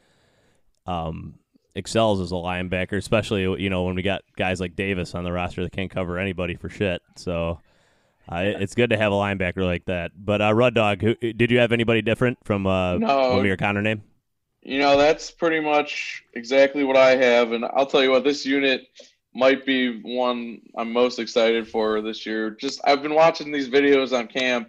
um, 0.86 1.36
excels 1.74 2.20
as 2.20 2.32
a 2.32 2.34
linebacker, 2.34 2.98
especially 2.98 3.42
you 3.62 3.70
know 3.70 3.84
when 3.84 3.94
we 3.94 4.02
got 4.02 4.20
guys 4.36 4.60
like 4.60 4.76
Davis 4.76 5.14
on 5.14 5.24
the 5.24 5.32
roster 5.32 5.62
that 5.62 5.72
can't 5.72 5.90
cover 5.90 6.18
anybody 6.18 6.54
for 6.54 6.68
shit. 6.68 7.00
So. 7.16 7.60
Uh, 8.28 8.42
it's 8.44 8.74
good 8.74 8.90
to 8.90 8.96
have 8.96 9.12
a 9.12 9.14
linebacker 9.14 9.64
like 9.64 9.84
that. 9.86 10.12
But 10.16 10.40
uh, 10.40 10.54
Rud 10.54 10.74
Dog, 10.74 11.02
who, 11.02 11.14
did 11.14 11.50
you 11.50 11.58
have 11.58 11.72
anybody 11.72 12.02
different 12.02 12.38
from 12.44 12.66
uh, 12.66 12.98
No. 12.98 13.36
from 13.36 13.46
your 13.46 13.56
counter 13.56 13.82
name? 13.82 14.02
You 14.62 14.78
know, 14.78 14.96
that's 14.96 15.30
pretty 15.30 15.60
much 15.60 16.22
exactly 16.34 16.84
what 16.84 16.96
I 16.96 17.16
have. 17.16 17.52
And 17.52 17.64
I'll 17.64 17.86
tell 17.86 18.02
you 18.02 18.10
what, 18.10 18.22
this 18.22 18.46
unit 18.46 18.86
might 19.34 19.66
be 19.66 20.00
one 20.02 20.60
I'm 20.76 20.92
most 20.92 21.18
excited 21.18 21.66
for 21.68 22.00
this 22.00 22.24
year. 22.24 22.50
Just 22.50 22.80
I've 22.84 23.02
been 23.02 23.14
watching 23.14 23.50
these 23.50 23.68
videos 23.68 24.16
on 24.16 24.28
camp, 24.28 24.68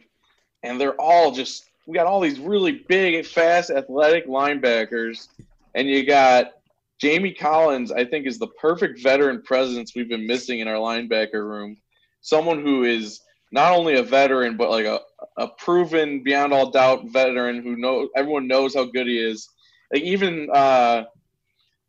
and 0.63 0.79
they're 0.79 0.99
all 0.99 1.31
just 1.31 1.69
we 1.85 1.93
got 1.93 2.07
all 2.07 2.21
these 2.21 2.39
really 2.39 2.83
big, 2.87 3.25
fast, 3.25 3.69
athletic 3.69 4.25
linebackers, 4.27 5.27
and 5.75 5.87
you 5.87 6.05
got 6.05 6.53
Jamie 6.99 7.33
Collins. 7.33 7.91
I 7.91 8.05
think 8.05 8.25
is 8.25 8.39
the 8.39 8.47
perfect 8.47 9.01
veteran 9.01 9.41
presence 9.43 9.93
we've 9.93 10.09
been 10.09 10.25
missing 10.25 10.59
in 10.59 10.67
our 10.67 10.75
linebacker 10.75 11.43
room. 11.47 11.77
Someone 12.21 12.61
who 12.63 12.83
is 12.83 13.19
not 13.53 13.71
only 13.71 13.95
a 13.95 14.03
veteran 14.03 14.57
but 14.57 14.69
like 14.69 14.85
a, 14.85 14.99
a 15.37 15.47
proven 15.47 16.23
beyond 16.23 16.51
all 16.51 16.71
doubt 16.71 17.05
veteran 17.05 17.61
who 17.61 17.77
know 17.77 18.09
everyone 18.15 18.47
knows 18.47 18.73
how 18.75 18.83
good 18.83 19.07
he 19.07 19.17
is. 19.17 19.47
Like 19.93 20.01
even 20.01 20.49
uh, 20.51 21.03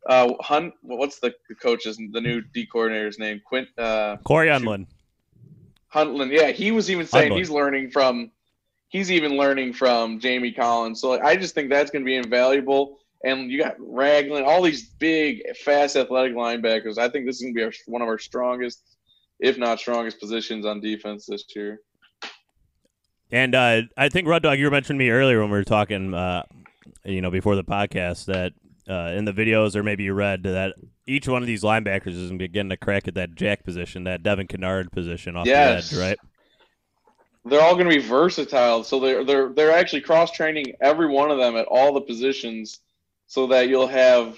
uh, 0.07 0.33
Hunt, 0.39 0.73
what's 0.81 1.19
the 1.19 1.33
coach's 1.61 1.97
the 1.97 2.21
new 2.21 2.41
D 2.53 2.65
coordinator's 2.67 3.19
name? 3.19 3.41
Quint 3.43 3.67
uh, 3.77 4.17
Cory 4.23 4.47
Undlin. 4.47 4.85
Huntland. 5.93 6.31
Yeah, 6.31 6.51
he 6.51 6.71
was 6.71 6.91
even 6.91 7.07
saying 7.07 7.31
Huntland. 7.31 7.37
he's 7.37 7.49
learning 7.49 7.89
from 7.89 8.31
he's 8.89 9.11
even 9.11 9.35
learning 9.35 9.73
from 9.73 10.19
Jamie 10.19 10.51
Collins. 10.51 11.01
So 11.01 11.09
like, 11.09 11.23
I 11.23 11.35
just 11.35 11.55
think 11.55 11.69
that's 11.69 11.91
going 11.91 12.03
to 12.03 12.05
be 12.05 12.15
invaluable. 12.15 12.99
And 13.23 13.49
you 13.49 13.57
got 13.57 13.75
Ragland, 13.79 14.45
all 14.45 14.61
these 14.61 14.87
big, 14.87 15.41
fast, 15.57 15.95
athletic 15.95 16.33
linebackers. 16.35 16.99
I 16.99 17.09
think 17.09 17.25
this 17.25 17.37
is 17.37 17.41
going 17.41 17.55
to 17.55 17.57
be 17.57 17.63
our, 17.63 17.71
one 17.87 18.03
of 18.03 18.07
our 18.07 18.19
strongest, 18.19 18.94
if 19.39 19.57
not 19.57 19.79
strongest, 19.79 20.19
positions 20.19 20.65
on 20.65 20.79
defense 20.81 21.25
this 21.25 21.43
year. 21.55 21.79
And 23.31 23.55
uh, 23.55 23.81
I 23.97 24.09
think 24.09 24.27
Rud 24.27 24.43
Dog, 24.43 24.59
you 24.59 24.65
were 24.65 24.71
mentioning 24.71 24.99
me 24.99 25.09
earlier 25.09 25.41
when 25.41 25.49
we 25.49 25.57
were 25.57 25.63
talking, 25.63 26.13
uh, 26.13 26.43
you 27.03 27.21
know, 27.21 27.31
before 27.31 27.55
the 27.55 27.63
podcast 27.63 28.25
that 28.25 28.53
uh, 28.87 29.13
in 29.17 29.25
the 29.25 29.33
videos 29.33 29.75
or 29.75 29.83
maybe 29.83 30.03
you 30.03 30.13
read 30.13 30.43
that 30.43 30.75
each 31.07 31.27
one 31.27 31.41
of 31.41 31.47
these 31.47 31.63
linebackers 31.63 32.09
is 32.09 32.29
going 32.29 32.39
to 32.39 32.43
be 32.43 32.47
getting 32.47 32.71
a 32.71 32.77
crack 32.77 33.07
at 33.07 33.15
that 33.15 33.35
jack 33.35 33.63
position, 33.63 34.03
that 34.03 34.21
Devon 34.23 34.47
Kennard 34.47 34.91
position 34.91 35.35
off 35.35 35.47
Yes. 35.47 35.89
the 35.89 35.95
edge, 35.97 36.09
right? 36.09 36.17
They're 37.45 37.61
all 37.61 37.75
going 37.75 37.89
to 37.89 37.95
be 37.95 38.01
versatile, 38.01 38.83
so 38.83 38.99
they're 38.99 39.23
they're 39.23 39.49
they're 39.53 39.71
actually 39.71 40.01
cross 40.01 40.31
training 40.31 40.73
every 40.81 41.07
one 41.07 41.29
of 41.29 41.37
them 41.37 41.55
at 41.55 41.67
all 41.67 41.93
the 41.93 42.01
positions, 42.01 42.79
so 43.27 43.45
that 43.47 43.69
you'll 43.69 43.85
have 43.87 44.35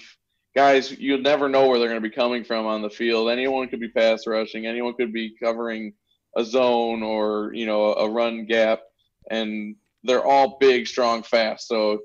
guys 0.58 0.90
you'll 0.98 1.20
never 1.20 1.48
know 1.48 1.68
where 1.68 1.78
they're 1.78 1.88
going 1.88 2.02
to 2.02 2.08
be 2.08 2.14
coming 2.14 2.42
from 2.42 2.66
on 2.66 2.82
the 2.82 2.90
field. 2.90 3.30
Anyone 3.30 3.68
could 3.68 3.78
be 3.78 3.88
pass 3.88 4.26
rushing, 4.26 4.66
anyone 4.66 4.92
could 4.94 5.12
be 5.12 5.36
covering 5.40 5.92
a 6.36 6.44
zone 6.44 7.02
or 7.04 7.52
you 7.54 7.64
know 7.64 7.94
a 7.94 8.10
run 8.10 8.44
gap, 8.44 8.80
and 9.30 9.76
they're 10.02 10.24
all 10.24 10.58
big, 10.58 10.88
strong, 10.88 11.22
fast. 11.22 11.68
So 11.68 12.00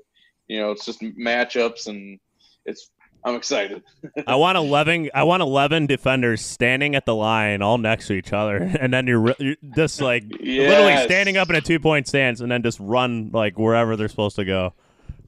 you 0.46 0.60
know 0.60 0.70
it's 0.70 0.84
just 0.84 1.00
matchups, 1.00 1.88
and 1.88 2.20
it's 2.64 2.90
I'm 3.24 3.34
excited. 3.34 3.82
I 4.28 4.36
want 4.36 4.56
eleven. 4.56 5.10
I 5.12 5.24
want 5.24 5.42
eleven 5.42 5.86
defenders 5.86 6.40
standing 6.40 6.94
at 6.94 7.06
the 7.06 7.14
line, 7.14 7.60
all 7.60 7.78
next 7.78 8.06
to 8.06 8.12
each 8.12 8.32
other, 8.32 8.58
and 8.80 8.94
then 8.94 9.08
you're, 9.08 9.34
you're 9.40 9.56
just 9.74 10.00
like 10.00 10.22
literally 10.30 10.96
standing 11.04 11.36
up 11.38 11.50
in 11.50 11.56
a 11.56 11.60
two 11.60 11.80
point 11.80 12.06
stance, 12.06 12.40
and 12.40 12.52
then 12.52 12.62
just 12.62 12.78
run 12.78 13.30
like 13.32 13.58
wherever 13.58 13.96
they're 13.96 14.08
supposed 14.08 14.36
to 14.36 14.44
go. 14.44 14.74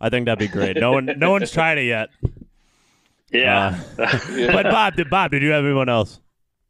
I 0.00 0.10
think 0.10 0.26
that'd 0.26 0.38
be 0.38 0.46
great. 0.46 0.76
No 0.76 0.92
one, 0.92 1.06
no 1.16 1.30
one's 1.32 1.50
tried 1.50 1.78
it 1.78 1.86
yet. 1.86 2.10
Yeah. 3.32 3.78
Yeah. 3.98 4.50
But 4.52 4.64
Bob, 4.64 4.96
did 4.96 5.10
Bob? 5.10 5.30
Did 5.32 5.42
you 5.42 5.50
have 5.50 5.64
anyone 5.64 5.88
else, 5.88 6.20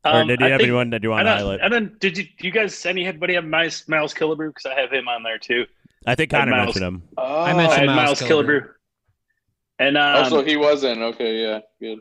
or 0.04 0.12
Um, 0.22 0.28
did 0.28 0.40
you 0.40 0.46
I 0.46 0.50
have 0.50 0.58
think- 0.58 0.68
anyone 0.68 0.90
that 0.90 1.02
you 1.02 1.10
want 1.10 1.22
to 1.26 1.30
then, 1.30 1.36
highlight? 1.38 1.60
and 1.60 1.72
then 1.72 1.96
did 2.00 2.16
you 2.18 2.24
you 2.40 2.50
guys 2.50 2.84
anybody 2.86 3.34
have 3.34 3.44
Miles, 3.44 3.86
Miles 3.88 4.14
Killebrew 4.14 4.48
because 4.48 4.66
I 4.66 4.74
have 4.80 4.90
him 4.92 5.08
on 5.08 5.22
there 5.22 5.38
too. 5.38 5.66
I 6.06 6.14
think 6.14 6.32
and 6.32 6.40
Connor 6.40 6.50
Miles- 6.52 6.66
mentioned 6.66 6.84
him. 6.84 7.02
Oh, 7.18 7.22
I 7.22 7.50
I 7.50 7.54
mentioned 7.54 7.80
had 7.80 7.86
Miles 7.86 8.20
Miles 8.20 8.22
Killebrew. 8.22 8.60
Killebrew. 8.62 8.68
And 9.78 9.98
um, 9.98 10.24
oh, 10.24 10.28
so 10.30 10.42
he 10.44 10.56
was 10.56 10.84
in. 10.84 11.02
Okay, 11.02 11.42
yeah, 11.42 11.60
good. 11.80 11.98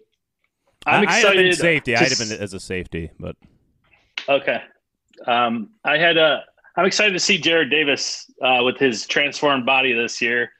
I'm 0.86 1.08
I- 1.08 1.12
I 1.12 1.16
had 1.16 1.34
him 1.34 1.40
in 1.40 1.46
excited. 1.48 1.58
safety. 1.58 1.96
I 1.96 2.00
had 2.00 2.12
to 2.12 2.24
him 2.24 2.42
as 2.42 2.54
a 2.54 2.60
safety, 2.60 3.12
but 3.20 3.36
Okay. 4.30 4.62
Um, 5.28 5.72
I 5.84 5.98
had 5.98 6.18
uh, 6.18 6.40
I'm 6.78 6.86
excited 6.86 7.14
to 7.14 7.20
see 7.20 7.40
Jarrad 7.40 7.70
Davis 7.72 8.30
uh, 8.42 8.62
with 8.64 8.78
his 8.78 9.06
transformed 9.08 9.66
body 9.66 9.94
this 9.94 10.22
year, 10.22 10.52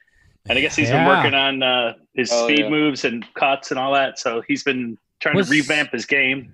and 0.48 0.58
I 0.58 0.62
guess 0.62 0.76
he's 0.76 0.90
been 0.90 1.06
working 1.06 1.34
on 1.34 1.64
uh, 1.64 1.94
his 2.14 2.32
Oh, 2.32 2.46
speed 2.48 2.60
yeah. 2.60 2.70
moves 2.70 3.06
and 3.06 3.26
cuts 3.34 3.72
and 3.72 3.80
all 3.80 3.94
that. 3.94 4.20
So 4.20 4.42
he's 4.48 4.64
been 4.64 4.98
trying 5.20 5.36
Was- 5.36 5.48
to 5.48 5.52
revamp 5.52 5.92
his 5.92 6.06
game, 6.06 6.52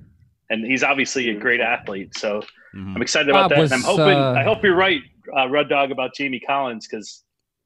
and 0.49 0.65
he's 0.65 0.84
obviously 0.84 1.30
a 1.30 1.36
great 1.39 1.62
athlete. 1.62 2.17
So 2.17 2.41
mhm. 2.75 2.95
I'm 2.95 3.01
excited 3.01 3.30
about 3.30 3.43
Bob, 3.43 3.49
that. 3.51 3.60
was, 3.60 3.71
and 3.71 3.84
I'm 3.84 3.86
hoping 3.86 4.17
uh, 4.17 4.34
I 4.38 4.43
hope 4.43 4.63
you're 4.63 4.75
right, 4.75 5.01
uh, 5.38 5.47
Rud 5.49 5.69
Dog, 5.69 5.91
about 5.91 6.13
Jamie 6.15 6.39
Collins 6.39 6.88
because 6.88 7.23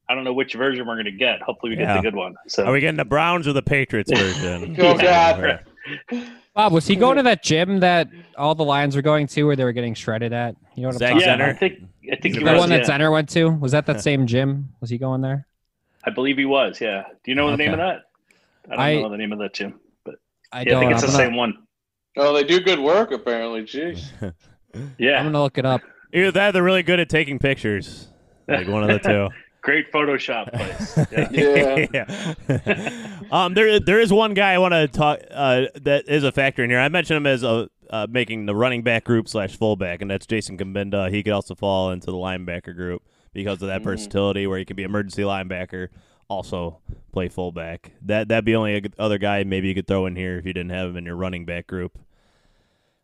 I 0.08 0.14
don't 0.14 0.24
know 0.24 0.32
which 0.32 0.54
version 0.54 0.86
we're 0.86 0.94
going 0.94 1.04
to 1.06 1.10
get. 1.12 1.42
Hopefully, 1.42 1.70
we 1.70 1.76
get 1.76 1.82
Yeah. 1.88 1.96
the 1.96 2.02
good 2.02 2.14
one. 2.14 2.34
So 2.48 2.64
are 2.64 2.72
we 2.72 2.80
getting 2.80 2.96
the 2.96 3.04
Browns 3.04 3.46
or 3.48 3.52
the 3.52 3.62
Patriots 3.62 4.10
version? 4.14 4.76
Oh, 4.80 4.96
God. 4.96 5.60
Bob, 6.54 6.72
was 6.72 6.86
he 6.86 6.96
going 6.96 7.16
to 7.18 7.22
that 7.24 7.42
gym 7.42 7.80
that 7.80 8.08
all 8.36 8.54
the 8.54 8.64
Lions 8.64 8.96
were 8.96 9.02
going 9.02 9.26
to, 9.28 9.44
where 9.44 9.56
they 9.56 9.64
were 9.64 9.72
getting 9.72 9.94
shredded 9.94 10.32
at? 10.32 10.56
You 10.74 10.82
know 10.82 10.88
what 10.88 10.94
I'm 10.94 10.98
Zach 10.98 11.12
talking 11.12 11.26
yeah, 11.28 11.36
Zenner? 11.36 11.48
I 11.50 11.52
think 11.52 11.78
I 12.12 12.16
think 12.16 12.34
he 12.36 12.42
The 12.44 12.52
was. 12.52 12.58
one 12.60 12.68
that 12.70 12.88
yeah. 12.88 12.98
Zenner 12.98 13.12
went 13.12 13.28
to 13.30 13.50
was 13.50 13.72
that 13.72 13.84
that 13.86 14.00
same 14.00 14.26
gym? 14.26 14.70
Was 14.80 14.88
he 14.90 14.96
going 14.98 15.20
there? 15.20 15.46
I 16.06 16.10
believe 16.10 16.38
he 16.38 16.44
was. 16.44 16.80
Yeah. 16.80 17.04
Do 17.24 17.30
you 17.30 17.34
know 17.34 17.50
the 17.50 17.56
name 17.56 17.72
of 17.72 17.78
that? 17.78 18.02
I 18.70 18.74
don't 18.76 18.80
I- 18.80 19.02
know 19.02 19.10
the 19.10 19.16
name 19.16 19.32
of 19.32 19.38
that 19.40 19.52
gym, 19.54 19.80
but 20.04 20.16
I 20.52 20.60
yeah, 20.60 20.64
don't. 20.70 20.76
I 20.76 20.80
think 20.80 20.92
it's 20.92 21.02
I'm 21.02 21.10
the 21.10 21.16
gonna, 21.18 21.28
same 21.30 21.36
one. 21.36 21.54
Oh, 22.16 22.32
they 22.32 22.44
do 22.44 22.60
good 22.60 22.78
work 22.80 23.10
apparently. 23.12 23.62
Jeez. 23.62 24.04
Yeah. 24.98 25.18
I'm 25.18 25.26
gonna 25.26 25.42
look 25.42 25.56
it 25.56 25.64
up. 25.64 25.80
Either 26.12 26.30
that, 26.32 26.48
or 26.48 26.52
they're 26.52 26.62
really 26.62 26.82
good 26.82 27.00
at 27.00 27.08
taking 27.08 27.38
pictures. 27.38 28.08
Like 28.46 28.68
one 28.68 28.82
of 28.82 28.88
the 28.90 29.08
two. 29.08 29.28
Great 29.62 29.90
Photoshop 29.90 30.52
place. 30.52 30.98
Yeah. 31.32 31.86
Yeah. 31.94 33.20
um, 33.32 33.54
there, 33.54 33.80
there 33.80 34.00
is 34.00 34.12
one 34.12 34.34
guy 34.34 34.52
I 34.52 34.58
want 34.58 34.72
to 34.72 34.86
talk 34.86 35.20
uh, 35.30 35.62
that 35.80 36.08
is 36.08 36.24
a 36.24 36.30
factor 36.30 36.62
in 36.62 36.68
here. 36.68 36.78
I 36.78 36.88
mentioned 36.88 37.16
him 37.16 37.26
as 37.26 37.42
a 37.42 37.68
uh, 37.88 38.06
making 38.10 38.44
the 38.46 38.54
running 38.54 38.82
back 38.82 39.04
group 39.04 39.28
slash 39.28 39.56
fullback, 39.56 40.02
and 40.02 40.10
that's 40.10 40.26
Jason 40.26 40.58
Cabinda. 40.58 41.10
He 41.10 41.22
could 41.22 41.32
also 41.32 41.54
fall 41.54 41.90
into 41.90 42.06
the 42.06 42.18
linebacker 42.18 42.74
group 42.76 43.02
because 43.36 43.62
of 43.62 43.68
that 43.68 43.82
Mhm. 43.82 43.84
versatility, 43.84 44.46
where 44.46 44.58
he 44.58 44.64
can 44.64 44.76
be 44.76 44.82
emergency 44.82 45.22
linebacker, 45.22 45.88
also 46.28 46.80
play 47.12 47.28
fullback. 47.28 47.92
That 48.02 48.28
that'd 48.28 48.44
be 48.44 48.56
only 48.56 48.76
a 48.76 48.82
other 48.98 49.18
guy 49.18 49.44
maybe 49.44 49.68
you 49.68 49.74
could 49.74 49.86
throw 49.86 50.06
in 50.06 50.16
here 50.16 50.38
if 50.38 50.46
you 50.46 50.52
didn't 50.52 50.70
have 50.70 50.88
him 50.90 50.96
in 50.96 51.04
your 51.06 51.16
running 51.16 51.44
back 51.44 51.66
group. 51.66 51.98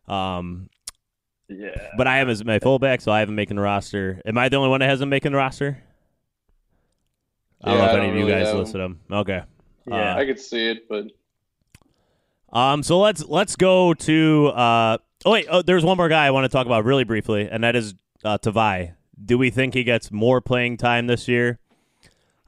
Um, 0.07 0.69
yeah. 1.47 1.89
but 1.97 2.07
I 2.07 2.17
have 2.17 2.27
him 2.27 2.31
as 2.31 2.43
my 2.43 2.59
fullback, 2.59 2.99
so 3.01 3.11
I 3.11 3.19
have 3.19 3.29
him 3.29 3.35
making 3.35 3.55
the 3.55 3.61
roster. 3.61 4.21
Am 4.25 4.37
I 4.37 4.49
the 4.49 4.57
only 4.57 4.69
one 4.69 4.81
that 4.81 4.89
has 4.89 4.99
him 5.01 5.09
making 5.09 5.31
the 5.31 5.37
roster? 5.37 5.81
I 7.63 7.69
don't 7.69 7.77
Yeah, 7.79 7.85
know 7.85 7.91
if 7.93 7.97
any 7.99 8.09
of 8.09 8.15
you 8.17 8.27
guys 8.27 8.47
have 8.47 8.57
listed 8.57 8.81
him. 8.81 8.99
Okay. 9.09 9.41
Yeah. 9.87 10.17
I 10.17 10.25
could 10.25 10.39
see 10.39 10.71
it, 10.71 10.89
but 10.89 11.05
Um, 12.51 12.83
so 12.83 12.99
let's 12.99 13.23
let's 13.25 13.55
go 13.55 13.93
to. 13.95 14.47
Uh, 14.53 14.97
oh 15.25 15.31
wait, 15.31 15.47
oh, 15.49 15.61
there's 15.61 15.83
one 15.85 15.97
more 15.97 16.09
guy 16.09 16.25
I 16.25 16.31
want 16.31 16.43
to 16.43 16.49
talk 16.49 16.65
about 16.67 16.83
really 16.85 17.03
briefly, 17.05 17.47
and 17.49 17.63
that 17.63 17.75
is 17.75 17.95
uh, 18.23 18.37
Tavai. 18.37 18.93
Do 19.23 19.37
we 19.37 19.49
think 19.49 19.73
he 19.73 19.83
gets 19.83 20.11
more 20.11 20.41
playing 20.41 20.77
time 20.77 21.07
this 21.07 21.27
year? 21.27 21.59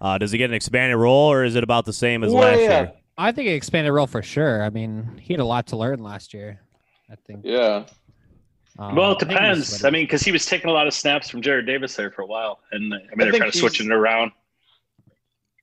Uh, 0.02 0.18
does 0.18 0.32
he 0.32 0.38
get 0.38 0.50
an 0.50 0.56
expanded 0.56 0.98
role, 0.98 1.32
or 1.32 1.44
is 1.44 1.56
it 1.56 1.64
about 1.64 1.86
the 1.86 1.94
same 1.94 2.24
as 2.24 2.34
last 2.34 2.60
year? 2.60 2.92
I 3.18 3.32
think 3.32 3.48
an 3.48 3.56
expanded 3.56 3.94
role 3.94 4.08
for 4.08 4.22
sure. 4.22 4.62
I 4.64 4.70
mean, 4.70 5.18
he 5.22 5.34
had 5.34 5.40
a 5.40 5.46
lot 5.46 5.68
to 5.68 5.78
learn 5.78 6.04
last 6.04 6.34
year. 6.34 6.60
I 7.10 7.16
think. 7.28 7.42
Yeah. 7.44 7.86
Um, 8.78 8.96
well, 8.96 9.12
it 9.12 9.16
I 9.16 9.20
think 9.20 9.32
he's 9.32 9.38
depends. 9.40 9.84
ready. 9.84 9.86
I 9.86 9.90
mean, 10.00 10.04
because 10.06 10.22
he 10.24 10.32
was 10.34 10.46
taking 10.46 10.70
a 10.70 10.74
lot 10.74 10.86
of 10.86 10.94
snaps 10.94 11.30
from 11.30 11.42
Jarrad 11.42 11.66
Davis 11.66 11.96
there 11.96 12.12
for 12.12 12.24
a 12.24 12.26
while, 12.26 12.60
and 12.74 12.94
I 12.94 12.98
mean 12.98 13.08
they're 13.18 13.32
think 13.32 13.44
kind 13.44 13.54
of 13.54 13.56
switching 13.56 13.86
it 13.88 13.94
around. 13.94 14.32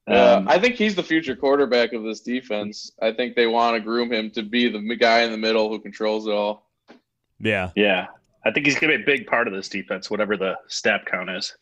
Yeah, 0.09 0.33
Um, 0.33 0.49
I 0.49 0.59
think 0.59 0.77
he's 0.77 0.95
the 0.95 1.03
future 1.03 1.37
quarterback 1.37 1.93
of 1.93 2.03
this 2.03 2.21
defense. 2.21 2.91
I 3.03 3.13
think 3.13 3.37
they 3.37 3.47
want 3.47 3.77
to 3.77 3.81
groom 3.81 4.13
him 4.13 4.31
to 4.33 4.43
be 4.43 4.69
the 4.69 4.97
guy 4.97 5.21
in 5.23 5.31
the 5.31 5.37
middle 5.39 5.69
who 5.69 5.79
controls 5.79 6.27
it 6.27 6.33
all. 6.33 6.71
Yeah, 7.39 7.71
yeah, 7.77 8.07
I 8.45 8.51
think 8.51 8.67
he's 8.67 8.79
going 8.79 8.91
to 8.93 8.99
be 8.99 9.03
a 9.03 9.07
big 9.07 9.27
part 9.27 9.47
of 9.47 9.55
this 9.55 9.69
defense, 9.69 10.11
whatever 10.11 10.37
the 10.37 10.57
snap 10.69 11.07
count 11.07 11.31
is. 11.31 11.57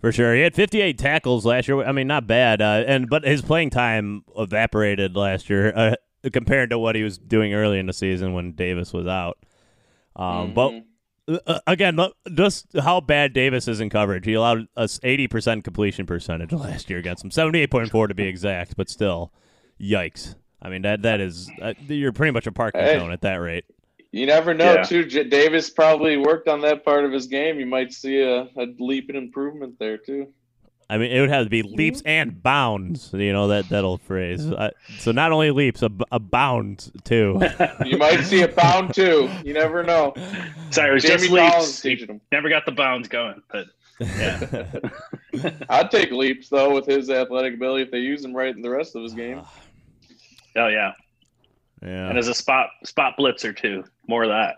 for 0.00 0.12
sure. 0.12 0.34
He 0.34 0.40
had 0.42 0.54
58 0.54 0.98
tackles 0.98 1.44
last 1.44 1.68
year. 1.68 1.82
I 1.82 1.92
mean, 1.92 2.06
not 2.06 2.26
bad. 2.26 2.62
Uh, 2.62 2.84
and 2.86 3.08
but 3.08 3.24
his 3.24 3.42
playing 3.42 3.70
time 3.70 4.24
evaporated 4.36 5.16
last 5.16 5.50
year 5.50 5.72
uh, 5.76 5.94
compared 6.32 6.70
to 6.70 6.78
what 6.78 6.94
he 6.94 7.02
was 7.02 7.18
doing 7.18 7.52
early 7.54 7.78
in 7.78 7.86
the 7.86 7.92
season 7.92 8.32
when 8.32 8.52
Davis 8.52 8.92
was 8.92 9.06
out. 9.06 9.38
Um, 10.14 10.52
But 10.54 10.70
Mhm. 11.28 11.40
uh, 11.46 11.60
again, 11.66 11.96
look, 11.96 12.16
just 12.34 12.66
how 12.78 13.00
bad 13.00 13.32
Davis 13.32 13.68
is 13.68 13.80
in 13.80 13.90
coverage. 13.90 14.24
He 14.24 14.34
allowed 14.34 14.68
us 14.76 14.98
80% 15.02 15.62
completion 15.64 16.06
percentage 16.06 16.52
last 16.52 16.88
year 16.88 16.98
against 16.98 17.22
him, 17.24 17.30
78.4 17.30 18.06
to 18.08 18.14
be 18.14 18.24
exact, 18.24 18.76
but 18.76 18.88
still, 18.88 19.32
yikes. 19.80 20.36
I 20.62 20.70
mean, 20.70 20.82
that 20.82 21.02
that 21.02 21.20
is, 21.20 21.52
uh, 21.60 21.74
you're 21.86 22.12
pretty 22.12 22.30
much 22.32 22.46
a 22.46 22.52
parking 22.52 22.80
Hey. 22.80 22.96
cone 22.96 23.12
at 23.12 23.20
that 23.22 23.36
rate. 23.36 23.64
You 24.16 24.26
never 24.26 24.54
know, 24.54 24.74
Yeah. 24.74 24.82
too. 24.82 25.04
J- 25.04 25.24
Davis 25.24 25.70
probably 25.70 26.16
worked 26.16 26.48
on 26.48 26.60
that 26.62 26.84
part 26.84 27.04
of 27.04 27.12
his 27.12 27.26
game. 27.26 27.58
You 27.60 27.66
might 27.66 27.92
see 27.92 28.20
a, 28.20 28.42
a 28.56 28.66
leap 28.78 29.10
in 29.10 29.16
improvement 29.16 29.78
there 29.78 29.98
too. 29.98 30.28
I 30.88 30.98
mean, 30.98 31.10
it 31.10 31.20
would 31.20 31.30
have 31.30 31.44
to 31.44 31.50
be 31.50 31.62
leaps 31.62 32.00
and 32.06 32.40
bounds, 32.40 33.10
you 33.12 33.32
know, 33.32 33.48
that, 33.48 33.68
that 33.70 33.82
old 33.82 34.00
phrase. 34.02 34.46
Uh, 34.46 34.70
so 34.98 35.10
not 35.10 35.32
only 35.32 35.50
leaps, 35.50 35.82
a, 35.82 35.90
a 36.12 36.20
bound, 36.20 36.92
too. 37.02 37.40
You 37.84 37.98
might 37.98 38.22
see 38.22 38.42
a 38.42 38.48
bound 38.48 38.94
too. 38.94 39.28
You 39.44 39.52
never 39.52 39.82
know. 39.82 40.14
Sorry, 40.70 40.90
it 40.90 40.94
was 40.94 41.02
Jamie 41.02 41.26
Collins 41.26 41.54
leaps. 41.66 41.80
Teaching 41.80 42.08
him. 42.08 42.20
never 42.30 42.48
got 42.48 42.66
the 42.66 42.72
bounds 42.72 43.08
going, 43.08 43.42
but 43.50 43.66
yeah, 43.98 44.70
I'd 45.68 45.90
take 45.90 46.10
leaps 46.12 46.48
though 46.50 46.72
with 46.72 46.86
his 46.86 47.10
athletic 47.10 47.54
ability 47.54 47.82
if 47.82 47.90
they 47.90 47.98
use 47.98 48.24
him 48.24 48.32
right 48.36 48.54
in 48.54 48.62
the 48.62 48.70
rest 48.70 48.94
of 48.94 49.02
his 49.02 49.12
game. 49.14 49.40
oh 50.56 50.68
yeah, 50.68 50.92
yeah. 51.82 52.08
and 52.08 52.18
as 52.18 52.28
a 52.28 52.34
spot 52.34 52.68
spot 52.84 53.14
blitzer 53.18 53.56
too, 53.56 53.84
more 54.06 54.22
of 54.24 54.28
that. 54.30 54.56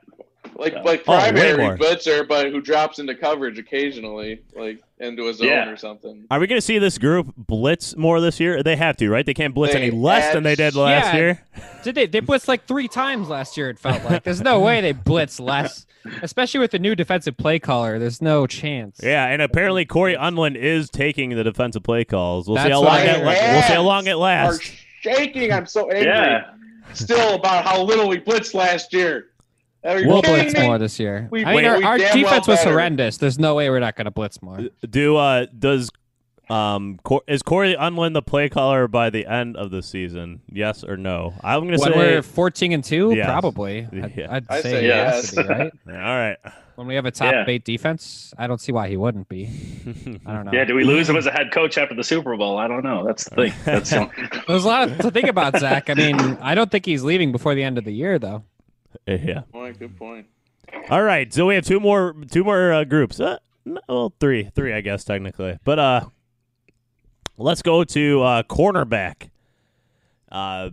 Like 0.56 0.72
Yeah. 0.72 0.82
like 0.82 1.00
Oh, 1.00 1.04
primary 1.18 1.62
more. 1.62 1.76
blitzer, 1.76 2.26
but 2.26 2.46
who 2.50 2.60
drops 2.60 2.98
into 3.00 3.14
coverage 3.14 3.58
occasionally, 3.58 4.40
like 4.56 4.78
into 4.98 5.28
a 5.28 5.34
zone 5.34 5.48
Yeah. 5.48 5.68
or 5.68 5.76
something. 5.76 6.24
Are 6.30 6.40
we 6.40 6.46
going 6.46 6.56
to 6.58 6.64
see 6.64 6.78
this 6.78 6.96
group 6.96 7.32
blitz 7.36 7.96
more 7.96 8.20
this 8.20 8.40
year? 8.40 8.62
They 8.62 8.76
have 8.76 8.96
to, 8.96 9.08
right? 9.10 9.26
They 9.26 9.34
can't 9.34 9.54
blitz 9.54 9.74
They 9.74 9.82
any 9.82 9.90
less 9.90 10.32
than 10.32 10.42
they 10.44 10.54
did 10.54 10.74
last 10.74 11.12
Yeah. 11.12 11.16
year. 11.20 11.42
Did 11.84 11.94
they? 11.96 12.06
They 12.06 12.20
blitzed 12.20 12.48
like 12.48 12.66
three 12.66 12.88
times 12.88 13.28
last 13.28 13.56
year. 13.56 13.70
It 13.70 13.78
felt 13.78 14.02
like 14.04 14.24
there's 14.24 14.40
no 14.40 14.58
way 14.60 14.80
they 14.80 14.92
blitz 14.92 15.38
less, 15.38 15.86
especially 16.22 16.60
with 16.60 16.70
the 16.72 16.78
new 16.78 16.94
defensive 16.96 17.36
play 17.36 17.58
caller. 17.60 17.98
There's 17.98 18.20
no 18.22 18.46
chance. 18.46 19.00
Yeah, 19.02 19.26
and 19.26 19.40
apparently 19.42 19.84
Cory 19.84 20.16
Undlin 20.16 20.56
is 20.56 20.88
taking 20.90 21.30
the 21.30 21.44
defensive 21.44 21.82
play 21.84 22.04
calls. 22.04 22.48
We'll 22.48 22.56
see 22.56 22.70
how 22.70 22.82
long 22.82 22.98
it 23.00 23.22
lasts. 23.24 23.42
la- 23.42 23.52
we'll 23.52 23.62
see 23.62 23.72
how 23.74 23.82
long 23.82 24.06
it 24.06 24.14
lasts. 24.16 24.58
Are 24.58 24.72
shaking. 25.02 25.52
I'm 25.52 25.66
so 25.66 25.88
angry. 25.90 26.06
Yeah, 26.10 26.50
Still 26.94 27.34
about 27.34 27.64
how 27.64 27.82
little 27.82 28.08
we 28.08 28.18
blitzed 28.18 28.54
last 28.54 28.92
year. 28.92 29.26
We'll 29.84 30.22
blitz 30.22 30.54
me? 30.54 30.62
more 30.62 30.76
this 30.78 30.98
year. 30.98 31.28
We- 31.30 31.44
I 31.44 31.54
mean, 31.54 31.56
we- 31.62 31.66
our, 31.66 31.78
we 31.78 31.84
our 31.84 31.98
damn 31.98 32.14
well 32.20 32.24
defense 32.24 32.48
was 32.48 32.58
better. 32.58 32.70
horrendous. 32.72 33.16
There's 33.18 33.38
no 33.38 33.54
way 33.54 33.70
we're 33.70 33.78
not 33.78 33.94
going 33.96 34.06
to 34.06 34.10
blitz 34.10 34.42
more. 34.42 34.58
Do 34.90 35.16
uh 35.16 35.46
does 35.56 35.90
um 36.50 36.98
Cor- 37.04 37.22
is 37.28 37.42
Cory 37.42 37.76
Undlin 37.78 38.12
the 38.14 38.22
play 38.22 38.48
caller 38.48 38.88
by 38.88 39.10
the 39.10 39.26
end 39.26 39.56
of 39.56 39.70
the 39.70 39.82
season? 39.82 40.40
Yes 40.50 40.82
or 40.82 40.96
no? 40.96 41.32
I'm 41.44 41.60
going 41.60 41.72
to 41.72 41.78
say 41.78 41.90
we're 41.90 42.22
14 42.22 42.72
and 42.72 42.82
two, 42.82 43.12
Yes. 43.14 43.26
probably. 43.26 43.86
I'd, 43.92 44.16
Yeah. 44.16 44.26
I'd 44.30 44.46
I 44.48 44.60
say, 44.60 44.70
say 44.70 44.86
yes, 44.86 45.34
yes. 45.36 45.46
be, 45.46 45.52
right? 45.54 45.72
all 45.88 45.94
right. 45.94 46.36
When 46.78 46.86
we 46.86 46.94
have 46.94 47.06
a 47.06 47.10
top 47.10 47.32
Yeah. 47.32 47.44
eight 47.48 47.64
defense, 47.64 48.32
I 48.38 48.46
don't 48.46 48.60
see 48.60 48.70
why 48.70 48.88
he 48.88 48.96
wouldn't 48.96 49.28
be. 49.28 49.50
I 50.24 50.32
don't 50.32 50.44
know. 50.44 50.52
yeah. 50.52 50.64
Do 50.64 50.76
we 50.76 50.84
lose 50.84 51.08
him 51.08 51.16
as 51.16 51.26
a 51.26 51.32
head 51.32 51.50
coach 51.50 51.76
after 51.76 51.92
the 51.96 52.04
Super 52.04 52.36
Bowl? 52.36 52.56
I 52.56 52.68
don't 52.68 52.84
know. 52.84 53.04
That's 53.04 53.24
the 53.24 53.34
thing. 53.34 53.52
That's 53.64 53.90
the, 53.90 54.08
There's 54.46 54.62
a 54.64 54.68
lot 54.68 54.86
to 55.00 55.10
think 55.10 55.26
about, 55.26 55.58
Zach. 55.58 55.90
I 55.90 55.94
mean, 55.94 56.14
I 56.40 56.54
don't 56.54 56.70
think 56.70 56.86
he's 56.86 57.02
leaving 57.02 57.32
before 57.32 57.56
the 57.56 57.64
end 57.64 57.78
of 57.78 57.84
the 57.84 57.90
year, 57.90 58.20
though. 58.20 58.44
yeah. 59.08 59.40
Point, 59.50 59.80
good 59.80 59.96
point. 59.98 60.26
All 60.88 61.02
right, 61.02 61.34
so 61.34 61.46
we 61.46 61.56
have 61.56 61.64
two 61.64 61.80
more 61.80 62.14
two 62.30 62.44
more 62.44 62.72
uh, 62.72 62.84
groups. 62.84 63.18
Uh, 63.18 63.38
no, 63.64 63.80
well, 63.88 64.12
three, 64.20 64.48
three, 64.54 64.72
I 64.72 64.80
guess 64.80 65.02
technically. 65.02 65.58
But 65.64 65.80
uh, 65.80 66.00
let's 67.36 67.60
go 67.62 67.82
to 67.82 68.22
uh, 68.22 68.42
cornerback. 68.44 69.30
Uh, 70.30 70.70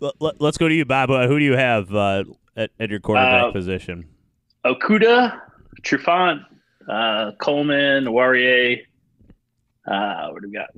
let, 0.00 0.14
let, 0.18 0.40
us 0.42 0.56
go 0.56 0.66
to 0.66 0.74
you, 0.74 0.86
Bob. 0.86 1.10
Uh, 1.10 1.26
who 1.28 1.38
do 1.38 1.44
you 1.44 1.56
have 1.58 1.94
uh, 1.94 2.24
at, 2.56 2.70
at 2.80 2.88
your 2.88 3.00
cornerback 3.00 3.50
Uh, 3.50 3.52
position? 3.52 4.06
Okudah, 4.64 5.40
Trufant, 5.82 6.44
uh, 6.88 7.32
Coleman, 7.40 8.04
Oruwariye. 8.04 8.80
Uh, 9.86 10.28
what 10.30 10.42
do 10.42 10.48
we 10.48 10.54
got? 10.54 10.68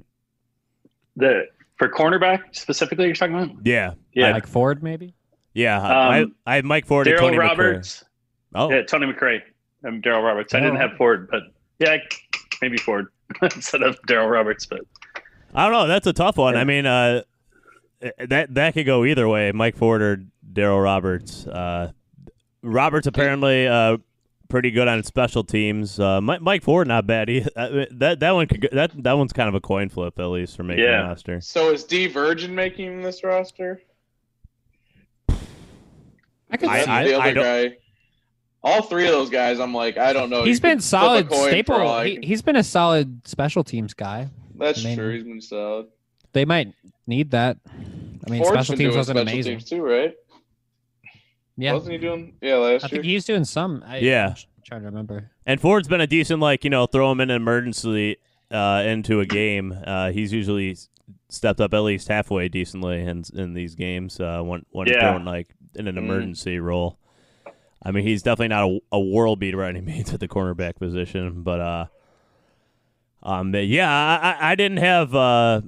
The 1.17 1.47
for 1.77 1.89
cornerback 1.89 2.41
specifically, 2.53 3.07
you're 3.07 3.15
talking 3.15 3.35
about? 3.35 3.57
Yeah, 3.65 3.95
Yeah, 4.15 4.31
Like 4.33 4.47
Ford, 4.47 4.83
maybe? 4.83 5.15
yeah. 5.53 5.79
Um, 5.79 5.91
I, 6.47 6.53
I 6.53 6.57
have 6.57 6.65
Mike 6.65 6.87
Ford 6.87 7.07
Daryl 7.07 7.19
Tony 7.19 7.37
McRae. 7.37 7.41
Roberts. 7.41 8.05
Oh, 8.55 8.71
Yeah, 8.71 8.83
Tony 8.83 9.07
McRae. 9.13 9.41
I'm 9.85 10.01
Darryl 10.01 10.23
Roberts. 10.23 10.55
I 10.55 10.61
didn't 10.61 10.77
have 10.77 10.93
Ford, 10.97 11.29
but 11.31 11.43
yeah, 11.81 11.97
maybe 12.61 12.77
Ford 12.77 13.07
instead 13.43 13.83
of 13.83 14.01
Darryl 14.03 14.31
Roberts. 14.31 14.65
But 14.67 14.83
I 15.55 15.65
don't 15.65 15.73
know. 15.73 15.89
That's 15.89 16.07
a 16.07 16.13
tough 16.13 16.37
one. 16.37 16.55
Yeah. 16.55 16.61
I 16.61 16.65
mean, 16.65 16.87
uh, 16.87 17.23
that 18.29 18.55
that 18.55 18.75
could 18.75 18.87
go 18.87 19.05
either 19.05 19.29
way. 19.29 19.51
Mike 19.51 19.77
Ford 19.77 20.03
or 20.03 20.23
Darryl 20.53 20.83
Roberts. 20.83 21.47
Uh, 21.49 21.91
Roberts 22.63 23.07
apparently 23.07 23.67
uh, 23.67 23.99
pretty 24.49 24.71
good 24.71 24.89
on 24.89 25.03
special 25.03 25.45
teams. 25.45 25.99
Uh, 25.99 26.21
Mike, 26.21 26.41
Mike 26.41 26.63
Ford 26.63 26.87
not 26.89 27.07
bad. 27.07 27.29
He, 27.33 27.43
uh, 27.57 27.87
that 27.93 28.21
that 28.21 28.31
one 28.33 28.47
could 28.47 28.69
that 28.73 28.91
that 29.03 29.13
one's 29.15 29.33
kind 29.33 29.49
of 29.49 29.55
a 29.55 29.61
coin 29.61 29.89
flip 29.89 30.19
at 30.19 30.27
least 30.27 30.57
for 30.57 30.63
making 30.63 30.85
Yeah. 30.85 31.03
the 31.03 31.09
roster. 31.09 31.41
So 31.41 31.73
is 31.73 31.85
Dee 31.85 32.07
Virgin 32.07 32.55
making 32.55 33.03
this 33.03 33.25
roster? 33.25 33.81
I 36.51 36.57
could 36.57 36.69
I- 36.69 36.81
see 36.81 36.87
That's 36.87 37.09
the 37.09 37.15
I 37.15 37.21
other 37.21 37.35
don't- 37.35 37.45
guy. 37.71 37.77
All 38.65 38.81
three 38.83 39.07
of 39.07 39.11
those 39.11 39.29
guys, 39.29 39.59
I'm 39.59 39.75
like, 39.75 39.99
I 39.99 40.13
don't 40.13 40.31
know. 40.31 40.45
He's 40.45 40.59
You 40.59 40.61
could 40.61 40.63
been 40.63 40.79
flip 40.79 40.79
a 40.79 40.83
solid 40.83 41.29
coin 41.29 41.39
for 41.41 41.49
staple. 41.49 41.75
all 41.75 41.89
I 41.95 42.07
He, 42.07 42.15
can- 42.15 42.23
he's 42.23 42.43
been 42.43 42.55
a 42.57 42.63
solid 42.63 43.27
special 43.27 43.65
teams 43.65 43.93
guy. 43.93 44.29
That's 44.57 44.85
I 44.85 44.89
mean, 44.91 44.99
true. 44.99 45.15
He's 45.15 45.25
been 45.25 45.41
solid. 45.41 45.87
They 46.33 46.45
might 46.45 46.73
need 47.09 47.33
that. 47.33 47.57
I 48.25 48.31
mean, 48.31 48.41
Ford's 48.41 48.55
special 48.57 48.77
teams 48.77 48.91
doing 48.91 48.97
wasn't 48.99 49.17
special 49.19 49.33
amazing. 49.33 49.59
Teams 49.59 49.69
too, 49.69 49.83
right? 49.83 50.15
Yeah, 51.63 51.73
Wasn't 51.75 51.93
he 51.93 51.99
doing? 51.99 52.35
Yeah, 52.41 52.57
last 52.57 52.85
I 52.85 52.87
year. 52.87 52.89
think 52.91 53.05
he's 53.05 53.25
doing 53.25 53.45
some. 53.45 53.83
I, 53.87 53.99
Yeah. 53.99 54.29
I'm 54.37 54.63
trying 54.65 54.81
to 54.83 54.87
remember. 54.87 55.31
And 55.47 55.61
Ford's 55.61 55.89
been 55.89 56.01
a 56.01 56.07
decent 56.07 56.41
like 56.41 56.65
you 56.65 56.71
know 56.71 56.87
throw 56.87 57.11
him 57.13 57.21
in 57.21 57.31
an 57.31 57.37
emergency 57.37 58.17
uh, 58.51 58.83
into 58.87 59.21
a 59.21 59.27
game. 59.27 59.73
Uh, 59.87 60.11
he's 60.13 60.33
usually 60.33 60.77
stepped 61.29 61.61
up 61.61 61.73
at 61.75 61.81
least 61.81 62.09
halfway 62.09 62.49
decently 62.49 63.01
in 63.03 63.23
in 63.35 63.55
these 63.55 63.75
games 63.75 64.19
uh, 64.21 64.41
when 64.43 64.65
when 64.71 64.87
he's 64.87 64.97
Yeah. 64.97 65.11
throwing 65.11 65.25
like 65.25 65.49
in 65.75 65.89
an 65.89 65.95
Mm. 65.97 65.99
emergency 65.99 66.59
role. 66.59 66.99
I 67.85 67.91
mean, 67.91 68.07
he's 68.07 68.23
definitely 68.23 68.49
not 68.49 68.69
a, 68.69 68.79
a 68.93 69.01
world 69.01 69.41
beater 69.41 69.57
by 69.59 69.69
any 69.69 69.81
means 69.81 70.13
at 70.15 70.21
the 70.21 70.29
cornerback 70.29 70.77
position, 70.77 71.43
but 71.43 71.61
uh, 71.61 71.87
um, 73.23 73.53
but 73.53 73.67
yeah, 73.67 73.91
I, 73.91 74.31
I- 74.33 74.53
I 74.53 74.55
didn't 74.55 74.79
have 74.79 75.15
uh, 75.15 75.61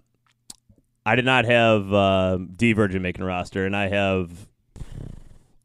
I 1.07 1.17
did 1.17 1.25
not 1.25 1.45
have 1.45 1.93
uh, 1.93 2.39
Dee 2.57 2.73
Virgin 2.73 3.03
making 3.03 3.23
a 3.23 3.27
roster, 3.27 3.67
and 3.67 3.77
I 3.77 3.89
have. 3.89 4.49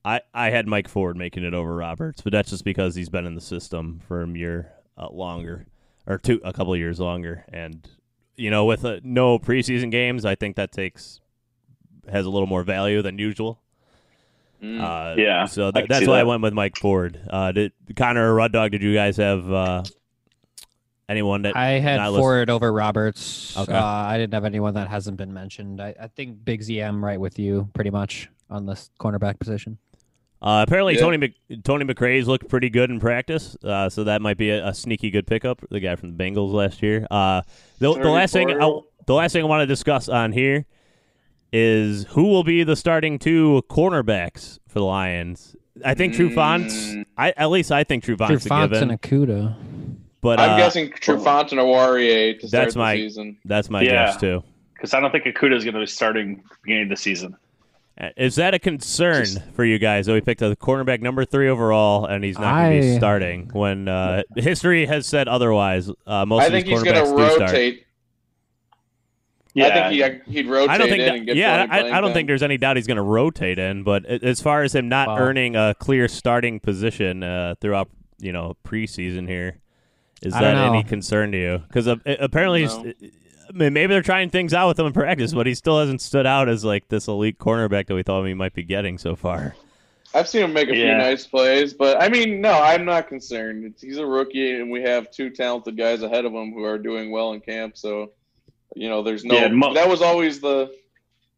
I, 0.06 0.22
I 0.34 0.50
had 0.50 0.68
Mike 0.68 0.88
Ford 0.88 1.18
making 1.18 1.44
it 1.44 1.54
over 1.54 1.76
Roberts, 1.76 2.22
but 2.22 2.32
that's 2.32 2.50
just 2.50 2.64
because 2.64 2.96
he's 2.96 3.10
been 3.10 3.26
in 3.26 3.36
the 3.36 3.42
system 3.42 4.00
for 4.08 4.24
a 4.24 4.28
year 4.30 4.72
uh, 4.98 5.10
longer, 5.12 5.66
or 6.08 6.18
two, 6.18 6.40
a 6.44 6.54
couple 6.54 6.74
of 6.74 6.80
years 6.80 7.00
longer, 7.00 7.46
and 7.52 7.88
you 8.38 8.50
know, 8.50 8.64
with 8.66 8.86
uh, 8.86 9.00
no 9.04 9.38
preseason 9.38 9.92
games, 9.92 10.24
I 10.26 10.36
think 10.36 10.56
that 10.56 10.72
takes 10.72 11.20
has 12.10 12.26
a 12.26 12.30
little 12.30 12.48
more 12.48 12.64
value 12.64 13.02
than 13.02 13.20
usual. 13.20 13.62
Mm. 14.64 14.82
Uh, 14.82 15.16
Yeah, 15.18 15.46
so 15.46 15.72
th- 15.72 15.88
that's 15.88 16.06
see 16.06 16.08
why 16.08 16.20
I 16.20 16.24
went 16.24 16.42
with 16.42 16.54
Mike 16.54 16.78
Ford. 16.78 17.20
Uh, 17.30 17.52
did 17.52 17.74
Connor 17.96 18.32
or 18.32 18.36
Rud 18.36 18.52
Dog? 18.54 18.72
Did 18.72 18.82
you 18.82 18.94
guys 18.94 19.18
have 19.18 19.52
uh, 19.52 19.84
anyone 21.08 21.44
that 21.44 21.56
I 21.56 21.80
had 21.80 21.98
not 21.98 22.12
listed? 22.12 22.22
Ford 22.22 22.50
over 22.50 22.72
Roberts. 22.72 23.58
Okay. 23.58 23.74
Uh, 23.74 23.84
I 23.84 24.18
didn't 24.18 24.34
have 24.34 24.46
anyone 24.46 24.74
that 24.76 24.88
hasn't 24.88 25.18
been 25.18 25.34
mentioned. 25.34 25.82
I, 25.82 25.94
I 26.00 26.08
think 26.08 26.44
Big 26.44 26.64
Z 26.64 26.80
M 26.80 27.04
right 27.04 27.20
with 27.20 27.38
you 27.40 27.70
pretty 27.74 27.90
much 27.90 28.30
on 28.50 28.66
this 28.66 28.90
cornerback 29.00 29.40
position. 29.40 29.78
Uh, 30.42 30.64
apparently, 30.66 30.94
Yeah. 30.96 31.02
Tony 31.02 31.18
Mc, 31.18 31.34
Tony 31.64 31.86
McRae's 31.86 32.28
looked 32.28 32.48
pretty 32.48 32.70
good 32.70 32.90
in 32.90 33.00
practice, 33.00 33.58
uh, 33.64 33.90
so 33.90 34.06
that 34.06 34.22
might 34.22 34.38
be 34.38 34.50
a, 34.52 34.68
a 34.68 34.74
sneaky 34.74 35.10
good 35.10 35.28
pickup. 35.28 35.62
The 35.70 35.80
guy 35.82 35.96
from 35.96 36.16
the 36.16 36.24
Bengals 36.24 36.54
last 36.54 36.82
year. 36.82 37.06
Uh, 37.12 37.42
the, 37.80 37.94
the 37.94 38.10
last 38.10 38.32
thing, 38.32 38.50
I, 38.52 38.80
the 39.06 39.14
last 39.14 39.34
thing 39.34 39.44
I 39.44 39.48
want 39.48 39.62
to 39.64 39.66
discuss 39.68 40.08
on 40.08 40.32
here 40.32 40.66
is 41.52 42.06
who 42.10 42.24
will 42.28 42.44
be 42.44 42.64
the 42.64 42.76
starting 42.76 43.20
two 43.20 43.64
cornerbacks 43.70 44.60
for 44.68 44.80
the 44.80 44.86
Lions. 44.86 45.56
I 45.84 45.94
think 45.94 46.14
Trufant. 46.14 46.66
Mm. 46.68 47.06
I 47.18 47.34
at 47.38 47.50
least 47.50 47.72
I 47.72 47.84
think 47.84 48.04
Trufant's 48.04 48.46
a 48.46 48.50
Trufant 48.50 48.70
given. 48.72 48.92
and 48.92 49.02
Okudah. 49.02 49.56
but 50.22 50.40
I'm 50.40 50.52
uh, 50.52 50.58
guessing 50.58 50.90
Trufant 50.92 51.52
and 51.52 51.60
Oruwariye 51.60 52.40
to 52.40 52.48
start 52.48 52.64
That's 52.66 52.74
the 52.76 52.80
my- 52.80 52.96
season. 52.96 53.38
that's 53.46 53.70
my 53.70 53.82
Yeah. 53.82 54.06
guess 54.08 54.18
too. 54.18 54.44
Because 54.74 54.94
I 54.94 55.00
don't 55.00 55.12
think 55.12 55.26
Okudah 55.26 55.56
is 55.58 55.64
going 55.64 55.74
to 55.74 55.80
be 55.82 55.86
starting 55.86 56.42
beginning 56.64 56.84
of 56.84 56.90
the 56.90 56.96
season. 56.98 57.36
Uh, 58.00 58.10
Is 58.16 58.36
that 58.36 58.54
a 58.54 58.60
concern 58.60 59.26
for 59.54 59.66
you 59.66 59.78
guys 59.78 60.06
that 60.06 60.14
we 60.14 60.22
picked 60.22 60.42
a 60.42 60.56
cornerback 60.56 61.02
number 61.02 61.26
three 61.26 61.50
overall 61.50 62.06
and 62.06 62.24
he's 62.24 62.40
not 62.40 62.62
going 62.62 62.82
to 62.82 62.88
be 62.88 62.96
starting 62.98 63.50
when 63.52 63.88
uh, 63.90 64.24
history 64.38 64.86
has 64.86 65.06
said 65.06 65.28
otherwise? 65.28 65.90
Uh, 66.08 66.26
most 66.26 66.44
I 66.44 66.46
of 66.46 66.52
think 66.54 66.66
these 66.68 66.82
he's 66.82 66.84
going 66.84 66.96
cornerbacks 66.96 67.18
to 67.18 67.24
do 67.30 67.36
start. 67.36 67.52
rotate. 67.52 67.86
Yeah, 69.56 69.66
I 69.66 69.90
think 69.90 70.24
he, 70.28 70.32
he'd 70.34 70.48
rotate 70.48 70.70
I 70.70 70.78
don't 70.78 70.88
think 70.90 71.00
in 71.02 71.06
that, 71.08 71.16
and 71.16 71.26
get 71.26 71.36
yeah, 71.36 71.68
I, 71.70 71.80
I 71.80 71.82
don't 71.82 72.04
time. 72.04 72.14
think 72.14 72.28
there's 72.28 72.44
any 72.44 72.58
doubt 72.58 72.78
he's 72.78 72.88
going 72.88 72.98
to 72.98 73.04
rotate 73.04 73.58
in. 73.60 73.84
But 73.84 74.06
as 74.06 74.40
far 74.40 74.62
as 74.64 74.76
him 74.76 74.88
not 74.90 75.08
Wow. 75.10 75.18
earning 75.18 75.56
a 75.56 75.76
clear 75.80 76.08
starting 76.08 76.60
position 76.60 77.24
uh, 77.24 77.56
throughout, 77.60 77.90
you 78.20 78.32
know, 78.32 78.56
preseason 78.66 79.28
here, 79.28 79.58
is 80.22 80.34
that 80.34 80.42
don't 80.54 80.76
any 80.76 80.84
concern 80.84 81.32
to 81.32 81.38
you? 81.38 81.58
Because 81.68 81.88
uh, 81.88 81.96
apparently, 82.06 82.62
he's- 82.62 82.78
No. 82.78 82.94
I 83.50 83.58
mean, 83.58 83.74
maybe 83.74 83.94
they're 83.94 84.02
trying 84.04 84.30
things 84.30 84.54
out 84.54 84.68
with 84.68 84.80
him 84.80 84.86
in 84.86 84.94
practice, 84.94 85.34
but 85.34 85.48
he 85.48 85.56
still 85.56 85.80
hasn't 85.80 86.02
stood 86.02 86.26
out 86.28 86.48
as 86.50 86.64
like 86.64 86.88
this 86.88 87.08
elite 87.08 87.40
cornerback 87.40 87.88
that 87.88 87.96
we 87.96 88.04
thought 88.04 88.24
he 88.26 88.34
might 88.34 88.54
be 88.54 88.64
getting 88.64 88.98
so 88.98 89.16
far. 89.16 89.56
I've 90.14 90.28
seen 90.28 90.42
him 90.44 90.54
make 90.54 90.70
a 90.70 90.74
few 90.74 90.86
nice 90.88 91.28
plays, 91.28 91.74
but 91.74 92.02
I 92.02 92.10
mean, 92.10 92.42
no, 92.42 92.52
I'm 92.52 92.84
not 92.86 93.08
concerned. 93.08 93.64
It's, 93.66 93.82
he's 93.82 93.98
a 93.98 94.06
rookie, 94.06 94.60
and 94.60 94.72
we 94.72 94.82
have 94.82 95.12
two 95.12 95.30
talented 95.30 95.78
guys 95.78 96.02
ahead 96.02 96.26
of 96.26 96.34
him 96.34 96.52
who 96.52 96.64
are 96.64 96.78
doing 96.80 97.12
well 97.12 97.34
in 97.34 97.42
camp. 97.42 97.78
So, 97.78 98.12
you 98.76 98.90
know, 98.90 99.04
there's 99.04 99.24
no. 99.24 99.36
Yeah, 99.36 99.48
mo- 99.50 99.74
that 99.76 99.88
was 99.88 100.02
always 100.02 100.40
the 100.40 100.76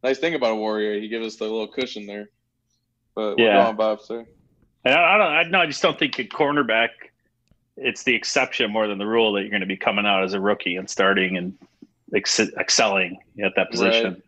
nice 0.02 0.18
thing 0.18 0.34
about 0.34 0.52
a 0.52 0.54
Oruwariye. 0.56 1.00
He 1.02 1.08
gives 1.08 1.26
us 1.26 1.36
the 1.36 1.44
little 1.44 1.68
cushion 1.68 2.06
there. 2.06 2.28
But 3.14 3.36
we're 3.36 3.44
Yeah. 3.44 3.64
going 3.64 3.76
Bob, 3.76 4.00
sir. 4.00 4.24
And 4.86 4.94
I, 4.94 5.14
I 5.14 5.18
don't. 5.18 5.32
I, 5.32 5.42
no, 5.44 5.60
I 5.60 5.66
just 5.66 5.82
don't 5.82 5.98
think 5.98 6.18
a 6.18 6.24
cornerback. 6.24 6.88
It's 7.76 8.04
the 8.04 8.14
exception 8.14 8.70
more 8.70 8.86
than 8.86 8.96
the 8.98 9.06
rule 9.06 9.32
that 9.34 9.42
you're 9.42 9.50
going 9.50 9.60
to 9.60 9.66
be 9.66 9.76
coming 9.76 10.06
out 10.06 10.24
as 10.24 10.32
a 10.32 10.40
rookie 10.40 10.76
and 10.76 10.88
starting 10.88 11.36
and 11.36 11.56
ex- 12.14 12.40
excelling 12.40 13.18
at 13.42 13.52
that 13.56 13.70
position. 13.70 14.14
Right. 14.14 14.22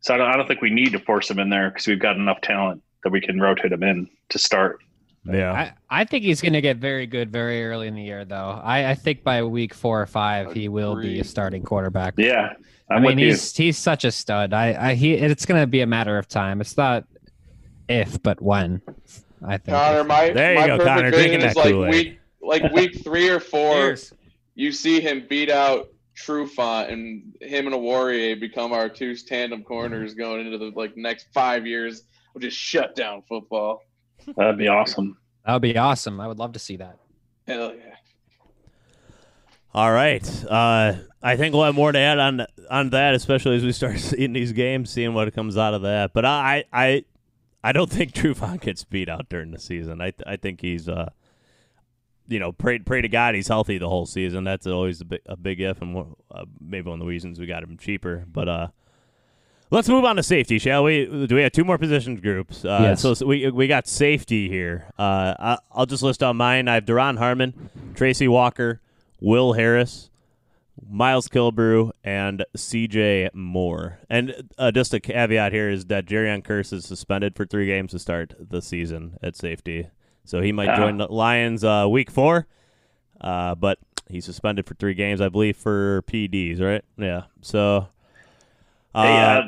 So 0.00 0.14
I 0.14 0.16
don't, 0.18 0.28
I 0.28 0.36
don't 0.36 0.46
think 0.48 0.62
we 0.62 0.70
need 0.70 0.92
to 0.92 0.98
force 0.98 1.30
him 1.30 1.38
in 1.38 1.50
there 1.50 1.70
because 1.70 1.86
we've 1.86 1.98
got 1.98 2.16
enough 2.16 2.40
talent 2.40 2.82
that 3.04 3.10
we 3.10 3.20
can 3.20 3.40
rotate 3.40 3.72
him 3.72 3.82
in 3.82 4.08
to 4.30 4.38
start. 4.38 4.78
Yeah. 5.24 5.52
I, 5.52 6.00
I 6.00 6.04
think 6.04 6.24
he's 6.24 6.40
going 6.40 6.54
to 6.54 6.62
get 6.62 6.78
very 6.78 7.06
good 7.06 7.30
very 7.30 7.64
early 7.66 7.88
in 7.88 7.94
the 7.94 8.02
year, 8.02 8.24
though. 8.24 8.60
I, 8.62 8.90
I 8.90 8.94
think 8.94 9.22
by 9.22 9.42
week 9.42 9.74
four 9.74 10.00
or 10.00 10.06
five, 10.06 10.52
he 10.54 10.68
will 10.68 11.00
be 11.00 11.20
a 11.20 11.24
starting 11.24 11.62
quarterback. 11.62 12.14
Yeah, 12.16 12.54
I 12.90 12.94
I'm 12.94 13.02
mean, 13.02 13.12
with 13.16 13.18
you. 13.18 13.26
he's 13.28 13.54
he's 13.54 13.76
such 13.76 14.04
a 14.04 14.10
stud. 14.10 14.54
I, 14.54 14.90
I 14.90 14.94
he 14.94 15.12
it's 15.14 15.44
going 15.44 15.60
to 15.60 15.66
be 15.66 15.82
a 15.82 15.86
matter 15.86 16.16
of 16.16 16.26
time. 16.26 16.62
It's 16.62 16.76
not 16.76 17.04
if, 17.88 18.22
but 18.22 18.40
when. 18.40 18.80
I 19.46 19.58
think. 19.58 19.76
Connor, 19.76 20.04
my 20.04 20.30
There 20.30 20.54
you 20.54 20.60
my 20.60 20.66
go, 20.66 20.78
perfect 20.78 20.96
Connor, 20.96 21.10
vision 21.10 21.40
drinking 21.40 21.48
is 21.50 21.56
like 21.56 21.72
Kool-Aid. 21.72 21.90
week 21.92 22.20
like 22.42 22.72
week 22.72 23.04
three 23.04 23.28
or 23.28 23.40
four. 23.40 23.74
Cheers. 23.74 24.12
You 24.54 24.72
see 24.72 25.00
him 25.00 25.26
beat 25.28 25.50
out 25.50 25.88
Trufant, 26.24 26.92
and 26.92 27.34
him 27.40 27.66
and 27.66 27.74
a 27.74 27.78
Oruwariye 27.78 28.38
become 28.38 28.72
our 28.72 28.88
two 28.88 29.14
tandem 29.16 29.62
corners 29.62 30.14
going 30.14 30.46
into 30.46 30.58
the 30.58 30.72
like 30.76 30.96
next 30.96 31.28
five 31.32 31.66
years 31.66 32.04
of 32.34 32.42
just 32.42 32.56
shut 32.56 32.94
down 32.94 33.22
football. 33.28 33.82
That'd 34.36 34.58
be 34.58 34.68
awesome. 34.68 35.18
That 35.46 35.54
would 35.54 35.62
be 35.62 35.76
awesome. 35.76 36.20
I 36.20 36.28
would 36.28 36.38
love 36.38 36.52
to 36.52 36.58
see 36.58 36.76
that. 36.76 36.98
Hell 37.46 37.74
yeah. 37.74 37.94
All 39.72 39.92
right. 39.92 40.44
Uh, 40.44 40.94
I 41.22 41.36
think 41.36 41.54
we'll 41.54 41.64
have 41.64 41.74
more 41.74 41.92
to 41.92 41.98
add 41.98 42.18
on 42.18 42.46
on 42.68 42.90
that, 42.90 43.14
especially 43.14 43.56
as 43.56 43.64
we 43.64 43.72
start 43.72 43.98
seeing 43.98 44.32
these 44.32 44.52
games, 44.52 44.90
seeing 44.90 45.14
what 45.14 45.32
comes 45.34 45.56
out 45.56 45.74
of 45.74 45.82
that. 45.82 46.12
But 46.12 46.24
I 46.24 46.64
I 46.72 47.04
I 47.62 47.72
don't 47.72 47.90
think 47.90 48.12
Trufant 48.12 48.60
gets 48.60 48.84
beat 48.84 49.08
out 49.08 49.28
during 49.28 49.52
the 49.52 49.58
season. 49.58 50.00
I 50.00 50.12
I 50.26 50.36
think 50.36 50.60
he's 50.60 50.88
uh 50.88 51.10
you 52.30 52.38
know 52.38 52.52
pray 52.52 52.78
pray 52.78 53.02
to 53.02 53.08
God 53.08 53.34
he's 53.34 53.48
healthy 53.48 53.76
the 53.76 53.88
whole 53.88 54.06
season. 54.06 54.44
That's 54.44 54.66
always 54.66 55.02
a 55.02 55.04
big 55.04 55.20
a 55.26 55.36
big 55.36 55.60
if, 55.60 55.82
and 55.82 56.14
uh, 56.30 56.44
maybe 56.60 56.88
one 56.88 57.00
of 57.00 57.04
the 57.04 57.08
reasons 57.08 57.38
we 57.38 57.46
got 57.46 57.62
him 57.62 57.76
cheaper. 57.76 58.24
But 58.32 58.48
uh. 58.48 58.68
Let's 59.72 59.88
move 59.88 60.04
on 60.04 60.16
to 60.16 60.22
safety, 60.24 60.58
shall 60.58 60.82
we? 60.82 61.06
Do 61.28 61.36
we 61.36 61.42
have 61.42 61.52
two 61.52 61.62
more 61.62 61.78
position 61.78 62.16
groups? 62.16 62.64
Uh, 62.64 62.78
Yes. 62.82 63.02
So, 63.02 63.14
so 63.14 63.24
we 63.24 63.48
we 63.52 63.68
got 63.68 63.86
safety 63.86 64.48
here. 64.48 64.86
Uh, 64.98 65.34
I, 65.38 65.58
I'll 65.70 65.86
just 65.86 66.02
list 66.02 66.24
out 66.24 66.34
mine. 66.34 66.66
I 66.66 66.74
have 66.74 66.84
Duron 66.86 67.18
Harmon, 67.18 67.70
Tracy 67.94 68.26
Walker, 68.26 68.80
Will 69.20 69.52
Harris, 69.52 70.10
Miles 70.88 71.28
Killebrew, 71.28 71.92
and 72.02 72.44
C.J. 72.56 73.30
Moore. 73.32 74.00
And 74.08 74.50
uh, 74.58 74.72
just 74.72 74.92
a 74.92 74.98
caveat 74.98 75.52
here 75.52 75.70
is 75.70 75.84
that 75.86 76.04
Jayron 76.04 76.42
Kearse 76.42 76.72
is 76.72 76.84
suspended 76.84 77.36
for 77.36 77.46
three 77.46 77.66
games 77.66 77.92
to 77.92 78.00
start 78.00 78.34
the 78.40 78.60
season 78.62 79.18
at 79.22 79.36
safety, 79.36 79.88
so 80.30 80.40
he 80.40 80.52
might 80.52 80.68
Ah. 80.68 80.76
join 80.76 80.96
the 80.98 81.06
Lions 81.06 81.64
uh, 81.64 81.86
week 81.90 82.10
four. 82.10 82.46
Uh, 83.20 83.54
but 83.54 83.78
he's 84.08 84.24
suspended 84.24 84.66
for 84.66 84.74
three 84.74 84.94
games, 84.94 85.20
I 85.20 85.28
believe, 85.28 85.56
for 85.56 86.02
PDs, 86.06 86.60
right? 86.60 86.82
Yeah. 86.96 87.22
So. 87.42 87.88
Uh, 88.94 89.02
hey, 89.02 89.18
uh, 89.20 89.42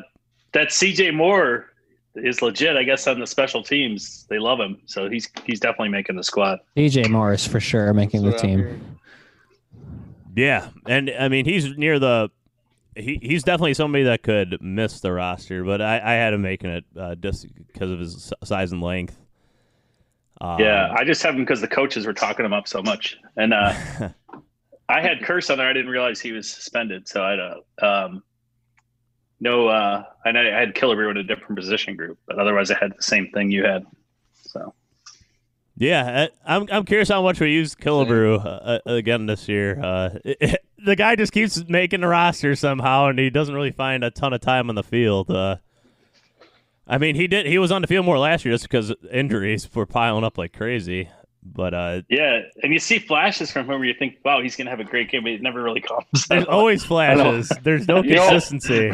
that 0.53 0.69
CJ 0.69 1.15
Moore 1.15 1.67
is 2.15 2.43
legit. 2.43 2.77
I 2.77 2.83
guess 2.83 3.07
on 3.07 3.19
the 3.19 3.27
special 3.27 3.63
teams, 3.63 4.27
they 4.29 4.39
love 4.39 4.61
him, 4.61 4.81
so 4.87 5.09
he's 5.09 5.29
he's 5.45 5.59
definitely 5.61 5.89
making 5.89 6.17
the 6.17 6.23
squad. 6.23 6.59
DJ 6.77 7.09
Morris 7.09 7.47
for 7.47 7.59
sure 7.61 7.93
making 7.95 8.23
the 8.23 8.31
That's 8.31 8.43
what 8.43 8.49
team. 8.49 8.59
hearing. 8.59 8.99
Yeah, 10.37 10.69
and 10.87 11.11
I 11.19 11.29
mean 11.29 11.45
he's 11.45 11.77
near 11.77 11.99
the. 11.99 12.31
He, 12.95 13.19
he's 13.23 13.43
definitely 13.43 13.73
somebody 13.75 14.05
that 14.05 14.23
could 14.23 14.59
miss 14.61 15.01
the 15.01 15.13
roster, 15.13 15.65
but 15.65 15.81
I, 15.81 15.97
I 15.99 16.13
had 16.13 16.35
him 16.35 16.43
making 16.43 16.69
it 16.71 16.85
uh, 16.99 17.15
just 17.15 17.47
because 17.73 17.91
of 17.91 17.99
his 17.99 18.31
size 18.45 18.71
and 18.73 18.83
length. 18.83 19.19
Um, 20.43 20.59
yeah, 20.59 20.93
I 20.93 21.05
just 21.05 21.23
have 21.23 21.37
him 21.37 21.43
because 21.43 21.61
the 21.61 21.69
coaches 21.69 22.05
were 22.05 22.13
talking 22.13 22.45
him 22.45 22.53
up 22.53 22.67
so 22.67 22.83
much, 22.83 23.17
and 23.37 23.55
uh, 23.55 23.73
I 24.89 25.01
had 25.01 25.21
Kearse 25.21 25.51
on 25.51 25.59
there. 25.59 25.69
I 25.69 25.73
didn't 25.73 25.91
realize 25.91 26.21
he 26.21 26.33
was 26.33 26.51
suspended, 26.51 27.07
so 27.07 27.23
I 27.23 27.31
had 27.31 27.39
a 27.39 27.87
um, 27.87 28.23
no. 29.39 29.69
Uh, 29.69 30.03
I 30.27 30.31
I 30.31 30.59
had 30.59 30.75
Killebrew 30.75 31.13
in 31.13 31.17
a 31.17 31.23
different 31.23 31.57
position 31.57 31.95
group, 31.95 32.19
but 32.27 32.41
otherwise 32.41 32.73
I 32.73 32.79
had 32.79 32.93
the 32.99 33.03
same 33.03 33.31
thing 33.31 33.53
you 33.53 33.65
had. 33.65 33.87
So 34.43 34.75
yeah, 35.77 36.27
I, 36.47 36.57
I'm 36.57 36.67
I'm 36.73 36.85
curious 36.87 37.09
how 37.09 37.23
much 37.23 37.39
we 37.39 37.53
use 37.53 37.77
Killebrew 37.77 38.45
uh, 38.45 38.49
uh, 38.49 38.79
again 38.87 39.27
this 39.27 39.49
year. 39.49 39.81
Uh, 39.81 40.11
the 40.85 40.97
guy 40.97 41.15
just 41.15 41.33
keeps 41.33 41.69
making 41.69 42.01
the 42.01 42.09
roster 42.09 42.57
somehow, 42.57 43.07
and 43.07 43.19
he 43.19 43.31
doesn't 43.31 43.55
really 43.55 43.71
find 43.71 44.03
a 44.03 44.11
ton 44.11 44.33
of 44.33 44.41
time 44.41 44.69
on 44.69 44.75
the 44.75 44.83
field. 44.83 45.31
Uh, 45.31 45.59
I 46.93 46.99
mean, 46.99 47.15
he 47.15 47.27
did. 47.27 47.47
He 47.47 47.57
was 47.59 47.73
on 47.73 47.81
the 47.81 47.89
field 47.89 48.05
more 48.05 48.19
last 48.19 48.45
year 48.45 48.53
just 48.53 48.65
because 48.65 48.93
injuries 49.11 49.67
were 49.75 49.87
piling 49.87 50.25
up 50.25 50.37
like 50.37 50.53
crazy. 50.53 51.09
But 51.43 51.73
uh, 51.73 52.03
yeah, 52.11 52.43
and 52.63 52.71
you 52.73 52.79
see 52.79 52.99
flashes 52.99 53.51
from 53.51 53.63
him 53.63 53.79
where 53.79 53.85
you 53.85 53.95
think, 53.95 54.19
"Wow, 54.25 54.43
he's 54.43 54.55
gonna 54.57 54.69
have 54.71 54.79
a 54.79 54.85
great 54.85 55.11
game," 55.11 55.23
but 55.23 55.33
it 55.33 55.41
never 55.43 55.63
really 55.63 55.81
comes. 55.81 56.27
there's 56.29 56.45
always 56.45 56.85
flashes. 56.93 57.51
There's 57.63 57.89
no 57.89 58.03
You 58.05 58.17
know- 58.17 58.29
consistency. 58.29 58.93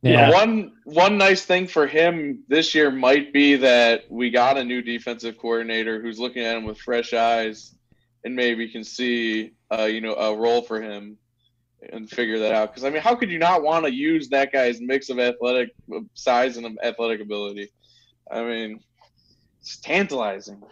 Yeah. 0.00 0.30
One 0.30 0.72
one 0.84 1.16
nice 1.18 1.44
thing 1.44 1.66
for 1.66 1.86
him 1.86 2.44
this 2.48 2.74
year 2.74 2.90
might 2.90 3.32
be 3.32 3.56
that 3.56 4.04
we 4.10 4.30
got 4.30 4.56
a 4.58 4.64
new 4.64 4.82
defensive 4.82 5.38
coordinator 5.38 6.00
who's 6.00 6.18
looking 6.18 6.44
at 6.44 6.56
him 6.56 6.64
with 6.64 6.78
fresh 6.78 7.12
eyes, 7.14 7.74
and 8.24 8.34
maybe 8.34 8.68
can 8.68 8.84
see 8.84 9.52
uh, 9.70 9.84
you 9.84 10.00
know 10.00 10.14
a 10.14 10.34
role 10.36 10.62
for 10.62 10.80
him 10.82 11.16
and 11.92 12.08
figure 12.08 12.38
that 12.38 12.52
out. 12.52 12.72
Because 12.72 12.84
I 12.84 12.90
mean, 12.90 13.02
how 13.02 13.14
could 13.14 13.30
you 13.30 13.38
not 13.38 13.62
want 13.62 13.84
to 13.84 13.92
use 13.92 14.28
that 14.30 14.52
guy's 14.52 14.80
mix 14.80 15.10
of 15.10 15.18
athletic 15.18 15.70
size 16.14 16.56
and 16.56 16.78
athletic 16.82 17.20
ability? 17.20 17.70
I 18.30 18.42
mean, 18.42 18.80
it's 19.60 19.76
tantalizing. 19.78 20.62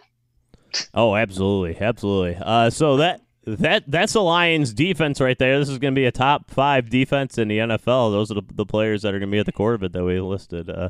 Oh, 0.93 1.15
absolutely, 1.15 1.79
absolutely. 1.79 2.37
Uh, 2.43 2.69
so 2.69 2.97
that 2.97 3.21
that 3.45 3.83
that's 3.87 4.13
the 4.13 4.23
Lions' 4.23 4.73
defense 4.73 5.21
right 5.21 5.37
there. 5.37 5.59
This 5.59 5.69
is 5.69 5.77
going 5.77 5.93
to 5.93 5.99
be 5.99 6.05
a 6.05 6.11
top 6.11 6.49
five 6.49 6.89
defense 6.89 7.37
in 7.37 7.47
the 7.47 7.59
NFL. 7.59 8.11
Those 8.11 8.31
are 8.31 8.35
the, 8.35 8.43
the 8.53 8.65
players 8.65 9.03
that 9.03 9.13
are 9.13 9.19
going 9.19 9.29
to 9.29 9.35
be 9.35 9.39
at 9.39 9.45
the 9.45 9.51
core 9.51 9.73
of 9.73 9.83
it 9.83 9.93
that 9.93 10.03
we 10.03 10.19
listed. 10.19 10.69
Uh, 10.69 10.89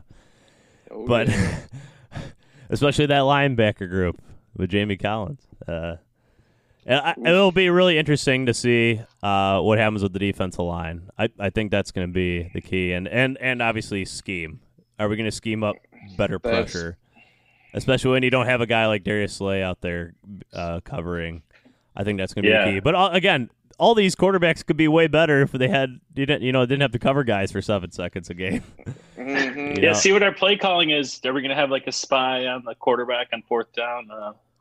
Oh, 0.93 1.05
but 1.07 1.27
yeah. 1.27 1.59
especially 2.69 3.07
that 3.07 3.21
linebacker 3.21 3.89
group 3.89 4.21
with 4.55 4.69
Jamie 4.69 4.97
Collins. 4.97 5.41
Uh, 5.67 5.95
and 6.85 6.99
I, 6.99 7.15
it'll 7.29 7.51
be 7.51 7.69
really 7.69 7.97
interesting 7.97 8.45
to 8.47 8.53
see 8.53 9.01
uh, 9.21 9.59
what 9.61 9.77
happens 9.77 10.03
with 10.03 10.13
the 10.13 10.19
defensive 10.19 10.59
line. 10.65 11.09
I, 11.17 11.29
I 11.39 11.49
think 11.49 11.71
that's 11.71 11.91
going 11.91 12.07
to 12.07 12.13
be 12.13 12.49
the 12.53 12.61
key, 12.61 12.93
and 12.93 13.07
and 13.07 13.37
and 13.39 13.61
obviously 13.61 14.05
scheme. 14.05 14.59
Are 14.99 15.07
we 15.07 15.15
going 15.15 15.25
to 15.29 15.31
scheme 15.35 15.63
up 15.63 15.75
better 16.17 16.37
That's- 16.39 16.71
pressure, 16.71 16.97
especially 17.73 18.11
when 18.11 18.23
you 18.23 18.29
don't 18.29 18.45
have 18.45 18.61
a 18.61 18.65
guy 18.67 18.87
like 18.87 19.03
Darius 19.03 19.33
Slay 19.33 19.63
out 19.63 19.81
there 19.81 20.13
uh, 20.53 20.79
covering? 20.83 21.43
I 21.95 22.03
think 22.03 22.19
that's 22.19 22.33
going 22.33 22.43
to 22.43 22.49
be 22.49 22.53
Yeah. 22.53 22.65
the 22.65 22.71
key. 22.73 22.79
But 22.79 22.95
uh, 22.95 23.09
again, 23.13 23.49
all 23.79 23.95
these 23.95 24.15
quarterbacks 24.15 24.65
could 24.65 24.77
be 24.77 24.87
way 24.87 25.07
better 25.07 25.41
if 25.41 25.51
they 25.51 25.67
had 25.67 25.99
you 26.15 26.25
didn't 26.25 26.41
you 26.43 26.51
know 26.51 26.65
didn't 26.65 26.81
have 26.81 26.91
to 26.91 26.99
cover 26.99 27.23
guys 27.23 27.51
for 27.51 27.61
seven 27.61 27.91
seconds 27.91 28.29
a 28.29 28.33
game. 28.33 28.63
Mhm. 29.17 29.77
Yeah, 29.81 29.91
know? 29.91 29.93
see 29.93 30.11
what 30.11 30.21
our 30.23 30.33
play 30.33 30.57
calling 30.57 30.89
is. 30.89 31.21
Are 31.23 31.31
we 31.33 31.41
going 31.41 31.49
to 31.51 31.55
have 31.55 31.69
like 31.69 31.85
a 31.87 31.91
spy 31.91 32.47
on 32.47 32.63
the 32.65 32.73
quarterback 32.75 33.27
on 33.31 33.41
fourth 33.47 33.71
down? 33.73 34.09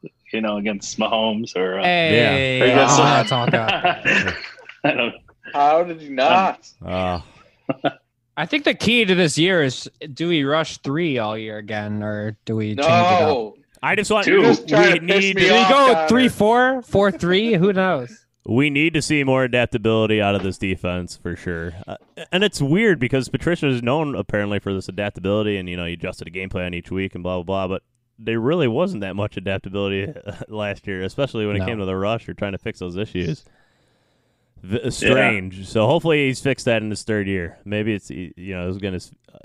Uh, 0.04 0.08
you 0.32 0.40
know, 0.40 0.56
against 0.56 0.98
Mahomes 0.98 1.54
or 1.56 1.78
uh, 1.78 1.82
Hey, 1.82 2.60
Or 2.62 2.66
you 2.66 2.74
got 2.74 2.90
oh, 2.90 3.26
some- 3.26 3.50
that's. 3.50 4.36
I 4.84 4.90
don't. 4.92 5.14
How 5.52 5.84
did 5.84 6.00
you 6.00 6.10
not? 6.10 6.66
Uh, 6.84 7.20
I 8.36 8.46
think 8.46 8.64
the 8.64 8.74
key 8.74 9.04
to 9.04 9.14
this 9.14 9.36
year 9.36 9.62
is 9.62 9.90
do 10.14 10.28
we 10.28 10.42
rush 10.44 10.78
three 10.78 11.18
all 11.18 11.36
year 11.36 11.58
again, 11.58 12.02
or 12.02 12.36
do 12.46 12.56
we 12.56 12.68
change 12.68 12.78
it 12.80 12.84
up? 12.86 13.20
No. 13.20 13.54
I 13.82 13.94
just 13.96 14.10
want 14.10 14.24
Dude, 14.24 14.42
just 14.44 14.62
we 14.62 14.68
to 14.68 15.00
piss 15.00 15.02
need 15.02 15.36
me 15.36 15.42
Do 15.42 15.52
we 15.52 15.58
off, 15.58 15.68
go 15.68 15.94
Connor. 15.94 16.08
three 16.08 16.28
four, 16.28 16.82
four 16.82 17.10
three? 17.10 17.54
Who 17.54 17.72
knows? 17.72 18.18
we 18.44 18.70
need 18.70 18.92
to 18.94 19.00
see 19.02 19.22
more 19.22 19.44
adaptability 19.44 20.20
out 20.20 20.34
of 20.34 20.42
this 20.42 20.58
defense 20.58 21.16
for 21.16 21.36
sure. 21.36 21.72
Uh, 21.86 21.96
and 22.32 22.42
it's 22.42 22.60
weird 22.60 22.98
because 22.98 23.28
Patricia 23.28 23.68
is 23.68 23.82
known 23.84 24.16
apparently 24.16 24.58
for 24.58 24.72
this 24.74 24.88
adaptability, 24.88 25.58
and 25.58 25.68
you 25.68 25.76
know 25.76 25.84
he 25.84 25.92
adjusted 25.92 26.26
a 26.26 26.30
game 26.30 26.48
plan 26.48 26.72
each 26.74 26.90
week 26.90 27.14
and 27.14 27.22
blah 27.22 27.36
blah 27.42 27.66
blah. 27.66 27.76
But 27.76 27.82
there 28.24 28.40
really 28.40 28.68
wasn't 28.68 29.00
that 29.02 29.16
much 29.16 29.36
adaptability 29.36 30.12
last 30.48 30.86
year, 30.86 31.02
especially 31.02 31.46
when 31.46 31.56
it 31.56 31.60
No. 31.60 31.66
came 31.66 31.78
to 31.78 31.84
the 31.84 31.96
rush 31.96 32.28
or 32.28 32.34
trying 32.34 32.52
to 32.52 32.58
fix 32.58 32.78
those 32.78 32.96
issues. 32.96 33.44
V- 34.62 34.90
strange. 34.90 35.66
So 35.66 35.86
hopefully 35.86 36.26
he's 36.26 36.40
fixed 36.40 36.66
that 36.66 36.82
in 36.82 36.90
his 36.90 37.02
third 37.02 37.26
year. 37.26 37.58
Maybe 37.64 37.92
it's 37.94 38.10
you 38.10 38.32
know 38.36 38.68
his 38.68 38.78
gonna 38.78 39.00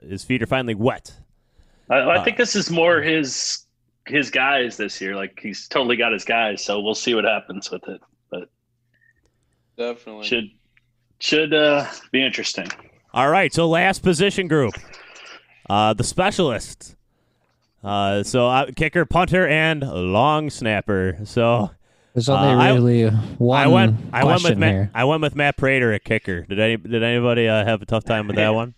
his 0.07 0.23
feet 0.23 0.43
are 0.43 0.47
finally 0.47 0.75
wet. 0.75 1.11
I, 1.89 1.95
I 1.95 2.17
Uh, 2.17 2.23
think 2.23 2.37
this 2.37 2.55
is 2.55 2.69
more 2.69 3.01
his 3.01 3.65
his 4.05 4.29
guys 4.29 4.77
this 4.77 5.01
year. 5.01 5.15
Like 5.15 5.39
he's 5.41 5.67
totally 5.67 5.95
got 5.95 6.11
his 6.13 6.23
guys. 6.23 6.63
So 6.63 6.79
we'll 6.79 6.93
see 6.95 7.15
what 7.15 7.23
happens 7.25 7.71
with 7.71 7.87
it. 7.87 7.99
But 8.29 8.49
Definitely. 9.77 10.27
should 10.27 10.49
should 11.19 11.53
uh, 11.53 11.87
be 12.11 12.23
interesting. 12.23 12.67
All 13.13 13.29
right, 13.29 13.51
so 13.51 13.67
last 13.67 14.03
position 14.03 14.47
group, 14.47 14.75
uh, 15.69 15.93
the 15.93 16.03
specialists. 16.03 16.95
Uh, 17.83 18.23
so 18.23 18.47
uh, 18.47 18.65
kicker, 18.75 19.05
punter, 19.05 19.47
and 19.47 19.81
long 19.81 20.49
snapper. 20.49 21.19
So 21.25 21.69
There's 22.13 22.27
Uh, 22.29 22.37
only 22.39 22.65
I- 22.65 22.73
really 22.73 23.09
one 23.37 23.59
I 23.61 23.67
went. 23.67 23.95
I 24.11 24.23
went 24.23 24.35
with 24.37 24.41
question 24.43 24.59
Matt. 24.59 24.71
here. 24.71 24.91
I 24.95 25.03
went 25.05 25.21
with 25.21 25.35
Matt 25.35 25.55
Prater 25.57 25.93
at 25.93 26.03
kicker. 26.03 26.41
Did 26.41 26.59
any? 26.59 26.77
Did 26.77 27.03
anybody 27.03 27.47
uh, 27.47 27.63
have 27.63 27.81
a 27.81 27.85
tough 27.85 28.03
time 28.03 28.27
with 28.27 28.35
that 28.37 28.49
one? 28.53 28.73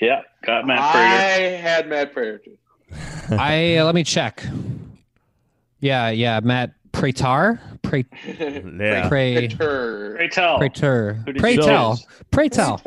Yeah, 0.00 0.22
got 0.44 0.66
Matt 0.66 0.92
Prater. 0.92 1.06
I 1.54 1.56
had 1.56 1.88
Matt 1.88 2.12
Prater 2.12 2.38
too. 2.38 2.56
I 3.36 3.76
uh, 3.78 3.84
let 3.84 3.94
me 3.94 4.04
check. 4.04 4.44
Yeah, 5.80 6.10
yeah, 6.10 6.40
Matt 6.40 6.72
Prater, 6.92 7.60
Pray, 7.82 8.04
Yeah. 8.26 9.08
Pray, 9.08 9.48
Prater. 9.48 10.14
Pray 10.16 10.28
tell. 10.28 10.58
Prater, 10.58 11.14
Who 11.26 11.34
Pray 11.34 11.56
tell. 11.56 12.00
Pray 12.30 12.48
tell. 12.48 12.80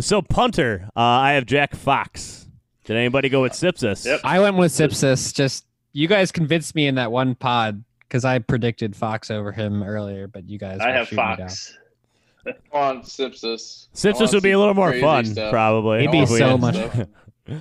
So 0.00 0.22
punter, 0.22 0.88
uh, 0.96 1.00
I 1.00 1.32
have 1.32 1.44
Jack 1.46 1.74
Fox. 1.76 2.46
Did 2.84 2.96
anybody 2.96 3.28
go 3.28 3.42
with 3.42 3.52
Siposs? 3.52 4.04
Yep. 4.04 4.20
I 4.24 4.40
went 4.40 4.56
with 4.56 4.72
Siposs. 4.72 5.32
Just 5.34 5.64
you 5.92 6.08
guys 6.08 6.32
convinced 6.32 6.74
me 6.74 6.86
in 6.86 6.96
that 6.96 7.12
one 7.12 7.34
pod 7.34 7.84
because 8.00 8.24
I 8.24 8.38
predicted 8.40 8.96
Fox 8.96 9.30
over 9.30 9.52
him 9.52 9.82
earlier, 9.82 10.26
but 10.26 10.48
you 10.48 10.58
guys. 10.58 10.80
I 10.80 10.90
have 10.90 11.06
shooting 11.08 11.24
me 11.24 11.36
Fox. 11.36 11.78
I 12.46 12.54
want 12.72 13.04
Siposs. 13.06 13.86
Siposs 13.94 14.34
would 14.34 14.42
be 14.42 14.50
a 14.50 14.58
little 14.58 14.74
more 14.74 14.92
fun, 14.98 15.24
stuff. 15.26 15.52
probably. 15.52 16.00
He'd 16.02 16.10
be 16.10 16.26
so 16.26 16.58
much- 16.58 16.76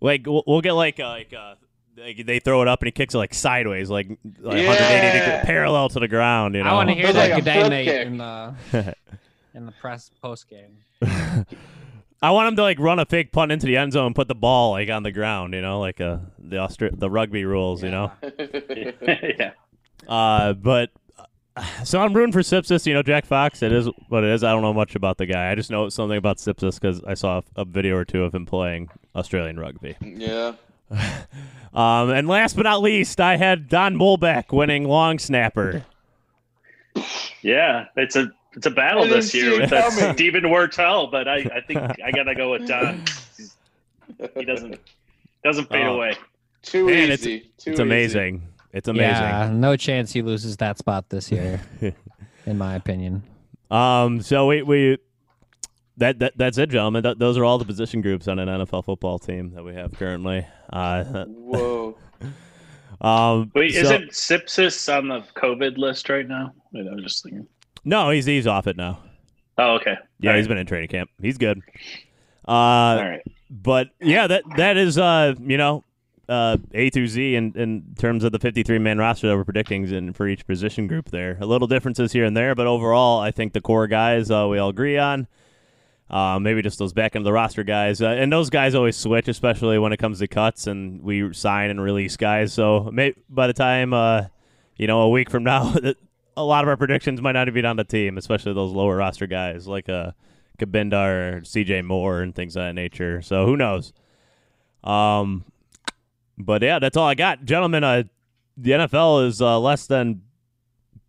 Like 0.00 0.26
we'll, 0.26 0.42
we'll 0.46 0.60
get 0.62 0.72
like 0.72 0.98
uh, 0.98 1.08
like 1.08 1.32
uh, 1.32 1.54
like 1.96 2.26
they 2.26 2.40
throw 2.40 2.60
it 2.62 2.66
up 2.68 2.80
and 2.82 2.88
he 2.88 2.90
kicks 2.92 3.14
it 3.14 3.18
like 3.18 3.32
sideways, 3.34 3.88
like 3.88 4.08
like 4.40 4.58
Yeah. 4.62 4.66
180 4.68 5.18
degree, 5.18 5.44
parallel 5.44 5.88
to 5.90 6.00
the 6.00 6.08
ground. 6.08 6.56
You 6.56 6.64
know. 6.64 6.70
I 6.70 6.72
want 6.72 6.88
to 6.88 6.94
hear 6.96 7.04
It's 7.06 7.14
that 7.14 7.30
like 7.30 7.32
a 7.32 7.36
good 7.36 7.44
day 7.44 7.60
flip 7.60 7.70
mate 7.70 7.84
kick. 7.84 8.06
in 8.08 8.16
the 8.18 8.54
in 9.54 9.66
the 9.66 9.72
press 9.72 10.10
post 10.20 10.48
game. 10.48 10.78
I 12.22 12.30
want 12.30 12.48
him 12.48 12.56
to 12.56 12.62
like 12.62 12.78
run 12.78 12.98
a 12.98 13.04
fake 13.04 13.32
punt 13.32 13.50
into 13.50 13.66
the 13.66 13.76
end 13.76 13.92
zone 13.92 14.06
and 14.06 14.14
put 14.14 14.28
the 14.28 14.34
ball 14.34 14.70
like 14.72 14.88
on 14.88 15.02
the 15.02 15.10
ground, 15.12 15.54
you 15.54 15.60
know, 15.60 15.80
like 15.80 16.00
uh, 16.00 16.18
the 16.38 16.56
Austra- 16.56 16.96
the 16.98 17.10
rugby 17.10 17.44
rules, 17.44 17.82
you 17.82 17.90
know. 17.90 18.12
yeah. 18.38 19.52
Uh, 20.08 20.52
but 20.54 20.90
so 21.84 22.00
I'm 22.00 22.12
rooting 22.12 22.32
for 22.32 22.40
Siposs. 22.40 22.86
You 22.86 22.94
know, 22.94 23.04
Jack 23.04 23.24
Fox. 23.24 23.62
It 23.62 23.72
is 23.72 23.88
what 24.08 24.24
it 24.24 24.30
is. 24.30 24.42
I 24.42 24.50
don't 24.50 24.62
know 24.62 24.72
much 24.74 24.96
about 24.96 25.18
the 25.18 25.26
guy. 25.26 25.50
I 25.52 25.54
just 25.54 25.70
know 25.70 25.88
something 25.90 26.18
about 26.18 26.38
Siposs 26.38 26.80
because 26.80 27.04
I 27.04 27.14
saw 27.14 27.42
a 27.54 27.64
video 27.64 27.96
or 27.96 28.04
two 28.04 28.24
of 28.24 28.34
him 28.34 28.44
playing 28.44 28.88
Australian 29.14 29.60
rugby. 29.60 29.96
yeah. 30.00 30.54
Um, 31.74 32.10
and 32.10 32.28
last 32.28 32.54
but 32.54 32.64
not 32.64 32.82
least, 32.82 33.18
I 33.18 33.38
had 33.38 33.66
Don 33.66 33.94
Muhlbach 33.96 34.52
winning 34.52 34.84
long 34.84 35.18
snapper. 35.18 35.86
Yeah, 37.40 37.86
it's 37.96 38.14
a 38.14 38.30
it's 38.54 38.66
a 38.66 38.70
battle 38.70 39.06
this 39.06 39.32
year 39.34 39.52
it 39.52 39.60
with 39.62 39.70
that 39.70 39.90
coming. 39.92 40.14
Steven 40.14 40.44
Wirtel, 40.44 41.10
but 41.10 41.26
I, 41.28 41.36
I 41.38 41.60
think 41.66 41.78
I 42.04 42.10
gotta 42.10 42.34
go 42.34 42.52
with 42.52 42.66
Don. 42.68 43.02
He 44.36 44.44
doesn't 44.44 44.78
doesn't 45.44 45.68
fade 45.68 45.86
Oh. 45.86 45.94
away. 45.94 46.14
Too 46.62 46.86
Man, 46.86 46.96
it's- 47.10 47.20
easy. 47.20 47.40
Too 47.40 47.46
It's 47.56 47.66
easy. 47.68 47.82
amazing. 47.82 48.42
It's 48.72 48.88
amazing. 48.88 49.12
Yeah, 49.22 49.50
no 49.52 49.76
chance 49.76 50.12
he 50.12 50.22
loses 50.22 50.56
that 50.58 50.78
spot 50.78 51.10
this 51.10 51.30
year, 51.30 51.60
in 52.46 52.56
my 52.56 52.74
opinion. 52.76 53.22
Um, 53.70 54.20
so 54.22 54.46
we 54.46 54.62
we 54.62 54.98
that, 55.98 56.18
that 56.20 56.38
that's 56.38 56.56
it, 56.56 56.70
gentlemen. 56.70 57.02
Th- 57.02 57.18
those 57.18 57.36
are 57.36 57.44
all 57.44 57.58
the 57.58 57.64
position 57.66 58.00
groups 58.00 58.28
on 58.28 58.38
an 58.38 58.48
NFL 58.48 58.84
football 58.86 59.18
team 59.18 59.50
that 59.54 59.62
we 59.64 59.74
have 59.74 59.92
currently. 59.92 60.46
Uh, 60.72 61.24
Whoa. 61.28 61.96
um, 63.02 63.50
Wait, 63.54 63.72
so- 63.74 63.80
isn't 63.80 64.10
Siposs 64.12 64.88
on 64.96 65.08
the 65.08 65.20
COVID 65.34 65.76
list 65.76 66.08
right 66.08 66.26
now? 66.26 66.54
Wait, 66.72 66.86
I 66.90 66.94
was 66.94 67.02
just 67.02 67.22
thinking. 67.24 67.46
No? 67.84 68.10
He's 68.10 68.26
he's 68.26 68.46
off 68.46 68.66
it 68.66 68.76
now. 68.76 69.00
Oh, 69.58 69.74
okay. 69.74 69.96
Yeah, 70.20 70.30
All 70.30 70.36
he's 70.36 70.44
right. 70.46 70.48
been 70.50 70.58
in 70.58 70.66
training 70.66 70.88
camp. 70.88 71.10
He's 71.20 71.38
good. 71.38 71.60
Uh, 72.46 72.50
All 72.50 72.96
right. 72.96 73.22
but 73.50 73.88
yeah, 74.00 74.26
that 74.26 74.44
that 74.56 74.76
is 74.76 74.98
uh, 74.98 75.34
you 75.40 75.56
know, 75.58 75.84
uh, 76.28 76.56
A 76.72 76.90
through 76.90 77.08
Z 77.08 77.34
in, 77.34 77.52
in 77.56 77.94
terms 77.98 78.24
of 78.24 78.32
the 78.32 78.38
53 78.38 78.78
man 78.78 78.98
roster 78.98 79.28
that 79.28 79.36
we're 79.36 79.44
predicting 79.44 79.88
in, 79.92 80.12
for 80.12 80.26
each 80.26 80.46
position 80.46 80.86
group 80.86 81.10
there. 81.10 81.36
A 81.40 81.46
little 81.46 81.68
differences 81.68 82.12
here 82.12 82.24
and 82.24 82.36
there, 82.36 82.54
but 82.54 82.66
overall, 82.66 83.20
I 83.20 83.30
think 83.30 83.52
the 83.52 83.60
core 83.60 83.86
guys 83.86 84.30
uh, 84.30 84.46
we 84.50 84.58
all 84.58 84.70
agree 84.70 84.98
on. 84.98 85.26
Uh, 86.10 86.38
maybe 86.38 86.60
just 86.60 86.78
those 86.78 86.92
back 86.92 87.16
end 87.16 87.22
of 87.22 87.24
the 87.24 87.32
roster 87.32 87.62
guys, 87.64 88.02
uh, 88.02 88.06
and 88.08 88.30
those 88.30 88.50
guys 88.50 88.74
always 88.74 88.96
switch, 88.96 89.28
especially 89.28 89.78
when 89.78 89.94
it 89.94 89.96
comes 89.96 90.18
to 90.18 90.26
cuts 90.26 90.66
and 90.66 91.00
we 91.02 91.32
sign 91.32 91.70
and 91.70 91.80
release 91.80 92.18
guys. 92.18 92.52
So 92.52 92.90
may, 92.92 93.14
by 93.30 93.46
the 93.46 93.54
time 93.54 93.94
uh, 93.94 94.24
you 94.76 94.86
know 94.86 95.00
a 95.02 95.08
week 95.08 95.30
from 95.30 95.44
now, 95.44 95.74
a 96.36 96.44
lot 96.44 96.64
of 96.64 96.68
our 96.68 96.76
predictions 96.76 97.20
might 97.20 97.32
not 97.32 97.48
even 97.48 97.62
be 97.62 97.66
on 97.66 97.76
the 97.76 97.84
team, 97.84 98.16
especially 98.18 98.52
those 98.54 98.72
lower 98.72 98.96
roster 98.96 99.26
guys 99.26 99.66
like 99.68 99.88
uh, 99.88 100.12
Cabinda 100.58 101.06
or 101.06 101.40
CJ 101.42 101.84
Moore 101.84 102.20
and 102.22 102.34
things 102.34 102.56
of 102.56 102.62
that 102.62 102.74
nature. 102.74 103.22
So 103.22 103.46
who 103.46 103.56
knows? 103.56 103.92
Um, 104.84 105.44
but 106.38 106.62
yeah, 106.62 106.78
that's 106.78 106.96
all 106.96 107.06
I 107.06 107.14
got, 107.14 107.44
gentlemen. 107.44 107.84
Uh, 107.84 108.02
the 108.56 108.72
NFL 108.72 109.26
is 109.28 109.40
uh, 109.40 109.58
less 109.60 109.86
than 109.86 110.22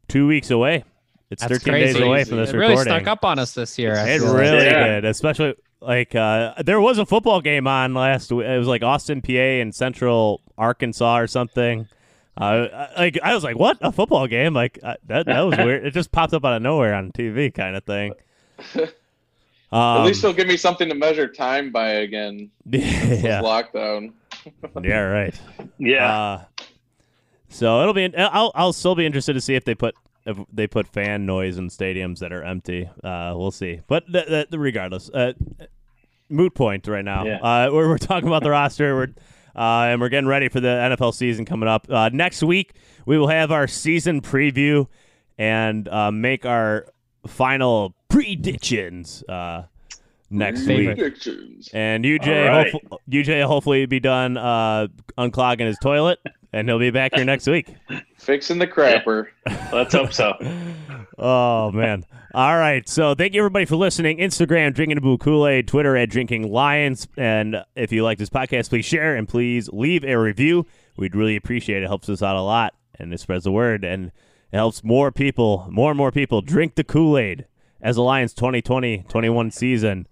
two 0.07 0.27
weeks 0.27 0.51
away. 0.51 0.83
It's 1.29 1.41
That's 1.41 1.63
13 1.63 1.73
days 1.73 1.99
away 1.99 2.23
from 2.25 2.37
this 2.37 2.51
it 2.51 2.57
really 2.57 2.71
recording. 2.71 2.93
snuck 2.93 3.07
up 3.07 3.25
on 3.25 3.39
us 3.39 3.53
this 3.53 3.79
year. 3.79 3.93
It 3.95 4.21
really 4.21 4.65
Yeah. 4.65 4.87
did, 5.01 5.05
especially 5.05 5.55
like 5.81 6.13
uh, 6.13 6.53
there 6.63 6.79
was 6.79 6.99
a 6.99 7.05
football 7.05 7.41
game 7.41 7.67
on 7.67 7.93
last. 7.95 8.27
w- 8.29 8.47
It 8.47 8.57
was 8.57 8.67
like 8.67 8.83
Austin 8.83 9.21
Peay, 9.21 9.61
and 9.61 9.73
Central 9.73 10.41
Arkansas 10.57 11.17
or 11.19 11.27
something. 11.27 11.87
Uh, 12.35 12.67
I- 12.95 12.99
like 13.01 13.19
I 13.23 13.33
was 13.35 13.43
like, 13.43 13.57
what 13.57 13.77
a 13.81 13.91
football 13.91 14.27
game? 14.27 14.53
Like 14.53 14.79
that 14.81 14.99
that 15.25 15.41
was 15.41 15.57
weird. 15.57 15.85
It 15.87 15.91
just 15.91 16.11
popped 16.11 16.33
up 16.33 16.43
out 16.45 16.53
of 16.53 16.61
nowhere 16.61 16.93
on 16.95 17.11
TV, 17.11 17.53
kind 17.53 17.75
of 17.75 17.83
thing. 17.83 18.13
At 18.75 18.93
Um, 19.71 20.05
least 20.05 20.21
they'll 20.21 20.33
give 20.33 20.47
me 20.47 20.57
something 20.57 20.87
to 20.89 20.95
measure 20.95 21.27
time 21.27 21.71
by 21.71 21.89
again. 21.89 22.51
This 22.65 22.83
yeah, 23.23 23.41
lockdown. 23.41 24.13
yeah, 24.83 24.99
right. 24.99 25.39
Yeah. 25.79 26.13
Uh, 26.13 26.43
so 27.49 27.81
it'll 27.81 27.93
be. 27.93 28.15
I'll 28.15 28.51
I'll 28.55 28.73
still 28.73 28.95
be 28.95 29.05
interested 29.05 29.33
to 29.33 29.41
see 29.41 29.55
if 29.55 29.65
they 29.65 29.73
put 29.75 29.95
if 30.25 30.37
they 30.51 30.67
put 30.67 30.87
fan 30.87 31.25
noise 31.25 31.57
in 31.57 31.69
stadiums 31.69 32.19
that 32.19 32.31
are 32.31 32.43
empty. 32.43 32.89
Uh, 33.03 33.33
we'll 33.35 33.51
see. 33.51 33.81
But 33.87 34.11
th- 34.11 34.27
th- 34.27 34.47
regardless, 34.51 35.09
uh, 35.09 35.33
moot 36.29 36.53
point 36.55 36.87
right 36.87 37.03
now. 37.05 37.25
Yeah. 37.25 37.37
Uh, 37.41 37.69
we're, 37.71 37.89
we're 37.89 37.97
talking 37.97 38.27
about 38.27 38.43
the 38.43 38.49
roster. 38.51 38.95
We're 38.95 39.13
uh, 39.55 39.87
and 39.89 40.01
we're 40.01 40.09
getting 40.09 40.27
ready 40.27 40.49
for 40.49 40.59
the 40.59 40.67
NFL 40.67 41.13
season 41.13 41.45
coming 41.45 41.69
up. 41.69 41.87
Uh, 41.89 42.09
next 42.13 42.43
week 42.43 42.73
we 43.05 43.17
will 43.17 43.27
have 43.27 43.51
our 43.51 43.67
season 43.67 44.21
preview 44.21 44.87
and 45.37 45.87
uh, 45.87 46.11
make 46.11 46.45
our 46.45 46.87
final 47.27 47.95
predictions. 48.09 49.23
Uh, 49.23 49.63
next 50.33 50.67
week. 50.67 50.87
Predictions. 50.87 51.69
And 51.73 52.03
UJ, 52.03 52.49
All 52.49 52.55
right. 52.57 52.71
hopefully, 52.71 53.01
UJ 53.09 53.41
will 53.41 53.47
hopefully 53.47 53.85
be 53.85 53.99
done 53.99 54.35
uh, 54.37 54.87
unclogging 55.17 55.67
his 55.67 55.77
toilet, 55.81 56.19
and 56.51 56.67
he'll 56.67 56.79
be 56.79 56.91
back 56.91 57.15
here 57.15 57.25
next 57.25 57.47
week. 57.47 57.73
Fixing 58.17 58.57
the 58.59 58.67
crapper. 58.67 59.27
Let's 59.71 59.93
hope 59.93 60.13
so. 60.13 60.33
Oh 61.17 61.71
man! 61.71 62.05
All 62.35 62.57
right, 62.57 62.89
so 62.89 63.13
thank 63.13 63.35
you 63.35 63.41
everybody 63.41 63.65
for 63.65 63.75
listening. 63.75 64.17
Instagram 64.17 64.73
drinking 64.73 64.97
a 64.97 65.01
boo 65.01 65.19
Kool 65.19 65.47
Aid, 65.47 65.67
Twitter 65.67 65.95
at 65.95 66.09
drinking 66.09 66.51
lions, 66.51 67.07
and 67.15 67.57
if 67.75 67.91
you 67.91 68.03
like 68.03 68.17
this 68.17 68.31
podcast, 68.31 68.69
please 68.69 68.85
share 68.85 69.15
and 69.15 69.29
please 69.29 69.69
leave 69.71 70.03
a 70.03 70.15
review. 70.15 70.65
We'd 70.97 71.15
really 71.15 71.35
appreciate 71.35 71.83
it. 71.83 71.83
it 71.83 71.89
helps 71.89 72.09
us 72.09 72.23
out 72.23 72.35
a 72.35 72.41
lot, 72.41 72.73
and 72.95 73.13
it 73.13 73.19
spreads 73.19 73.43
the 73.43 73.51
word, 73.51 73.83
and 73.83 74.07
it 74.51 74.55
helps 74.55 74.83
more 74.83 75.11
people, 75.11 75.67
more 75.69 75.91
and 75.91 75.97
more 75.99 76.11
people 76.11 76.41
drink 76.41 76.73
the 76.73 76.83
Kool 76.83 77.19
Aid 77.19 77.45
as 77.83 77.97
the 77.97 78.01
Lions 78.01 78.33
2020-21 78.33 79.53
season 79.53 80.07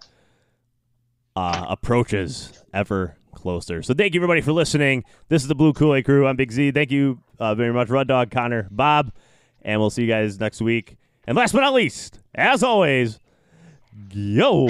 uh, 1.36 1.66
approaches 1.70 2.64
ever 2.72 3.18
closer. 3.34 3.82
So 3.82 3.96
thank 3.96 4.14
you 4.14 4.20
everybody 4.20 4.42
for 4.42 4.52
listening. 4.52 5.06
This 5.30 5.42
is 5.42 5.48
the 5.48 5.56
Blue 5.56 5.74
Kool 5.74 5.96
Aid 5.96 6.06
Crew. 6.06 6.28
I'm 6.28 6.36
Big 6.36 6.52
Z. 6.52 6.70
Thank 6.70 6.92
you 6.92 7.20
uh, 7.40 7.56
very 7.56 7.74
much, 7.74 7.90
Rud 7.90 8.08
Dog, 8.08 8.30
Connor, 8.30 8.68
Bob, 8.70 9.12
and 9.64 9.80
we'll 9.82 9.90
see 9.90 10.04
you 10.04 10.08
guys 10.08 10.40
next 10.40 10.62
week. 10.62 10.98
And 11.28 11.38
last 11.38 11.54
but 11.54 11.62
not 11.62 11.74
least, 11.74 12.20
as 12.34 12.64
always, 12.64 13.20
Yo! 14.14 14.66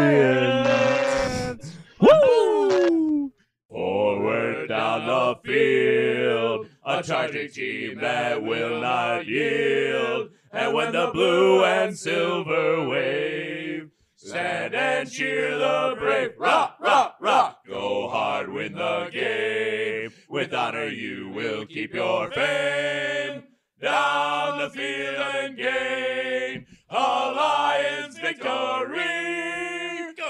Lions! 0.00 1.76
Woo! 2.00 3.32
Forward 3.68 4.68
down 4.68 5.06
the 5.06 5.36
field, 5.44 6.66
a 6.84 7.02
charging 7.02 7.50
team 7.50 8.00
that 8.00 8.42
will 8.42 8.80
not 8.80 9.26
yield. 9.26 10.30
And 10.52 10.74
when 10.74 10.92
the 10.92 11.10
blue 11.12 11.64
and 11.64 11.96
silver 11.96 12.86
wave, 12.88 13.90
stand 14.16 14.74
and 14.74 15.10
cheer 15.10 15.56
the 15.56 15.96
brave. 15.98 16.32
Rock, 16.38 16.76
rock, 16.80 17.16
rock. 17.20 17.66
Go 17.66 18.08
hard, 18.08 18.52
win 18.52 18.74
the 18.74 19.08
game. 19.12 19.99
With 20.30 20.54
honor, 20.54 20.86
you 20.86 21.28
will 21.30 21.66
keep 21.66 21.92
your 21.92 22.30
fame. 22.30 23.42
Down 23.82 24.60
the 24.60 24.70
field 24.70 25.16
and 25.16 25.56
gain 25.56 26.66
a 26.88 26.94
Lions 26.94 28.16
victory. 28.16 28.44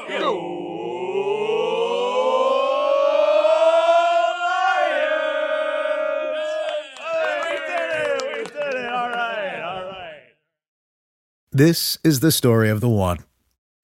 Go! 0.09 0.57
This 11.53 11.99
is 12.03 12.21
the 12.21 12.33
story 12.33 12.71
of 12.71 12.81
the 12.81 12.89
one. 12.89 13.19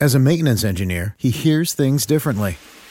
As 0.01 0.15
a 0.15 0.19
maintenance 0.19 0.65
engineer, 0.65 1.15
he 1.19 1.29
hears 1.29 1.75
things 1.75 2.07
differently. 2.07 2.57